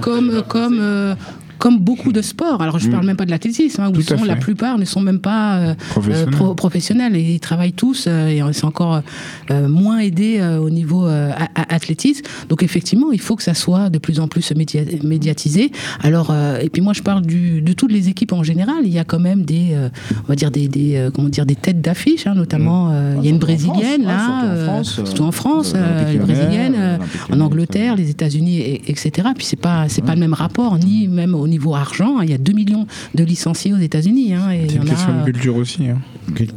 Comme, 0.00 0.42
comme, 0.48 0.78
euh, 0.80 1.14
comme 1.58 1.78
beaucoup 1.78 2.12
de 2.12 2.22
sports. 2.22 2.62
Alors, 2.62 2.78
je 2.78 2.84
ne 2.86 2.90
Mm. 2.90 2.92
parle 2.94 3.06
même 3.06 3.16
pas 3.16 3.26
de 3.26 3.30
l'athlétisme, 3.30 3.80
hein, 3.82 3.90
où 3.94 4.00
sont, 4.00 4.24
la 4.24 4.36
plupart 4.36 4.78
ne 4.78 4.84
sont 4.84 5.00
même 5.00 5.18
pas 5.20 5.56
euh, 5.58 5.74
Professionnels. 5.90 6.28
euh, 6.28 6.36
pro- 6.36 6.54
professionnels 6.54 7.16
et 7.16 7.34
ils 7.34 7.40
travaillent 7.40 7.72
tous 7.72 8.04
euh, 8.06 8.28
et 8.28 8.42
c'est 8.52 8.64
encore 8.64 9.02
euh, 9.50 9.68
moins 9.68 9.98
aidé 9.98 10.40
au 10.60 10.70
niveau 10.70 11.06
athlétisme. 11.54 12.22
Donc, 12.48 12.62
effectivement, 12.62 13.12
il 13.12 13.20
faut 13.20 13.36
que 13.36 13.42
ça 13.42 13.54
soit 13.54 13.90
de 13.90 13.98
plus 13.98 14.20
en 14.20 14.28
plus 14.28 14.52
média- 14.54 14.82
médiatisé. 15.02 15.70
Alors, 16.02 16.32
et 16.60 16.68
puis 16.68 16.82
moi, 16.82 16.92
je 16.92 17.02
parle 17.02 17.24
du, 17.26 17.60
de 17.60 17.72
toutes 17.72 17.92
les 17.92 18.08
équipes 18.08 18.32
en 18.32 18.42
général. 18.42 18.76
Il 18.84 18.92
y 18.92 18.98
a 18.98 19.04
quand 19.04 19.18
même 19.18 19.44
des, 19.44 19.76
on 20.24 20.28
va 20.28 20.34
dire 20.36 20.50
des, 20.50 20.68
des, 20.68 21.08
comment 21.14 21.28
dire, 21.28 21.46
des 21.46 21.54
têtes 21.56 21.80
d'affiche, 21.80 22.26
hein, 22.26 22.34
notamment. 22.34 22.90
euh, 22.92 23.14
il 23.18 23.24
y 23.24 23.28
a 23.28 23.30
une 23.30 23.38
brésilienne 23.38 24.04
là, 24.04 24.82
surtout 24.82 25.24
en 25.24 25.32
France, 25.32 25.74
une 26.12 26.20
brésilienne, 26.20 26.98
en 27.32 27.40
Angleterre, 27.40 27.96
les 27.96 28.10
États-Unis, 28.10 28.58
et- 28.58 28.90
etc. 28.90 29.28
Puis 29.36 29.44
c'est 29.46 29.56
pas 29.60 29.88
c'est 29.88 30.02
pas 30.02 30.14
le 30.14 30.20
même 30.20 30.34
rapport, 30.34 30.76
ni 30.78 31.08
même 31.08 31.34
au 31.34 31.46
niveau 31.48 31.74
argent. 31.74 32.20
Il 32.20 32.30
y 32.30 32.34
a 32.34 32.38
2 32.38 32.52
millions 32.52 32.86
de 33.14 33.24
licenciés 33.24 33.72
aux 33.72 33.78
États-Unis. 33.78 34.34
hein, 34.34 34.48
C'est 34.68 34.72
y 34.74 34.76
une 34.76 34.82
en 34.82 34.84
question 34.84 35.08
a, 35.12 35.24
de 35.24 35.30
culture 35.32 35.56
aussi. 35.56 35.86
hein. 35.88 35.98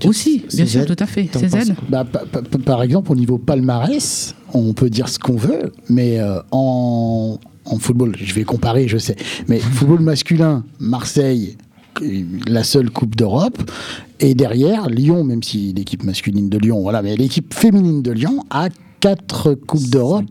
Aussi, 0.05 0.43
bien 0.53 0.65
sûr, 0.65 0.85
tout 0.85 0.95
à 0.99 1.05
fait. 1.05 1.25
CZ. 1.25 1.73
Bah, 1.89 2.03
pa- 2.03 2.25
pa- 2.31 2.41
pa- 2.41 2.57
par 2.59 2.83
exemple, 2.83 3.11
au 3.11 3.15
niveau 3.15 3.37
palmarès, 3.37 4.35
on 4.53 4.73
peut 4.73 4.89
dire 4.89 5.07
ce 5.09 5.17
qu'on 5.17 5.37
veut, 5.37 5.71
mais 5.89 6.19
euh, 6.19 6.39
en, 6.51 7.39
en 7.65 7.79
football, 7.79 8.15
je 8.21 8.33
vais 8.33 8.43
comparer, 8.43 8.87
je 8.87 8.97
sais, 8.97 9.15
mais 9.47 9.59
football 9.59 10.01
masculin, 10.01 10.63
Marseille, 10.79 11.55
euh, 12.01 12.23
la 12.47 12.63
seule 12.63 12.89
Coupe 12.89 13.15
d'Europe, 13.15 13.71
et 14.19 14.35
derrière, 14.35 14.89
Lyon, 14.89 15.23
même 15.23 15.41
si 15.41 15.73
l'équipe 15.73 16.03
masculine 16.03 16.49
de 16.49 16.57
Lyon, 16.57 16.81
voilà, 16.81 17.01
mais 17.01 17.15
l'équipe 17.15 17.53
féminine 17.53 18.01
de 18.01 18.11
Lyon 18.11 18.43
a 18.49 18.67
quatre 19.01 19.53
Coupes 19.53 19.89
d'Europe. 19.89 20.25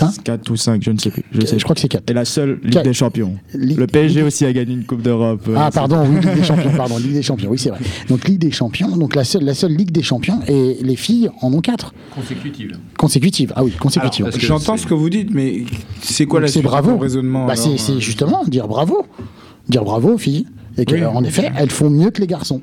Hein 0.00 0.12
4 0.22 0.50
ou 0.52 0.56
5, 0.56 0.80
je 0.84 0.92
ne 0.92 0.98
sais 0.98 1.10
plus. 1.10 1.24
Je, 1.32 1.44
sais. 1.44 1.58
je 1.58 1.64
crois 1.64 1.74
que 1.74 1.80
c'est 1.80 1.88
4. 1.88 2.08
Et 2.08 2.12
la 2.14 2.24
seule 2.24 2.60
Ligue 2.62 2.82
des 2.84 2.92
Champions. 2.92 3.34
Ligue- 3.52 3.78
Le 3.78 3.88
PSG 3.88 4.22
aussi 4.22 4.46
a 4.46 4.52
gagné 4.52 4.74
une 4.74 4.84
Coupe 4.84 5.02
d'Europe. 5.02 5.40
euh, 5.48 5.56
Ah 5.58 5.70
pardon, 5.72 6.06
oui, 6.08 6.20
Ligue 6.20 6.34
des 6.36 6.44
Champions, 6.44 6.70
pardon, 6.76 6.98
Ligue 6.98 7.14
des 7.14 7.22
Champions, 7.22 7.50
oui 7.50 7.58
c'est 7.58 7.70
vrai. 7.70 7.80
Donc 8.08 8.28
Ligue 8.28 8.38
des 8.38 8.52
Champions, 8.52 8.96
donc 8.96 9.16
la 9.16 9.24
seule, 9.24 9.42
la 9.42 9.54
seule 9.54 9.72
Ligue 9.72 9.90
des 9.90 10.02
Champions, 10.04 10.38
et 10.46 10.76
les 10.82 10.94
filles 10.94 11.30
en 11.42 11.52
ont 11.52 11.60
quatre 11.60 11.92
Consécutive. 12.14 12.78
consécutives. 12.96 13.52
Ah 13.56 13.64
oui, 13.64 13.72
consécutives. 13.72 14.28
J'entends 14.38 14.76
ce 14.76 14.86
que 14.86 14.94
vous 14.94 15.10
dites, 15.10 15.34
mais 15.34 15.64
c'est 16.00 16.26
quoi 16.26 16.40
Donc, 16.42 16.54
la 16.54 16.62
bravo. 16.62 16.96
raisonnement 16.96 17.46
Bah, 17.46 17.56
c'est, 17.56 17.70
euh, 17.70 17.98
justement 17.98 18.44
dire 18.44 18.68
bravo, 18.68 19.04
dire 19.68 19.82
bravo 19.82 20.14
aux 20.14 20.18
filles. 20.18 20.46
Et 20.80 20.84
Oui. 20.92 21.00
qu'en 21.00 21.24
effet, 21.24 21.50
elles 21.56 21.70
font 21.72 21.90
mieux 21.90 22.10
que 22.10 22.20
les 22.20 22.28
garçons. 22.28 22.60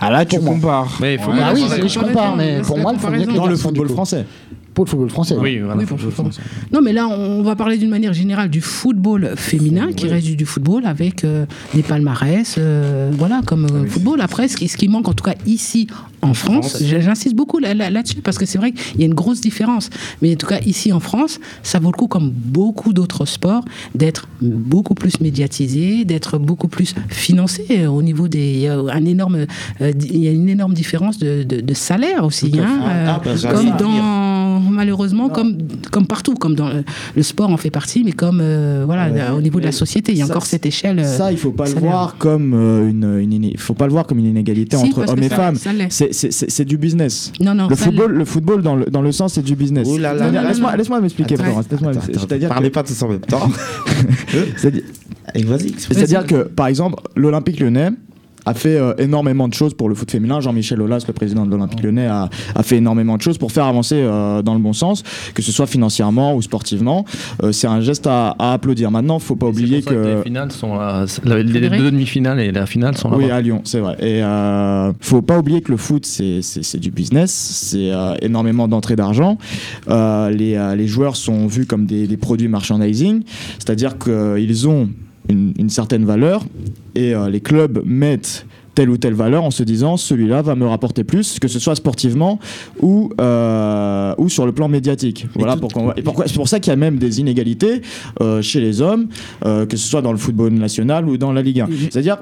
Ah 0.00 0.10
là, 0.10 0.24
tu 0.24 0.40
compares. 0.40 0.96
Mais 1.02 1.14
il 1.14 1.20
faut 1.20 1.32
Ah 1.38 1.52
oui, 1.54 1.64
je 1.86 1.98
compare, 1.98 2.34
mais 2.34 2.62
pour 2.62 2.78
moi, 2.78 2.92
elles 2.94 2.98
font 2.98 3.10
mieux 3.10 3.24
que 3.26 3.30
les 3.30 3.36
Dans 3.36 3.44
le 3.44 3.50
garçons, 3.50 3.68
football 3.68 3.88
français. 3.90 4.24
Pour 4.74 4.84
le 4.86 4.90
football 4.90 5.10
français. 5.10 5.36
Oui, 5.38 5.58
voilà, 5.58 5.76
Oui, 5.76 5.84
pour 5.84 5.98
le 5.98 6.10
football. 6.10 6.32
Non, 6.72 6.80
mais 6.80 6.92
là, 6.94 7.06
on 7.06 7.42
va 7.42 7.56
parler 7.56 7.76
d'une 7.76 7.90
manière 7.90 8.12
générale 8.14 8.48
du 8.48 8.60
football 8.62 9.34
féminin, 9.36 9.92
qui 9.92 10.06
reste 10.08 10.26
du, 10.34 10.46
football 10.46 10.86
avec 10.86 11.24
euh, 11.24 11.44
des 11.74 11.82
palmarès, 11.82 12.54
euh, 12.58 13.10
voilà, 13.12 13.42
comme 13.44 13.66
euh, 13.66 13.86
football. 13.86 14.20
Après, 14.22 14.48
ce 14.48 14.56
qui, 14.56 14.68
ce 14.68 14.76
qui 14.78 14.88
manque, 14.88 15.08
en 15.08 15.12
tout 15.12 15.24
cas 15.24 15.34
ici 15.46 15.88
en 16.22 16.34
France, 16.34 16.70
France. 16.76 16.82
j'insiste 16.84 17.34
beaucoup 17.34 17.58
là- 17.58 17.74
là- 17.74 17.90
là-dessus, 17.90 18.22
parce 18.22 18.38
que 18.38 18.46
c'est 18.46 18.56
vrai 18.56 18.72
qu'il 18.72 19.00
y 19.00 19.02
a 19.02 19.06
une 19.06 19.14
grosse 19.14 19.40
différence. 19.40 19.90
Mais 20.22 20.32
en 20.32 20.36
tout 20.36 20.46
cas, 20.46 20.60
ici 20.64 20.92
en 20.92 21.00
France, 21.00 21.38
ça 21.62 21.78
vaut 21.80 21.90
le 21.90 21.96
coup, 21.96 22.06
comme 22.06 22.30
beaucoup 22.30 22.92
d'autres 22.92 23.26
sports, 23.26 23.64
d'être 23.94 24.26
beaucoup 24.40 24.94
plus 24.94 25.20
médiatisé, 25.20 26.04
d'être 26.04 26.38
beaucoup 26.38 26.68
plus 26.68 26.94
financé 27.08 27.66
euh, 27.72 27.86
au 27.88 28.02
niveau 28.02 28.28
des. 28.28 28.52
Il 28.52 28.60
y 28.60 28.68
a, 28.68 28.78
un 28.78 29.04
énorme, 29.04 29.46
euh, 29.80 29.92
il 30.00 30.18
y 30.22 30.28
a 30.28 30.30
une 30.30 30.48
énorme 30.48 30.74
différence 30.74 31.18
de, 31.18 31.42
de- 31.42 31.60
de 31.60 31.74
salaire 31.74 32.24
aussi. 32.24 32.52
Hein, 32.58 32.80
euh, 32.86 33.06
Ah, 33.08 33.20
bah, 33.22 33.52
comme 33.52 33.76
dans 33.76 34.61
malheureusement 34.70 35.28
comme 35.28 35.58
comme 35.90 36.06
partout 36.06 36.34
comme 36.34 36.54
dans 36.54 36.68
le, 36.68 36.84
le 37.16 37.22
sport 37.22 37.50
en 37.50 37.56
fait 37.56 37.70
partie 37.70 38.02
mais 38.04 38.12
comme 38.12 38.40
euh, 38.40 38.82
voilà 38.86 39.02
Ouais. 39.10 39.30
au 39.36 39.40
niveau 39.42 39.58
de 39.60 39.64
la 39.66 39.72
société 39.72 40.12
il 40.12 40.18
y 40.18 40.22
a 40.22 40.26
Ça, 40.26 40.32
encore 40.32 40.46
cette 40.46 40.64
échelle 40.64 40.98
euh, 41.00 41.16
Ça, 41.18 41.32
il 41.32 41.38
faut 41.38 41.50
pas 41.50 41.64
le 41.64 41.70
salaire. 41.74 41.90
voir 41.90 42.16
comme 42.18 42.54
euh, 42.54 42.88
une, 42.88 43.18
une 43.18 43.56
faut 43.58 43.74
pas 43.74 43.86
le 43.86 43.92
voir 43.92 44.06
comme 44.06 44.18
une 44.18 44.26
inégalité 44.26 44.76
Si, 44.76 44.84
entre 44.86 45.08
hommes 45.10 45.22
et 45.22 45.28
ça- 45.28 45.36
femmes. 45.36 45.56
C'est- 45.90 46.12
C'est 46.12 46.32
c'est- 46.32 46.50
c'est 46.50 46.64
du 46.64 46.76
business. 46.78 47.32
non 47.40 47.54
non 47.54 47.68
Le 47.68 47.76
football, 47.76 48.12
le 48.12 48.24
football 48.24 48.62
dans 48.62 48.76
le, 48.76 48.84
dans 48.86 49.02
le 49.02 49.12
sens, 49.12 49.34
c'est 49.34 49.42
du 49.42 49.56
business. 49.56 49.88
Laisse-moi 49.88 50.76
laisse-moi 50.76 51.00
m'expliquer, 51.00 51.36
Florence. 51.36 51.66
Parlez 52.48 52.70
pas 52.70 52.82
tous 52.82 53.02
en 53.02 53.08
même 53.08 53.20
temps. 53.20 53.48
C'est-à-dire 55.36 56.26
que, 56.26 56.44
par 56.44 56.66
exemple, 56.66 57.02
l'Olympique 57.16 57.60
lyonnais 57.60 57.90
a 58.46 58.54
fait 58.54 58.76
euh, 58.76 58.94
énormément 58.98 59.48
de 59.48 59.54
choses 59.54 59.74
pour 59.74 59.88
le 59.88 59.94
foot 59.94 60.10
féminin. 60.10 60.40
Jean-Michel 60.40 60.80
Aulas, 60.82 61.04
le 61.06 61.12
président 61.12 61.46
de 61.46 61.50
l'Olympique 61.50 61.82
lyonnais, 61.82 62.06
a, 62.06 62.28
a 62.54 62.62
fait 62.62 62.76
énormément 62.76 63.16
de 63.16 63.22
choses 63.22 63.38
pour 63.38 63.52
faire 63.52 63.64
avancer 63.66 63.96
euh, 63.96 64.42
dans 64.42 64.54
le 64.54 64.60
bon 64.60 64.72
sens, 64.72 65.02
que 65.34 65.42
ce 65.42 65.52
soit 65.52 65.66
financièrement 65.66 66.34
ou 66.34 66.42
sportivement. 66.42 67.04
Euh, 67.42 67.52
c'est 67.52 67.66
un 67.66 67.80
geste 67.80 68.06
à, 68.06 68.34
à 68.38 68.52
applaudir. 68.54 68.90
Maintenant, 68.90 69.18
faut 69.18 69.36
pas 69.36 69.46
oublier 69.46 69.82
C'est 69.82 69.94
pour 69.94 70.02
ça 70.04 70.10
que... 70.10 70.16
les 70.18 70.22
finales 70.22 70.52
sont 70.52 70.74
là- 70.76 71.04
la- 71.24 71.42
les 71.42 71.50
Frédéric 71.50 71.80
deux 71.80 71.90
demi-finales 71.90 72.40
et 72.40 72.52
la 72.52 72.66
finale 72.66 72.96
sont 72.96 73.10
là. 73.10 73.16
Oui, 73.16 73.30
à 73.30 73.40
Lyon, 73.40 73.60
c'est 73.64 73.80
vrai. 73.80 73.96
Et 74.00 74.22
euh, 74.22 74.92
faut 75.00 75.22
pas 75.22 75.38
oublier 75.38 75.60
que 75.60 75.70
le 75.70 75.76
foot, 75.76 76.04
c'est 76.06 76.42
c'est- 76.42 76.62
c'est 76.62 76.78
du 76.78 76.90
business, 76.90 77.30
c'est 77.32 77.90
euh, 77.92 78.14
énormément 78.22 78.68
d'entrées 78.68 78.96
d'argent. 78.96 79.38
Euh, 79.88 80.30
les, 80.30 80.54
euh, 80.56 80.74
les 80.74 80.86
joueurs 80.86 81.16
sont 81.16 81.46
vus 81.46 81.66
comme 81.66 81.86
des, 81.86 82.06
des 82.06 82.16
produits 82.16 82.48
merchandising, 82.48 83.22
c'est-à-dire 83.58 83.96
qu'ils 83.98 84.68
ont 84.68 84.88
une, 85.28 85.52
une 85.58 85.70
certaine 85.70 86.04
valeur 86.04 86.44
et 86.94 87.14
euh, 87.14 87.28
les 87.28 87.40
clubs 87.40 87.82
mettent 87.84 88.46
telle 88.74 88.90
ou 88.90 88.96
telle 88.96 89.14
valeur 89.14 89.44
en 89.44 89.50
se 89.50 89.62
disant 89.62 89.96
celui-là 89.96 90.42
va 90.42 90.54
me 90.54 90.66
rapporter 90.66 91.04
plus, 91.04 91.38
que 91.38 91.48
ce 91.48 91.58
soit 91.58 91.74
sportivement 91.74 92.38
ou, 92.80 93.10
euh, 93.20 94.14
ou 94.18 94.28
sur 94.28 94.46
le 94.46 94.52
plan 94.52 94.68
médiatique. 94.68 95.26
Voilà 95.34 95.56
pourquoi. 95.56 95.94
C'est 96.26 96.34
pour 96.34 96.48
ça 96.48 96.60
qu'il 96.60 96.70
y 96.70 96.74
a 96.74 96.76
même 96.76 96.98
des 96.98 97.20
inégalités 97.20 97.82
euh, 98.20 98.40
chez 98.42 98.60
les 98.60 98.80
hommes, 98.80 99.08
euh, 99.44 99.66
que 99.66 99.76
ce 99.76 99.86
soit 99.86 100.02
dans 100.02 100.12
le 100.12 100.18
football 100.18 100.52
national 100.52 101.08
ou 101.08 101.16
dans 101.16 101.32
la 101.32 101.42
Ligue 101.42 101.60
1. 101.60 101.68
C'est-à-dire, 101.90 102.18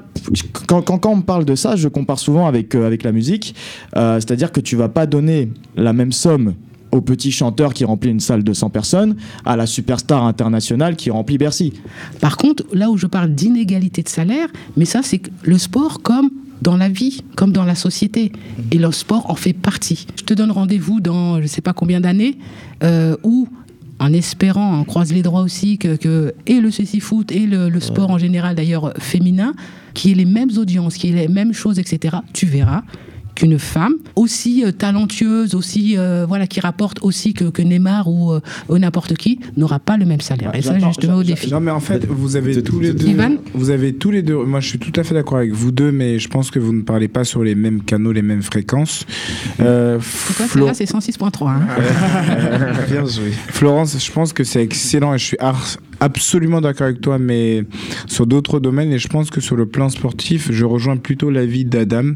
quand, 0.67 0.81
quand, 0.81 0.97
quand 0.97 1.11
on 1.11 1.21
parle 1.21 1.45
de 1.45 1.55
ça, 1.55 1.75
je 1.75 1.87
compare 1.87 2.19
souvent 2.19 2.47
avec, 2.47 2.75
avec 2.75 3.03
la 3.03 3.11
musique, 3.11 3.55
c'est-à-dire 3.93 4.51
que 4.51 4.59
tu 4.59 4.75
vas 4.75 4.89
pas 4.89 5.05
donner 5.05 5.49
la 5.75 5.93
même 5.93 6.11
somme 6.11 6.53
au 6.91 7.01
petit 7.01 7.31
chanteur 7.31 7.73
qui 7.73 7.85
remplit 7.85 8.09
une 8.09 8.19
salle 8.19 8.43
de 8.43 8.53
100 8.53 8.69
personnes 8.69 9.15
à 9.45 9.55
la 9.55 9.65
superstar 9.65 10.23
internationale 10.23 10.95
qui 10.95 11.09
remplit 11.09 11.37
Bercy. 11.37 11.73
par 12.19 12.37
contre 12.37 12.63
là 12.73 12.89
où 12.89 12.97
je 12.97 13.07
parle 13.07 13.33
d'inégalité 13.33 14.03
de 14.03 14.09
salaire 14.09 14.47
mais 14.77 14.85
ça 14.85 15.01
c'est 15.03 15.21
le 15.43 15.57
sport 15.57 16.01
comme 16.01 16.29
dans 16.61 16.77
la 16.77 16.89
vie, 16.89 17.23
comme 17.35 17.51
dans 17.51 17.63
la 17.63 17.75
société. 17.75 18.31
Et 18.71 18.77
le 18.77 18.91
sport 18.91 19.29
en 19.29 19.35
fait 19.35 19.53
partie. 19.53 20.05
Je 20.15 20.23
te 20.23 20.33
donne 20.33 20.51
rendez-vous 20.51 21.01
dans 21.01 21.37
je 21.37 21.41
ne 21.41 21.47
sais 21.47 21.61
pas 21.61 21.73
combien 21.73 21.99
d'années 21.99 22.37
euh, 22.83 23.17
où 23.23 23.47
en 23.99 24.13
espérant, 24.13 24.79
on 24.79 24.83
croise 24.83 25.13
les 25.13 25.21
droits 25.21 25.41
aussi, 25.41 25.77
que, 25.77 25.95
que 25.95 26.33
et 26.47 26.59
le 26.59 26.71
ceci 26.71 26.99
foot 26.99 27.31
et 27.31 27.45
le, 27.45 27.69
le 27.69 27.79
sport 27.79 28.09
en 28.09 28.17
général 28.17 28.55
d'ailleurs 28.55 28.85
euh, 28.85 28.93
féminin, 28.97 29.53
qui 29.93 30.11
ait 30.11 30.15
les 30.15 30.25
mêmes 30.25 30.49
audiences, 30.57 30.97
qui 30.97 31.09
ait 31.09 31.11
les 31.11 31.27
mêmes 31.27 31.53
choses, 31.53 31.77
etc., 31.77 32.17
tu 32.33 32.47
verras 32.47 32.81
qu'une 33.35 33.57
femme 33.59 33.93
aussi 34.15 34.63
euh, 34.65 34.71
talentueuse, 34.71 35.55
aussi 35.55 35.95
euh, 35.97 36.25
voilà, 36.27 36.47
qui 36.47 36.59
rapporte 36.59 36.99
aussi 37.01 37.33
que, 37.33 37.45
que 37.45 37.61
Neymar 37.61 38.07
ou, 38.07 38.31
euh, 38.33 38.39
ou 38.69 38.77
n'importe 38.77 39.15
qui 39.15 39.39
n'aura 39.57 39.79
pas 39.79 39.97
le 39.97 40.05
même 40.05 40.21
salaire. 40.21 40.51
et 40.53 40.61
ça, 40.61 40.77
J'entends- 40.77 40.91
je 40.93 40.99
te 40.99 41.07
mets 41.07 41.13
au 41.13 41.23
défi. 41.23 41.51
Non, 41.51 41.59
mais 41.59 41.71
en 41.71 41.79
fait, 41.79 42.05
vous 42.07 42.35
avez 42.35 42.61
tous 42.61 42.79
les 42.79 42.93
deux. 42.93 43.07
Ivan 43.07 43.35
Vous 43.53 43.69
avez 43.69 43.93
tous 43.93 44.11
les 44.11 44.21
deux. 44.21 44.35
Moi, 44.43 44.59
je 44.59 44.67
suis 44.69 44.79
tout 44.79 44.93
à 44.99 45.03
fait 45.03 45.13
d'accord 45.13 45.37
avec 45.37 45.51
vous 45.51 45.71
deux, 45.71 45.91
mais 45.91 46.19
je 46.19 46.27
pense 46.27 46.51
que 46.51 46.59
vous 46.59 46.73
ne 46.73 46.81
parlez 46.81 47.07
pas 47.07 47.23
sur 47.23 47.43
les 47.43 47.55
mêmes 47.55 47.81
canaux, 47.81 48.11
les 48.11 48.21
mêmes 48.21 48.43
fréquences. 48.43 49.05
Euh, 49.59 49.99
Flo- 49.99 50.69
c'est 50.73 50.85
106.3. 50.85 51.49
hein. 51.49 51.61
Bien 52.89 53.05
joué. 53.05 53.31
Florence, 53.47 53.97
je 54.03 54.11
pense 54.11 54.33
que 54.33 54.43
c'est 54.43 54.61
excellent 54.63 55.13
et 55.13 55.17
je 55.17 55.25
suis 55.25 55.37
ar- 55.39 55.77
absolument 56.01 56.61
d'accord 56.61 56.87
avec 56.87 56.99
toi, 56.99 57.19
mais 57.19 57.63
sur 58.07 58.25
d'autres 58.25 58.59
domaines, 58.59 58.91
et 58.91 58.99
je 58.99 59.07
pense 59.07 59.29
que 59.29 59.39
sur 59.39 59.55
le 59.55 59.67
plan 59.67 59.87
sportif, 59.87 60.51
je 60.51 60.65
rejoins 60.65 60.97
plutôt 60.97 61.29
l'avis 61.29 61.63
d'Adam. 61.63 62.15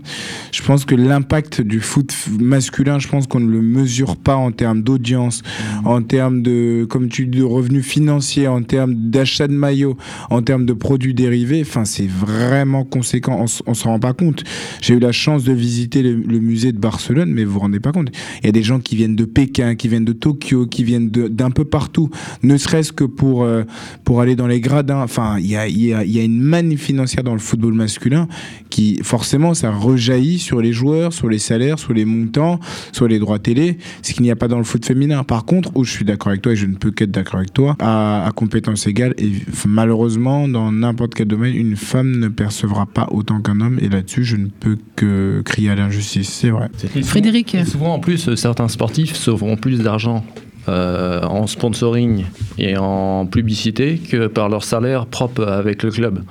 Je 0.52 0.64
pense 0.64 0.86
que 0.86 0.96
l'impact 0.96 1.62
du 1.62 1.80
foot 1.80 2.14
masculin, 2.40 2.98
je 3.00 3.08
pense 3.08 3.28
qu'on 3.28 3.40
ne 3.40 3.52
le 3.52 3.62
mesure 3.62 4.18
pas 4.18 4.36
en 4.36 4.52
termes 4.52 4.82
d'audience, 4.82 5.44
en 5.86 6.02
termes 6.02 6.42
de, 6.42 6.86
comme 6.90 7.10
tu 7.10 7.28
dis, 7.28 7.40
de 7.40 7.44
revenus 7.44 7.86
financiers, 7.86 8.48
en 8.48 8.64
termes 8.64 8.96
d'achat 8.96 9.48
de 9.48 9.54
maillots, 9.54 9.98
en 10.32 10.42
termes 10.42 10.66
de 10.66 10.74
produits 10.74 11.14
dérivés. 11.14 11.62
Enfin, 11.62 11.86
c'est 11.86 12.10
vraiment 12.10 12.86
conséquent. 12.86 13.46
On, 13.68 13.74
s'en 13.76 13.90
rend 13.90 14.00
pas 14.00 14.14
compte. 14.14 14.44
J'ai 14.82 14.96
eu 14.96 15.00
la 15.00 15.12
chance 15.12 15.44
de 15.44 15.54
visiter 15.54 16.02
le, 16.02 16.16
le 16.16 16.40
musée 16.40 16.72
de 16.72 16.80
Barcelone, 16.80 17.30
mais 17.30 17.44
vous 17.44 17.54
vous 17.54 17.60
rendez 17.60 17.80
pas 17.80 17.92
compte. 17.92 18.10
Il 18.42 18.48
y 18.48 18.50
a 18.50 18.52
des 18.52 18.64
gens 18.64 18.80
qui 18.80 18.96
viennent 18.96 19.16
de 19.16 19.26
Pékin, 19.26 19.76
qui 19.76 19.88
viennent 19.88 20.06
de 20.06 20.14
Tokyo, 20.14 20.66
qui 20.66 20.84
viennent 20.84 21.10
d'un 21.10 21.52
peu 21.52 21.66
partout, 21.66 22.10
ne 22.42 22.58
serait-ce 22.58 22.92
que 22.92 23.04
pour 23.04 23.44
euh, 23.44 23.64
pour 24.04 24.22
aller 24.22 24.36
dans 24.36 24.48
les 24.48 24.60
gradins. 24.60 25.02
Enfin, 25.02 25.38
il 25.40 25.48
y 25.48 25.56
a, 25.56 25.68
il 25.68 25.84
y, 25.84 25.94
a, 25.94 26.04
il 26.04 26.12
y 26.12 26.20
a 26.20 26.24
une 26.24 26.42
manne 26.42 26.78
financière 26.78 27.24
dans 27.24 27.34
le 27.34 27.40
football 27.40 27.74
masculin 27.74 28.28
qui, 28.70 29.00
forcément, 29.04 29.54
ça 29.54 29.72
rejaillit 29.72 30.40
sur 30.40 30.62
les 30.62 30.74
joueurs, 30.74 31.14
sur 31.14 31.30
les 31.30 31.40
salaires, 31.40 31.80
sur 31.80 31.94
les 31.94 32.06
montants, 32.06 32.60
sur 32.92 33.08
les 33.08 33.20
droits 33.20 33.40
télé, 33.40 33.78
ce 34.02 34.14
qu'il 34.14 34.24
n'y 34.24 34.32
a 34.32 34.36
pas 34.36 34.48
dans 34.48 34.58
le 34.58 34.64
foot 34.64 34.86
féminin. 34.86 35.24
Par 35.24 35.46
contre, 35.46 35.72
où 35.76 35.84
je 35.84 35.92
suis 35.92 36.06
d'accord 36.06 36.30
avec 36.30 36.42
toi 36.42 36.54
et 36.54 36.56
je 36.56 36.66
ne 36.66 36.76
peux 36.76 36.92
qu'être 36.92 37.12
d'accord 37.12 37.38
avec 37.38 37.54
toi, 37.54 37.76
à, 37.80 38.26
à 38.28 38.32
compétences 38.32 38.88
égales, 38.88 39.14
et 39.18 39.32
malheureusement, 39.66 40.48
dans 40.48 40.72
n'importe 40.72 41.14
quel 41.14 41.28
domaine, 41.28 41.56
une 41.56 41.76
femme 41.76 42.20
ne 42.20 42.28
percevra 42.28 42.86
pas 42.86 43.08
autant 43.12 43.42
qu'un 43.42 43.62
homme. 43.62 43.80
Et 43.82 43.90
là-dessus, 43.90 44.24
je 44.24 44.36
ne 44.36 44.48
peux 44.48 44.78
que 44.96 45.42
crier 45.46 45.70
à 45.70 45.76
l'injustice. 45.76 46.30
C'est 46.30 46.50
vrai. 46.50 46.70
Frédéric. 47.04 47.56
Et 47.56 47.66
souvent, 47.66 47.94
en 47.94 48.00
plus, 48.00 48.34
certains 48.36 48.68
sportifs 48.68 49.16
sauveront 49.16 49.58
plus 49.58 49.80
d'argent 49.80 50.26
euh, 50.68 51.22
en 51.24 51.48
sponsoring 51.48 52.26
et 52.58 52.78
en 52.78 53.26
publicité 53.26 53.98
que 53.98 54.28
par 54.28 54.50
leur 54.50 54.64
salaire 54.64 55.06
propre 55.06 55.44
avec 55.44 55.84
le 55.84 55.92
club. 55.92 56.24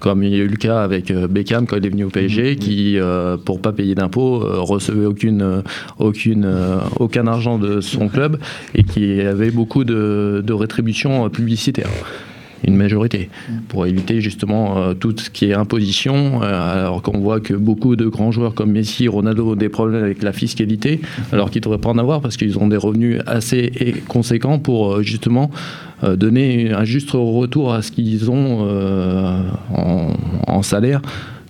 Comme 0.00 0.22
il 0.22 0.30
y 0.30 0.40
a 0.40 0.44
eu 0.44 0.48
le 0.48 0.56
cas 0.56 0.82
avec 0.82 1.10
euh, 1.10 1.28
Beckham 1.28 1.66
quand 1.66 1.76
il 1.76 1.86
est 1.86 1.90
venu 1.90 2.04
au 2.04 2.10
PSG, 2.10 2.56
qui, 2.56 2.98
euh, 2.98 3.36
pour 3.36 3.60
pas 3.60 3.72
payer 3.72 3.94
d'impôts, 3.94 4.42
euh, 4.42 4.60
recevait 4.60 5.06
aucune, 5.06 5.42
euh, 5.42 5.62
aucune, 5.98 6.52
aucun 6.98 7.26
argent 7.26 7.58
de 7.58 7.80
son 7.80 8.08
club 8.08 8.38
et 8.74 8.82
qui 8.82 9.20
avait 9.20 9.50
beaucoup 9.50 9.84
de, 9.84 10.42
de 10.44 10.52
rétributions 10.52 11.28
publicitaires 11.30 11.90
une 12.64 12.76
majorité, 12.76 13.30
pour 13.68 13.86
éviter 13.86 14.20
justement 14.20 14.78
euh, 14.78 14.94
tout 14.94 15.14
ce 15.16 15.30
qui 15.30 15.46
est 15.46 15.54
imposition, 15.54 16.42
euh, 16.42 16.84
alors 16.86 17.02
qu'on 17.02 17.18
voit 17.18 17.40
que 17.40 17.54
beaucoup 17.54 17.96
de 17.96 18.06
grands 18.06 18.30
joueurs 18.30 18.54
comme 18.54 18.72
Messi, 18.72 19.08
Ronaldo 19.08 19.52
ont 19.52 19.56
des 19.56 19.68
problèmes 19.68 20.02
avec 20.02 20.22
la 20.22 20.32
fiscalité, 20.32 21.00
alors 21.32 21.50
qu'ils 21.50 21.60
ne 21.60 21.64
devraient 21.64 21.80
pas 21.80 21.90
en 21.90 21.98
avoir 21.98 22.20
parce 22.20 22.36
qu'ils 22.36 22.58
ont 22.58 22.68
des 22.68 22.76
revenus 22.76 23.20
assez 23.26 23.72
conséquents 24.08 24.58
pour 24.58 24.96
euh, 24.96 25.02
justement 25.02 25.50
donner 26.02 26.72
un 26.72 26.84
juste 26.84 27.12
retour 27.12 27.72
à 27.72 27.80
ce 27.80 27.90
qu'ils 27.90 28.30
ont 28.30 28.68
en 30.46 30.62
salaire 30.62 31.00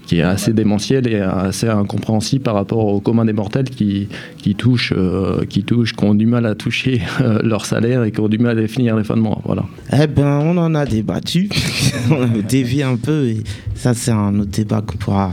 qui 0.07 0.19
est 0.19 0.23
assez 0.23 0.53
démentiel 0.53 1.07
et 1.09 1.21
assez 1.21 1.69
incompréhensible 1.69 2.43
par 2.43 2.55
rapport 2.55 2.87
au 2.87 3.01
commun 3.01 3.25
des 3.25 3.33
mortels 3.33 3.69
qui, 3.69 4.09
qui 4.39 4.55
touchent, 4.55 4.95
euh, 4.97 5.45
qui 5.45 5.65
touchent, 5.65 5.95
qui 5.95 6.05
ont 6.05 6.15
du 6.15 6.27
mal 6.27 6.47
à 6.47 6.55
toucher 6.55 7.03
euh, 7.21 7.41
leur 7.43 7.67
salaire 7.67 8.05
et 8.05 8.13
qui 8.13 8.21
ont 8.21 8.29
du 8.29 8.39
mal 8.39 8.59
à 8.59 8.61
définir 8.63 8.97
les 8.97 9.05
fins 9.05 9.17
de 9.17 9.21
mois. 9.21 9.41
Voilà. 9.45 9.65
Eh 9.93 10.07
ben, 10.07 10.39
on 10.45 10.57
en 10.57 10.75
a 10.75 10.87
débattu. 10.87 11.51
on 12.11 12.23
a 12.23 12.43
dévié 12.43 12.85
un 12.85 12.97
peu 12.97 13.27
et 13.27 13.43
ça, 13.75 13.95
c'est 13.95 14.13
un 14.13 14.39
autre 14.39 14.51
débat 14.51 14.81
qu'on 14.81 14.97
pourra 14.97 15.33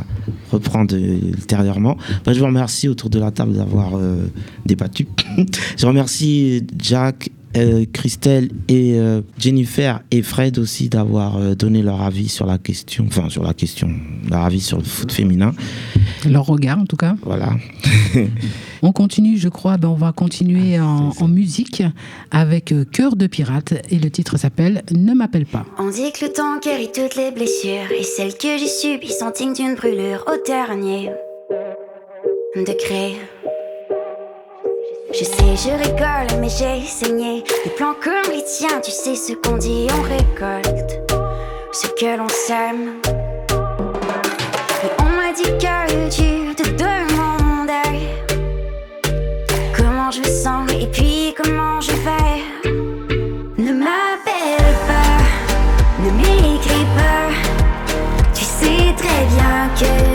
reprendre 0.51 0.95
ultérieurement. 0.95 1.97
Ben, 2.25 2.33
je 2.33 2.39
vous 2.39 2.45
remercie 2.45 2.87
autour 2.87 3.09
de 3.09 3.19
la 3.19 3.31
table 3.31 3.53
d'avoir 3.53 3.95
euh, 3.95 4.25
débattu. 4.65 5.07
je 5.77 5.85
remercie 5.85 6.65
Jack. 6.77 7.29
Euh, 7.55 7.85
Christelle 7.91 8.49
et 8.67 8.99
euh, 8.99 9.21
Jennifer 9.37 10.01
et 10.11 10.21
Fred 10.21 10.57
aussi 10.57 10.89
d'avoir 10.89 11.37
euh, 11.37 11.55
donné 11.55 11.81
leur 11.81 12.01
avis 12.01 12.29
sur 12.29 12.45
la 12.45 12.57
question, 12.57 13.05
enfin 13.07 13.29
sur 13.29 13.43
la 13.43 13.53
question, 13.53 13.89
leur 14.29 14.43
avis 14.43 14.61
sur 14.61 14.77
le 14.77 14.83
foot 14.83 15.11
féminin. 15.11 15.53
Leur 16.27 16.45
regard, 16.45 16.79
en 16.79 16.85
tout 16.85 16.95
cas. 16.95 17.15
Voilà. 17.23 17.51
On 18.81 18.91
continue, 18.91 19.37
je 19.37 19.47
crois, 19.47 19.77
ben, 19.77 19.87
on 19.87 19.93
va 19.93 20.11
continuer 20.11 20.77
en, 20.77 21.11
en 21.17 21.27
musique 21.29 21.83
avec 22.31 22.73
Cœur 22.91 23.15
de 23.15 23.27
pirate 23.27 23.73
et 23.89 23.97
le 23.97 24.11
titre 24.11 24.37
s'appelle 24.37 24.83
Ne 24.91 25.13
m'appelle 25.13 25.45
pas. 25.45 25.65
On 25.79 25.89
dit 25.89 26.11
que 26.11 26.25
le 26.25 26.33
temps 26.33 26.59
guérit 26.59 26.89
toutes 26.93 27.15
les 27.15 27.31
blessures 27.31 27.89
Et 27.97 28.03
celles 28.03 28.33
que 28.33 28.57
j'ai 28.57 28.67
subies 28.67 29.13
sont 29.17 29.31
dignes 29.33 29.53
d'une 29.53 29.75
brûlure 29.75 30.25
au 30.27 30.45
dernier 30.45 31.11
degré 32.55 33.15
Je 35.13 35.23
sais, 35.25 35.55
je 35.55 35.69
rigole, 35.69 36.39
mais 36.41 36.49
j'ai 36.49 36.85
saigné 36.87 37.43
Des 37.63 37.69
plans 37.71 37.93
comme 38.03 38.31
les 38.33 38.43
tiens, 38.43 38.81
tu 38.83 38.91
sais 38.91 39.15
ce 39.15 39.33
qu'on 39.33 39.57
dit, 39.57 39.87
on 39.97 40.01
récolte 40.01 40.99
Ce 41.71 41.87
que 41.87 42.17
l'on 42.17 42.29
sème. 42.29 42.99
Et 44.83 44.89
on 44.99 45.09
m'a 45.15 45.31
dit 45.33 45.43
que 45.43 46.09
tu 46.09 46.55
te 46.55 46.69
demandais 46.71 47.99
Comment 49.77 50.09
je 50.09 50.19
me 50.19 50.25
sens 50.25 50.71
et 50.71 50.87
puis 50.87 51.33
comment 51.37 51.79
je 51.79 51.91
vais. 51.91 52.41
Ne 53.57 53.71
m'appelle 53.71 54.75
pas 54.87 55.13
ne 56.03 56.11
m'écris 56.11 56.85
pas, 56.97 57.29
tu 58.33 58.43
sais 58.43 58.93
très 58.97 59.25
bien 59.35 59.69
que 59.79 60.12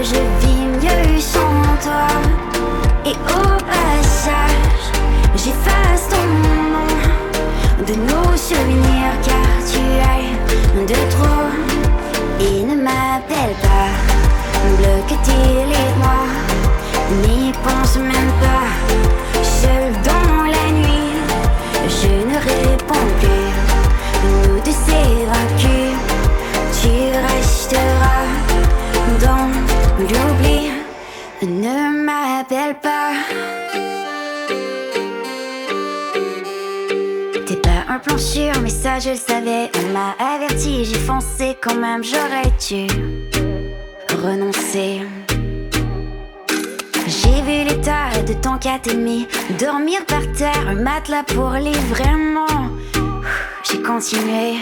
de 10.89 10.95
trop. 11.11 11.49
Et 12.41 12.63
ne 12.63 12.77
m'appelle 12.87 13.55
pas, 13.67 13.91
bloque 14.79 15.17
télé-moi, 15.23 16.21
n'y 17.23 17.53
pense 17.65 17.97
même 17.97 18.33
pas. 18.45 18.69
Seul 19.43 19.93
dans 20.09 20.45
la 20.57 20.67
nuit, 20.81 21.13
je 22.01 22.13
ne 22.31 22.37
réponds 22.51 23.09
plus. 23.21 23.49
Nous 24.25 24.61
deux 24.65 24.79
c'est 24.87 25.19
tu 26.81 26.95
resteras 27.29 28.27
dans 29.25 29.49
l'oubli. 29.99 30.71
Ne 31.43 32.05
m'appelle 32.05 32.75
pas. 32.83 33.68
Un 38.07 38.61
mais 38.61 38.71
ça 38.71 38.99
je 38.99 39.11
le 39.11 39.17
savais. 39.17 39.71
On 39.79 39.93
m'a 39.93 40.15
averti, 40.35 40.85
j'ai 40.85 40.99
foncé 40.99 41.57
quand 41.61 41.75
même, 41.75 42.03
j'aurais 42.05 42.53
dû 42.69 42.87
renoncer. 44.23 45.01
J'ai 47.07 47.43
vu 47.43 47.69
l'état 47.69 48.23
de 48.27 48.35
ton 48.35 48.59
catémie 48.59 49.27
Dormir 49.59 50.05
par 50.07 50.21
terre, 50.33 50.69
un 50.69 50.75
matelas 50.75 51.23
pour 51.23 51.51
les 51.53 51.73
vraiment 51.73 52.71
J'ai 53.65 53.81
continué 53.81 54.57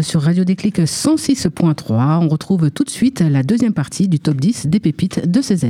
Sur 0.00 0.22
Radio 0.22 0.44
Déclic 0.44 0.78
106.3. 0.78 2.24
On 2.24 2.28
retrouve 2.28 2.70
tout 2.70 2.84
de 2.84 2.90
suite 2.90 3.20
la 3.20 3.42
deuxième 3.42 3.74
partie 3.74 4.08
du 4.08 4.20
top 4.20 4.36
10 4.36 4.68
des 4.68 4.80
pépites 4.80 5.30
de 5.30 5.40
CZ. 5.40 5.66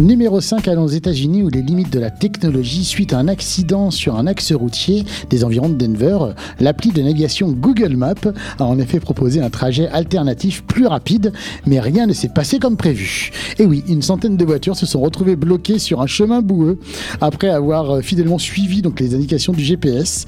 Numéro 0.00 0.40
5, 0.40 0.66
allons 0.66 0.84
aux 0.84 0.88
États-Unis 0.88 1.42
où 1.42 1.50
les 1.50 1.60
limites 1.60 1.92
de 1.92 1.98
la 1.98 2.10
technologie 2.10 2.84
suite 2.84 3.12
à 3.12 3.18
un 3.18 3.28
accident 3.28 3.90
sur 3.90 4.16
un 4.16 4.26
axe 4.26 4.50
routier 4.50 5.04
des 5.28 5.44
environs 5.44 5.68
de 5.68 5.74
Denver. 5.74 6.32
L'appli 6.58 6.90
de 6.90 7.02
navigation 7.02 7.52
Google 7.52 7.96
Maps 7.96 8.14
a 8.58 8.64
en 8.64 8.78
effet 8.78 8.98
proposé 8.98 9.42
un 9.42 9.50
trajet 9.50 9.88
alternatif 9.88 10.62
plus 10.62 10.86
rapide, 10.86 11.34
mais 11.66 11.80
rien 11.80 12.06
ne 12.06 12.14
s'est 12.14 12.30
passé 12.30 12.58
comme 12.58 12.78
prévu. 12.78 13.30
Et 13.58 13.66
oui, 13.66 13.84
une 13.88 14.00
centaine 14.00 14.38
de 14.38 14.44
voitures 14.46 14.74
se 14.74 14.86
sont 14.86 15.02
retrouvées 15.02 15.36
bloquées 15.36 15.78
sur 15.78 16.00
un 16.00 16.06
chemin 16.06 16.40
boueux 16.40 16.78
après 17.20 17.50
avoir 17.50 17.90
euh, 17.96 18.00
fidèlement 18.00 18.38
suivi 18.38 18.80
donc 18.80 19.00
les 19.00 19.14
indications 19.14 19.52
du 19.52 19.62
GPS, 19.62 20.24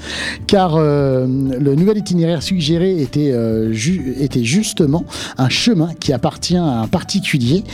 car 0.47 0.77
euh, 0.77 1.27
le 1.27 1.75
nouvel 1.77 1.97
itinéraire 1.97 2.43
suggéré 2.43 3.01
était, 3.01 3.31
euh, 3.33 3.73
était 4.21 4.45
justement 4.45 5.07
un 5.39 5.49
chemin 5.49 5.95
qui 5.99 6.13
appartient 6.13 6.59
à 6.59 6.83
un 6.83 6.89
particulier 6.89 7.65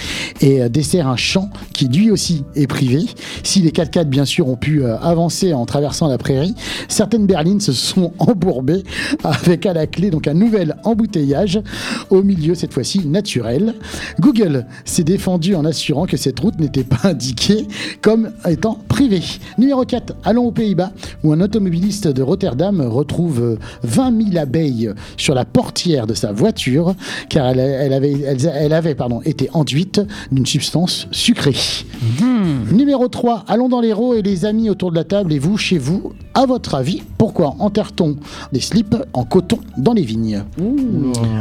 et 0.40 0.68
dessert 0.68 1.08
un 1.08 1.16
champ 1.16 1.50
qui 1.72 1.87
lui 1.92 2.10
aussi 2.10 2.44
est 2.54 2.66
privé. 2.66 3.06
Si 3.42 3.60
les 3.60 3.70
4x4 3.70 4.04
bien 4.04 4.24
sûr 4.24 4.48
ont 4.48 4.56
pu 4.56 4.82
euh, 4.82 4.98
avancer 4.98 5.52
en 5.52 5.66
traversant 5.66 6.08
la 6.08 6.18
prairie, 6.18 6.54
certaines 6.88 7.26
berlines 7.26 7.60
se 7.60 7.72
sont 7.72 8.12
embourbées 8.18 8.82
avec 9.24 9.66
à 9.66 9.72
la 9.72 9.86
clé 9.86 10.10
donc 10.10 10.28
un 10.28 10.34
nouvel 10.34 10.76
embouteillage 10.84 11.60
au 12.10 12.22
milieu 12.22 12.54
cette 12.54 12.72
fois-ci 12.72 13.06
naturel. 13.06 13.74
Google 14.20 14.66
s'est 14.84 15.04
défendu 15.04 15.54
en 15.54 15.64
assurant 15.64 16.06
que 16.06 16.16
cette 16.16 16.38
route 16.40 16.58
n'était 16.58 16.84
pas 16.84 17.08
indiquée 17.08 17.66
comme 18.02 18.30
étant 18.48 18.78
privée. 18.88 19.22
Numéro 19.58 19.84
4, 19.84 20.14
allons 20.24 20.46
aux 20.46 20.52
Pays-Bas 20.52 20.92
où 21.24 21.32
un 21.32 21.40
automobiliste 21.40 22.08
de 22.08 22.22
Rotterdam 22.22 22.80
retrouve 22.80 23.42
euh, 23.42 23.58
20 23.82 24.30
000 24.32 24.36
abeilles 24.38 24.90
sur 25.16 25.34
la 25.34 25.44
portière 25.44 26.06
de 26.06 26.14
sa 26.14 26.32
voiture 26.32 26.94
car 27.28 27.46
elle, 27.48 27.92
avait, 28.72 28.96
été 29.24 29.48
enduite 29.52 30.00
d'une 30.30 30.46
substance 30.46 31.08
sucrée. 31.10 31.54
Numéro 32.72 33.08
3, 33.08 33.44
allons 33.48 33.68
dans 33.68 33.80
l'Hérault 33.80 34.14
et 34.14 34.22
les 34.22 34.44
amis 34.44 34.70
autour 34.70 34.90
de 34.90 34.96
la 34.96 35.04
table 35.04 35.32
et 35.32 35.38
vous, 35.38 35.56
chez 35.56 35.78
vous, 35.78 36.12
à 36.34 36.46
votre 36.46 36.74
avis, 36.74 37.02
pourquoi 37.16 37.54
enterre-t-on 37.58 38.16
des 38.52 38.60
slips 38.60 38.94
en 39.12 39.24
coton 39.24 39.58
dans 39.76 39.92
les 39.92 40.02
vignes? 40.02 40.44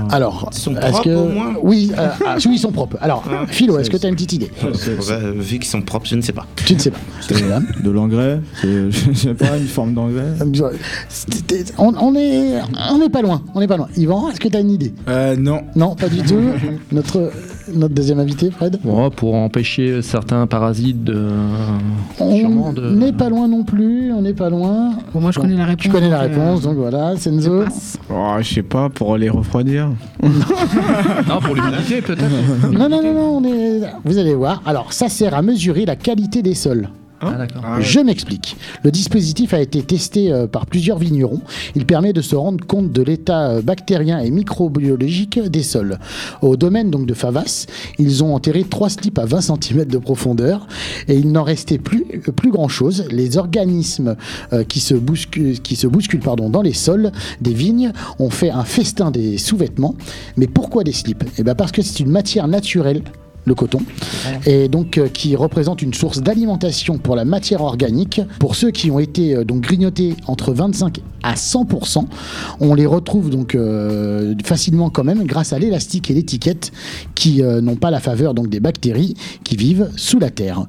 Alors, 0.09 0.49
Ils 0.51 0.57
sont 0.57 0.71
est-ce 0.75 0.79
propres, 0.89 1.03
que... 1.03 1.09
au 1.15 1.29
moins? 1.29 1.53
Oui, 1.61 1.91
euh, 1.97 2.07
ah, 2.25 2.35
oui, 2.45 2.51
ils 2.53 2.59
sont 2.59 2.71
propres. 2.71 2.97
Alors, 3.01 3.23
Ah, 3.29 3.45
Philo, 3.47 3.77
est-ce 3.77 3.89
que 3.89 3.97
tu 3.97 4.05
as 4.05 4.09
une 4.09 4.15
petite 4.15 4.33
idée? 4.33 4.51
vu 5.35 5.59
qu'ils 5.59 5.65
sont 5.65 5.81
propres, 5.81 6.07
je 6.07 6.15
ne 6.15 6.21
sais 6.21 6.33
pas. 6.33 6.45
Tu 6.55 6.73
ne 6.73 6.79
sais 6.79 6.91
pas. 6.91 6.99
De 7.83 7.89
l'engrais? 7.91 8.39
C'est- 8.61 8.91
Je 8.91 9.13
sais 9.13 9.33
pas, 9.33 9.57
une 9.57 9.67
forme 9.67 9.93
d'engrais? 9.93 10.33
C'était- 11.09 11.65
On, 11.77 11.93
on 11.99 12.15
est, 12.15 12.59
on 12.91 12.97
n'est 12.97 13.09
pas 13.09 13.21
loin, 13.21 13.41
on 13.55 13.59
n'est 13.59 13.67
pas 13.67 13.77
loin. 13.77 13.87
Yvan, 13.95 14.29
est-ce 14.29 14.39
que 14.39 14.47
tu 14.47 14.55
as 14.57 14.59
une 14.59 14.71
idée? 14.71 14.93
Euh, 15.07 15.35
non. 15.35 15.61
Non, 15.75 15.95
pas 15.95 16.09
du 16.09 16.21
tout. 16.21 16.39
Notre, 16.91 17.31
notre 17.73 17.93
deuxième 17.93 18.19
invité, 18.19 18.51
Fred 18.51 18.79
pour 19.15 19.35
empêcher 19.35 20.01
certains 20.01 20.47
parasites 20.47 21.03
de. 21.03 21.27
On 22.19 22.71
de- 22.73 22.89
n'est 22.91 23.13
pas 23.13 23.29
loin 23.29 23.47
non 23.47 23.63
plus, 23.63 24.11
on 24.11 24.21
n'est 24.21 24.33
pas 24.33 24.49
loin. 24.49 24.91
Bon, 25.13 25.21
moi, 25.21 25.31
je 25.31 25.39
connais 25.39 25.55
la 25.55 25.65
réponse. 25.65 25.83
Tu 25.83 25.89
connais 25.89 26.09
la 26.09 26.21
euh, 26.23 26.27
réponse, 26.27 26.61
donc 26.61 26.75
voilà, 26.77 27.15
Senzo. 27.17 27.63
Oh, 28.09 28.35
je 28.39 28.53
sais 28.53 28.63
pas, 28.63 28.89
pour 28.89 29.17
les 29.17 29.29
refroidir. 29.29 29.89
Non, 31.27 31.39
pour 31.41 31.55
l'humidité 31.55 32.01
peut-être. 32.01 32.71
Non, 32.71 32.87
non, 32.89 33.01
non, 33.01 33.13
non, 33.13 33.37
on 33.37 33.43
est... 33.43 33.81
vous 34.05 34.17
allez 34.17 34.33
voir. 34.35 34.61
Alors, 34.65 34.93
ça 34.93 35.09
sert 35.09 35.33
à 35.33 35.41
mesurer 35.41 35.85
la 35.85 35.95
qualité 35.95 36.41
des 36.41 36.53
sols. 36.53 36.89
Ah, 37.21 37.31
d'accord. 37.33 37.63
Je 37.81 37.99
m'explique. 37.99 38.55
Le 38.83 38.91
dispositif 38.91 39.53
a 39.53 39.59
été 39.59 39.81
testé 39.81 40.31
euh, 40.31 40.47
par 40.47 40.65
plusieurs 40.65 40.97
vignerons. 40.97 41.41
Il 41.75 41.85
permet 41.85 42.13
de 42.13 42.21
se 42.21 42.35
rendre 42.35 42.65
compte 42.65 42.91
de 42.91 43.01
l'état 43.01 43.49
euh, 43.49 43.61
bactérien 43.61 44.19
et 44.19 44.29
microbiologique 44.29 45.39
des 45.39 45.63
sols. 45.63 45.99
Au 46.41 46.57
domaine 46.57 46.91
donc 46.91 47.05
de 47.05 47.13
Favas, 47.13 47.65
ils 47.97 48.23
ont 48.23 48.35
enterré 48.35 48.63
trois 48.63 48.89
slips 48.89 49.17
à 49.17 49.25
20 49.25 49.41
cm 49.41 49.85
de 49.85 49.97
profondeur 49.97 50.67
et 51.07 51.15
il 51.15 51.31
n'en 51.31 51.43
restait 51.43 51.77
plus, 51.77 52.05
euh, 52.27 52.31
plus 52.31 52.51
grand 52.51 52.67
chose. 52.67 53.05
Les 53.09 53.37
organismes 53.37 54.15
euh, 54.53 54.63
qui 54.63 54.79
se 54.79 54.93
bousculent, 54.93 55.59
qui 55.59 55.75
se 55.75 55.87
bousculent 55.87 56.19
pardon, 56.19 56.49
dans 56.49 56.61
les 56.61 56.73
sols 56.73 57.11
des 57.41 57.53
vignes 57.53 57.91
ont 58.19 58.29
fait 58.29 58.49
un 58.49 58.63
festin 58.63 59.11
des 59.11 59.37
sous-vêtements. 59.37 59.95
Mais 60.35 60.47
pourquoi 60.47 60.83
des 60.83 60.93
slips? 60.93 61.23
Eh 61.37 61.43
ben 61.43 61.55
parce 61.55 61.71
que 61.71 61.81
c'est 61.81 61.99
une 61.99 62.11
matière 62.11 62.47
naturelle 62.47 63.01
le 63.47 63.55
coton, 63.55 63.79
et 64.45 64.67
donc 64.67 64.97
euh, 64.97 65.07
qui 65.07 65.35
représente 65.35 65.81
une 65.81 65.93
source 65.93 66.21
d'alimentation 66.21 66.97
pour 66.97 67.15
la 67.15 67.25
matière 67.25 67.61
organique. 67.61 68.21
Pour 68.39 68.55
ceux 68.55 68.71
qui 68.71 68.91
ont 68.91 68.99
été 68.99 69.35
euh, 69.35 69.43
donc 69.43 69.61
grignotés 69.61 70.15
entre 70.27 70.53
25 70.53 70.99
à 71.27 71.33
100%, 71.33 72.05
on 72.61 72.73
les 72.73 72.85
retrouve 72.85 73.29
donc 73.29 73.53
euh, 73.53 74.33
facilement 74.45 74.89
quand 74.89 75.03
même 75.03 75.25
grâce 75.25 75.51
à 75.51 75.59
l'élastique 75.59 76.09
et 76.09 76.13
l'étiquette 76.13 76.71
qui 77.15 77.43
euh, 77.43 77.59
n'ont 77.59 77.75
pas 77.75 77.91
la 77.91 77.99
faveur 77.99 78.33
donc 78.33 78.47
des 78.47 78.61
bactéries 78.61 79.13
qui 79.43 79.57
vivent 79.57 79.89
sous 79.97 80.19
la 80.19 80.29
terre. 80.29 80.65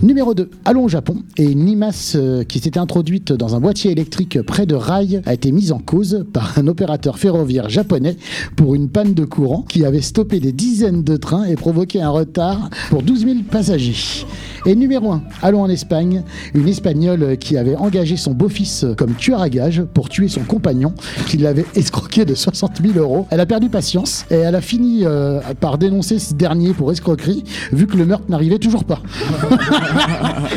Numéro 0.00 0.32
2, 0.32 0.48
allons 0.64 0.84
au 0.84 0.88
Japon 0.88 1.18
et 1.36 1.44
une 1.44 1.66
limace 1.66 2.14
euh, 2.16 2.44
qui 2.44 2.60
s'était 2.60 2.78
introduite 2.78 3.32
dans 3.34 3.54
un 3.54 3.60
boîtier 3.60 3.90
électrique 3.90 4.40
près 4.40 4.64
de 4.64 4.74
rails 4.74 5.20
a 5.26 5.34
été 5.34 5.52
mise 5.52 5.70
en 5.70 5.78
cause 5.78 6.24
par 6.32 6.58
un 6.58 6.66
opérateur 6.66 7.18
ferroviaire 7.18 7.68
japonais 7.68 8.16
pour 8.56 8.74
une 8.74 8.88
panne 8.88 9.12
de 9.12 9.26
courant 9.26 9.66
qui 9.68 9.84
avait 9.84 10.00
stoppé 10.00 10.40
des 10.40 10.52
dizaines 10.52 11.04
de 11.04 11.18
trains 11.18 11.44
et 11.44 11.56
provoqué 11.56 12.00
un 12.00 12.08
retard 12.08 12.70
pour 12.88 13.02
12 13.02 13.20
000 13.20 13.34
passagers. 13.50 14.24
Et 14.64 14.74
numéro 14.74 15.12
1, 15.12 15.22
allons 15.42 15.62
en 15.62 15.68
Espagne, 15.68 16.22
une 16.54 16.68
Espagnole 16.68 17.36
qui 17.38 17.58
avait 17.58 17.76
engagé 17.76 18.16
son 18.16 18.32
beau-fils 18.32 18.86
comme 18.96 19.14
tueur 19.14 19.40
à 19.42 19.50
gage 19.50 19.82
pour 19.94 20.08
tuer 20.08 20.28
son 20.28 20.42
compagnon 20.42 20.94
qui 21.26 21.36
l'avait 21.36 21.66
escroqué 21.74 22.24
de 22.24 22.34
60 22.34 22.82
000 22.82 22.98
euros. 22.98 23.26
Elle 23.30 23.40
a 23.40 23.46
perdu 23.46 23.68
patience 23.68 24.24
et 24.30 24.36
elle 24.36 24.54
a 24.54 24.60
fini 24.60 25.04
euh, 25.04 25.40
par 25.60 25.78
dénoncer 25.78 26.18
ce 26.18 26.34
dernier 26.34 26.72
pour 26.72 26.90
escroquerie 26.92 27.44
vu 27.72 27.86
que 27.86 27.96
le 27.96 28.06
meurtre 28.06 28.24
n'arrivait 28.28 28.58
toujours 28.58 28.84
pas. 28.84 29.00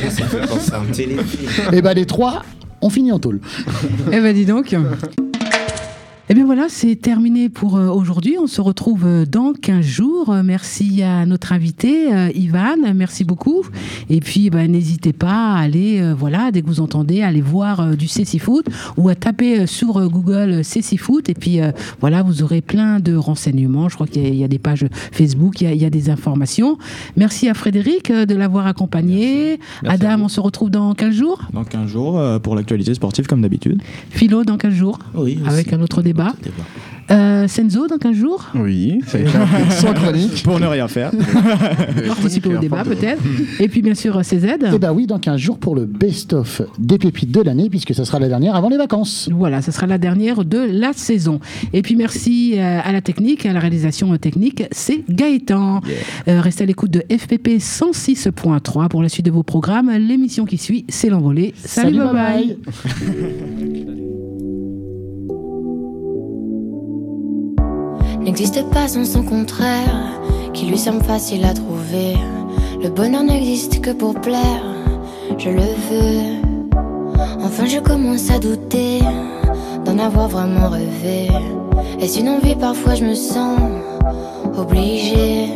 Ça 0.10 0.26
fait 0.26 0.48
penser 0.48 0.74
à 0.74 0.80
un 0.80 0.86
téléfilm. 0.92 1.50
Et 1.72 1.82
ben 1.82 1.94
les 1.94 2.06
trois 2.06 2.44
ont 2.82 2.90
fini 2.90 3.12
en 3.12 3.20
tôle. 3.20 3.40
Eh 4.12 4.20
ben 4.20 4.34
dis 4.34 4.46
donc. 4.46 4.76
Eh 6.34 6.36
bien 6.36 6.46
voilà, 6.46 6.66
c'est 6.68 6.96
terminé 6.96 7.48
pour 7.48 7.78
euh, 7.78 7.90
aujourd'hui. 7.90 8.38
On 8.42 8.48
se 8.48 8.60
retrouve 8.60 9.06
euh, 9.06 9.24
dans 9.24 9.54
15 9.54 9.86
jours. 9.86 10.32
Euh, 10.32 10.42
Merci 10.44 11.04
à 11.04 11.28
notre 11.28 11.54
invité, 11.54 12.08
Ivan. 12.34 12.74
Merci 12.96 13.24
beaucoup. 13.24 13.62
Et 14.10 14.20
puis, 14.20 14.50
ben, 14.50 14.72
n'hésitez 14.72 15.14
pas 15.14 15.54
à 15.54 15.60
aller, 15.60 16.02
voilà, 16.18 16.50
dès 16.52 16.64
que 16.64 16.68
vous 16.68 16.80
entendez, 16.80 17.22
aller 17.22 17.40
voir 17.42 17.96
du 17.96 18.08
CC 18.08 18.40
Foot 18.40 18.66
ou 18.98 19.10
à 19.10 19.16
taper 19.16 19.68
sur 19.68 20.10
Google 20.10 20.64
CC 20.64 20.98
Foot. 20.98 21.30
Et 21.30 21.36
puis, 21.36 21.60
voilà, 22.02 22.24
vous 22.24 22.42
aurez 22.42 22.62
plein 22.62 23.00
de 23.00 23.14
renseignements. 23.16 23.88
Je 23.90 23.94
crois 23.96 24.08
qu'il 24.08 24.24
y, 24.24 24.26
a- 24.26 24.30
il 24.30 24.36
y 24.36 24.44
a 24.44 24.48
des 24.48 24.58
pages 24.58 24.86
Facebook, 25.12 25.62
il 25.62 25.66
y 25.66 25.68
a, 25.68 25.74
il 25.74 25.82
y 25.82 25.86
a 25.86 25.92
des 25.92 26.10
informations. 26.10 26.80
Merci 27.16 27.48
à 27.48 27.54
Frédéric 27.54 28.12
de 28.12 28.34
l'avoir 28.36 28.66
accompagné. 28.66 29.60
Merci 29.84 30.04
Adam, 30.06 30.24
on 30.24 30.30
se 30.30 30.40
retrouve 30.40 30.72
dans 30.72 30.94
15 30.96 31.14
jours. 31.14 31.42
Dans 31.54 31.64
15 31.64 31.88
jours, 31.88 32.20
pour 32.42 32.56
l'actualité 32.56 32.94
sportive 32.96 33.28
comme 33.28 33.42
d'habitude. 33.44 33.80
Philo, 34.10 34.44
dans 34.44 34.58
15 34.58 34.74
jours. 34.74 34.98
Oui, 35.14 35.38
aussi. 35.42 35.50
Avec 35.54 35.74
un 35.74 35.82
autre 35.82 36.02
débat. 36.02 36.23
Euh, 37.12 37.48
Senzo, 37.48 37.88
dans 37.88 37.98
15 37.98 38.16
jours 38.16 38.50
Oui, 38.56 39.02
ça 39.06 39.18
Sans 39.70 39.94
chronique. 39.94 40.44
Pour 40.44 40.60
ne 40.60 40.68
rien 40.68 40.88
faire. 40.88 41.12
Participer 42.08 42.56
au 42.56 42.58
débat 42.58 42.84
peut-être. 42.84 43.22
Et 43.60 43.68
puis 43.68 43.82
bien 43.82 43.94
sûr 43.94 44.22
CZ. 44.24 44.46
Et 44.74 44.80
bah 44.80 44.94
oui, 44.94 45.06
dans 45.06 45.20
15 45.20 45.40
jours 45.40 45.58
pour 45.58 45.76
le 45.76 45.86
best-of 45.86 46.62
des 46.80 46.98
pépites 46.98 47.32
de 47.32 47.42
l'année, 47.42 47.70
puisque 47.70 47.94
ça 47.94 48.06
sera 48.06 48.20
la 48.20 48.30
dernière 48.30 48.56
avant 48.56 48.70
les 48.70 48.78
vacances. 48.78 49.30
Voilà, 49.34 49.62
ce 49.62 49.72
sera 49.72 49.86
la 49.88 49.98
dernière 49.98 50.46
de 50.46 50.60
la 50.60 50.94
saison. 50.94 51.40
Et 51.74 51.82
puis 51.82 51.96
merci 51.96 52.54
euh, 52.58 52.80
à 52.84 52.92
la 52.92 53.02
technique, 53.02 53.46
à 53.46 53.54
la 53.54 53.60
réalisation 53.60 54.16
technique, 54.18 54.64
c'est 54.72 55.04
Gaëtan. 55.10 55.82
Euh, 56.28 56.42
restez 56.42 56.64
à 56.64 56.68
l'écoute 56.68 56.92
de 56.92 57.02
FPP 57.02 57.58
106.3 57.60 58.88
pour 58.88 59.04
la 59.04 59.10
suite 59.10 59.26
de 59.26 59.32
vos 59.32 59.44
programmes. 59.44 59.92
L'émission 59.92 60.46
qui 60.46 60.58
suit, 60.58 60.86
c'est 60.88 61.10
l'envolée. 61.10 61.54
Salut, 61.58 61.98
Salut, 61.98 62.14
bye 62.14 62.58
bye. 62.76 64.03
N'existe 68.34 68.68
pas 68.72 68.88
sans 68.88 69.06
son 69.06 69.22
contraire, 69.22 70.20
qui 70.54 70.66
lui 70.66 70.80
semble 70.80 71.04
facile 71.04 71.46
à 71.46 71.54
trouver. 71.54 72.16
Le 72.82 72.90
bonheur 72.90 73.22
n'existe 73.24 73.80
que 73.80 73.92
pour 73.92 74.16
plaire, 74.16 74.64
je 75.38 75.50
le 75.50 75.62
veux. 75.62 76.74
Enfin, 77.44 77.68
je 77.68 77.78
commence 77.78 78.32
à 78.32 78.40
douter 78.40 79.02
d'en 79.86 80.00
avoir 80.00 80.30
vraiment 80.30 80.70
rêvé. 80.70 81.30
Est-ce 82.02 82.22
une 82.22 82.30
envie 82.30 82.56
Parfois, 82.56 82.96
je 82.96 83.06
me 83.06 83.14
sens 83.14 83.60
obligée. 84.58 85.50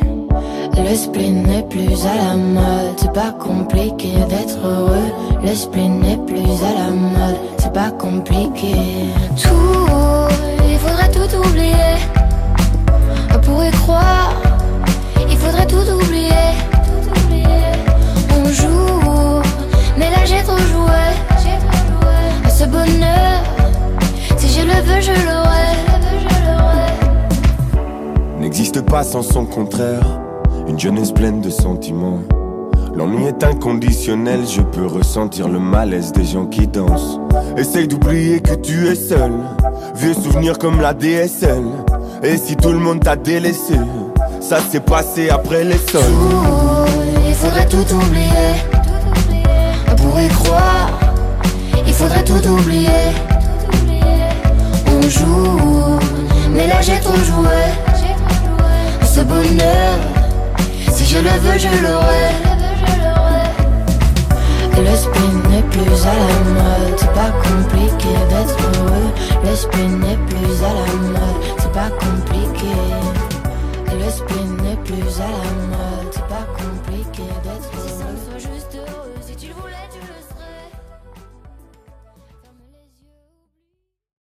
Le 0.78 0.96
spleen 0.96 1.48
n'est 1.48 1.64
plus 1.64 2.06
à 2.06 2.16
la 2.16 2.36
mode, 2.36 2.94
c'est 2.98 3.12
pas 3.12 3.32
compliqué 3.32 4.10
d'être 4.30 4.60
heureux. 4.64 5.12
Le 5.44 5.56
spleen 5.56 6.00
n'est 6.00 6.24
plus 6.28 6.64
à 6.64 6.74
la 6.76 6.92
mode, 6.92 7.38
c'est 7.58 7.74
pas 7.74 7.90
compliqué. 7.90 8.76
Tout, 9.36 10.30
il 10.70 10.78
faudrait 10.78 11.12
tout 11.12 11.38
oublier. 11.40 12.27
Pourrait 13.48 13.72
croire, 13.72 14.34
il 15.30 15.38
faudrait 15.38 15.66
tout 15.66 15.78
oublier. 15.78 16.52
Tout 16.84 17.10
oublier. 17.10 17.72
On 18.36 18.46
joue, 18.50 19.42
mais 19.98 20.12
là 20.12 20.26
j'ai 20.26 20.44
trop 20.44 20.58
joué. 20.58 21.08
À 22.44 22.50
ce 22.50 22.66
bonheur, 22.66 23.42
si 24.36 24.50
je 24.50 24.62
le 24.66 24.82
veux, 24.84 25.00
je 25.00 25.14
l'aurai. 25.26 25.58
n'existe 28.38 28.82
pas 28.82 29.04
sans 29.04 29.22
son 29.22 29.46
contraire. 29.46 30.06
Une 30.68 30.78
jeunesse 30.78 31.14
pleine 31.14 31.40
de 31.40 31.50
sentiments. 31.50 32.20
L'ennui 32.96 33.28
est 33.28 33.44
inconditionnel, 33.46 34.42
je 34.46 34.62
peux 34.62 34.88
ressentir 34.88 35.48
le 35.48 35.60
malaise 35.60 36.12
des 36.12 36.26
gens 36.26 36.48
qui 36.48 36.68
dansent. 36.68 37.20
Essaye 37.56 37.88
d'oublier 37.88 38.42
que 38.42 38.56
tu 38.56 38.88
es 38.88 38.96
seul, 38.96 39.32
vieux 39.96 40.16
souvenirs 40.16 40.58
comme 40.58 40.82
la 40.82 40.94
DSL. 40.94 41.64
Et 42.24 42.36
si 42.36 42.56
tout 42.56 42.72
le 42.72 42.80
monde 42.80 43.02
t'a 43.02 43.16
délaissé, 43.16 43.76
ça 44.42 44.60
s'est 44.60 44.80
passé 44.80 45.30
après 45.30 45.64
les 45.64 45.78
sols. 45.78 46.02
Il 47.28 47.36
faudrait 47.36 47.68
tout 47.68 47.86
oublier. 47.94 48.56
Pour 49.98 50.20
y 50.20 50.28
croire 50.30 50.90
Il 51.86 51.94
faudrait 51.94 52.24
tout 52.24 52.46
oublier. 52.48 52.90
On 54.88 55.02
joue 55.10 56.00
Mais 56.52 56.68
là 56.68 56.82
j'ai 56.82 57.00
trop 57.00 57.16
joué. 57.18 57.62
Ce 59.06 59.22
bonheur 59.22 60.00
Si 60.92 61.06
je 61.06 61.18
le 61.20 61.30
veux 61.30 61.60
je 61.60 61.84
l'aurai. 61.84 62.32
Le 64.80 64.96
spin 64.96 65.50
n'est 65.50 65.64
plus 65.64 66.06
à 66.06 66.14
la 66.14 66.52
mode. 66.54 66.98
C'est 66.98 67.14
pas 67.14 67.32
compliqué 67.44 68.10
d'être 68.30 68.58
heureux. 68.80 69.12
Le 69.44 69.56
spin 69.56 69.90
n'est 70.00 70.18
plus 70.28 70.64
à 70.64 70.74
la 70.74 70.94
mode 71.12 71.67
pas 71.78 71.92
compliqué. 71.92 72.74
Le 74.02 74.10
spin 74.10 74.48
n'est 74.64 74.82
plus 74.88 75.22
à 75.22 75.32
la 75.44 75.52
mode 75.70 75.97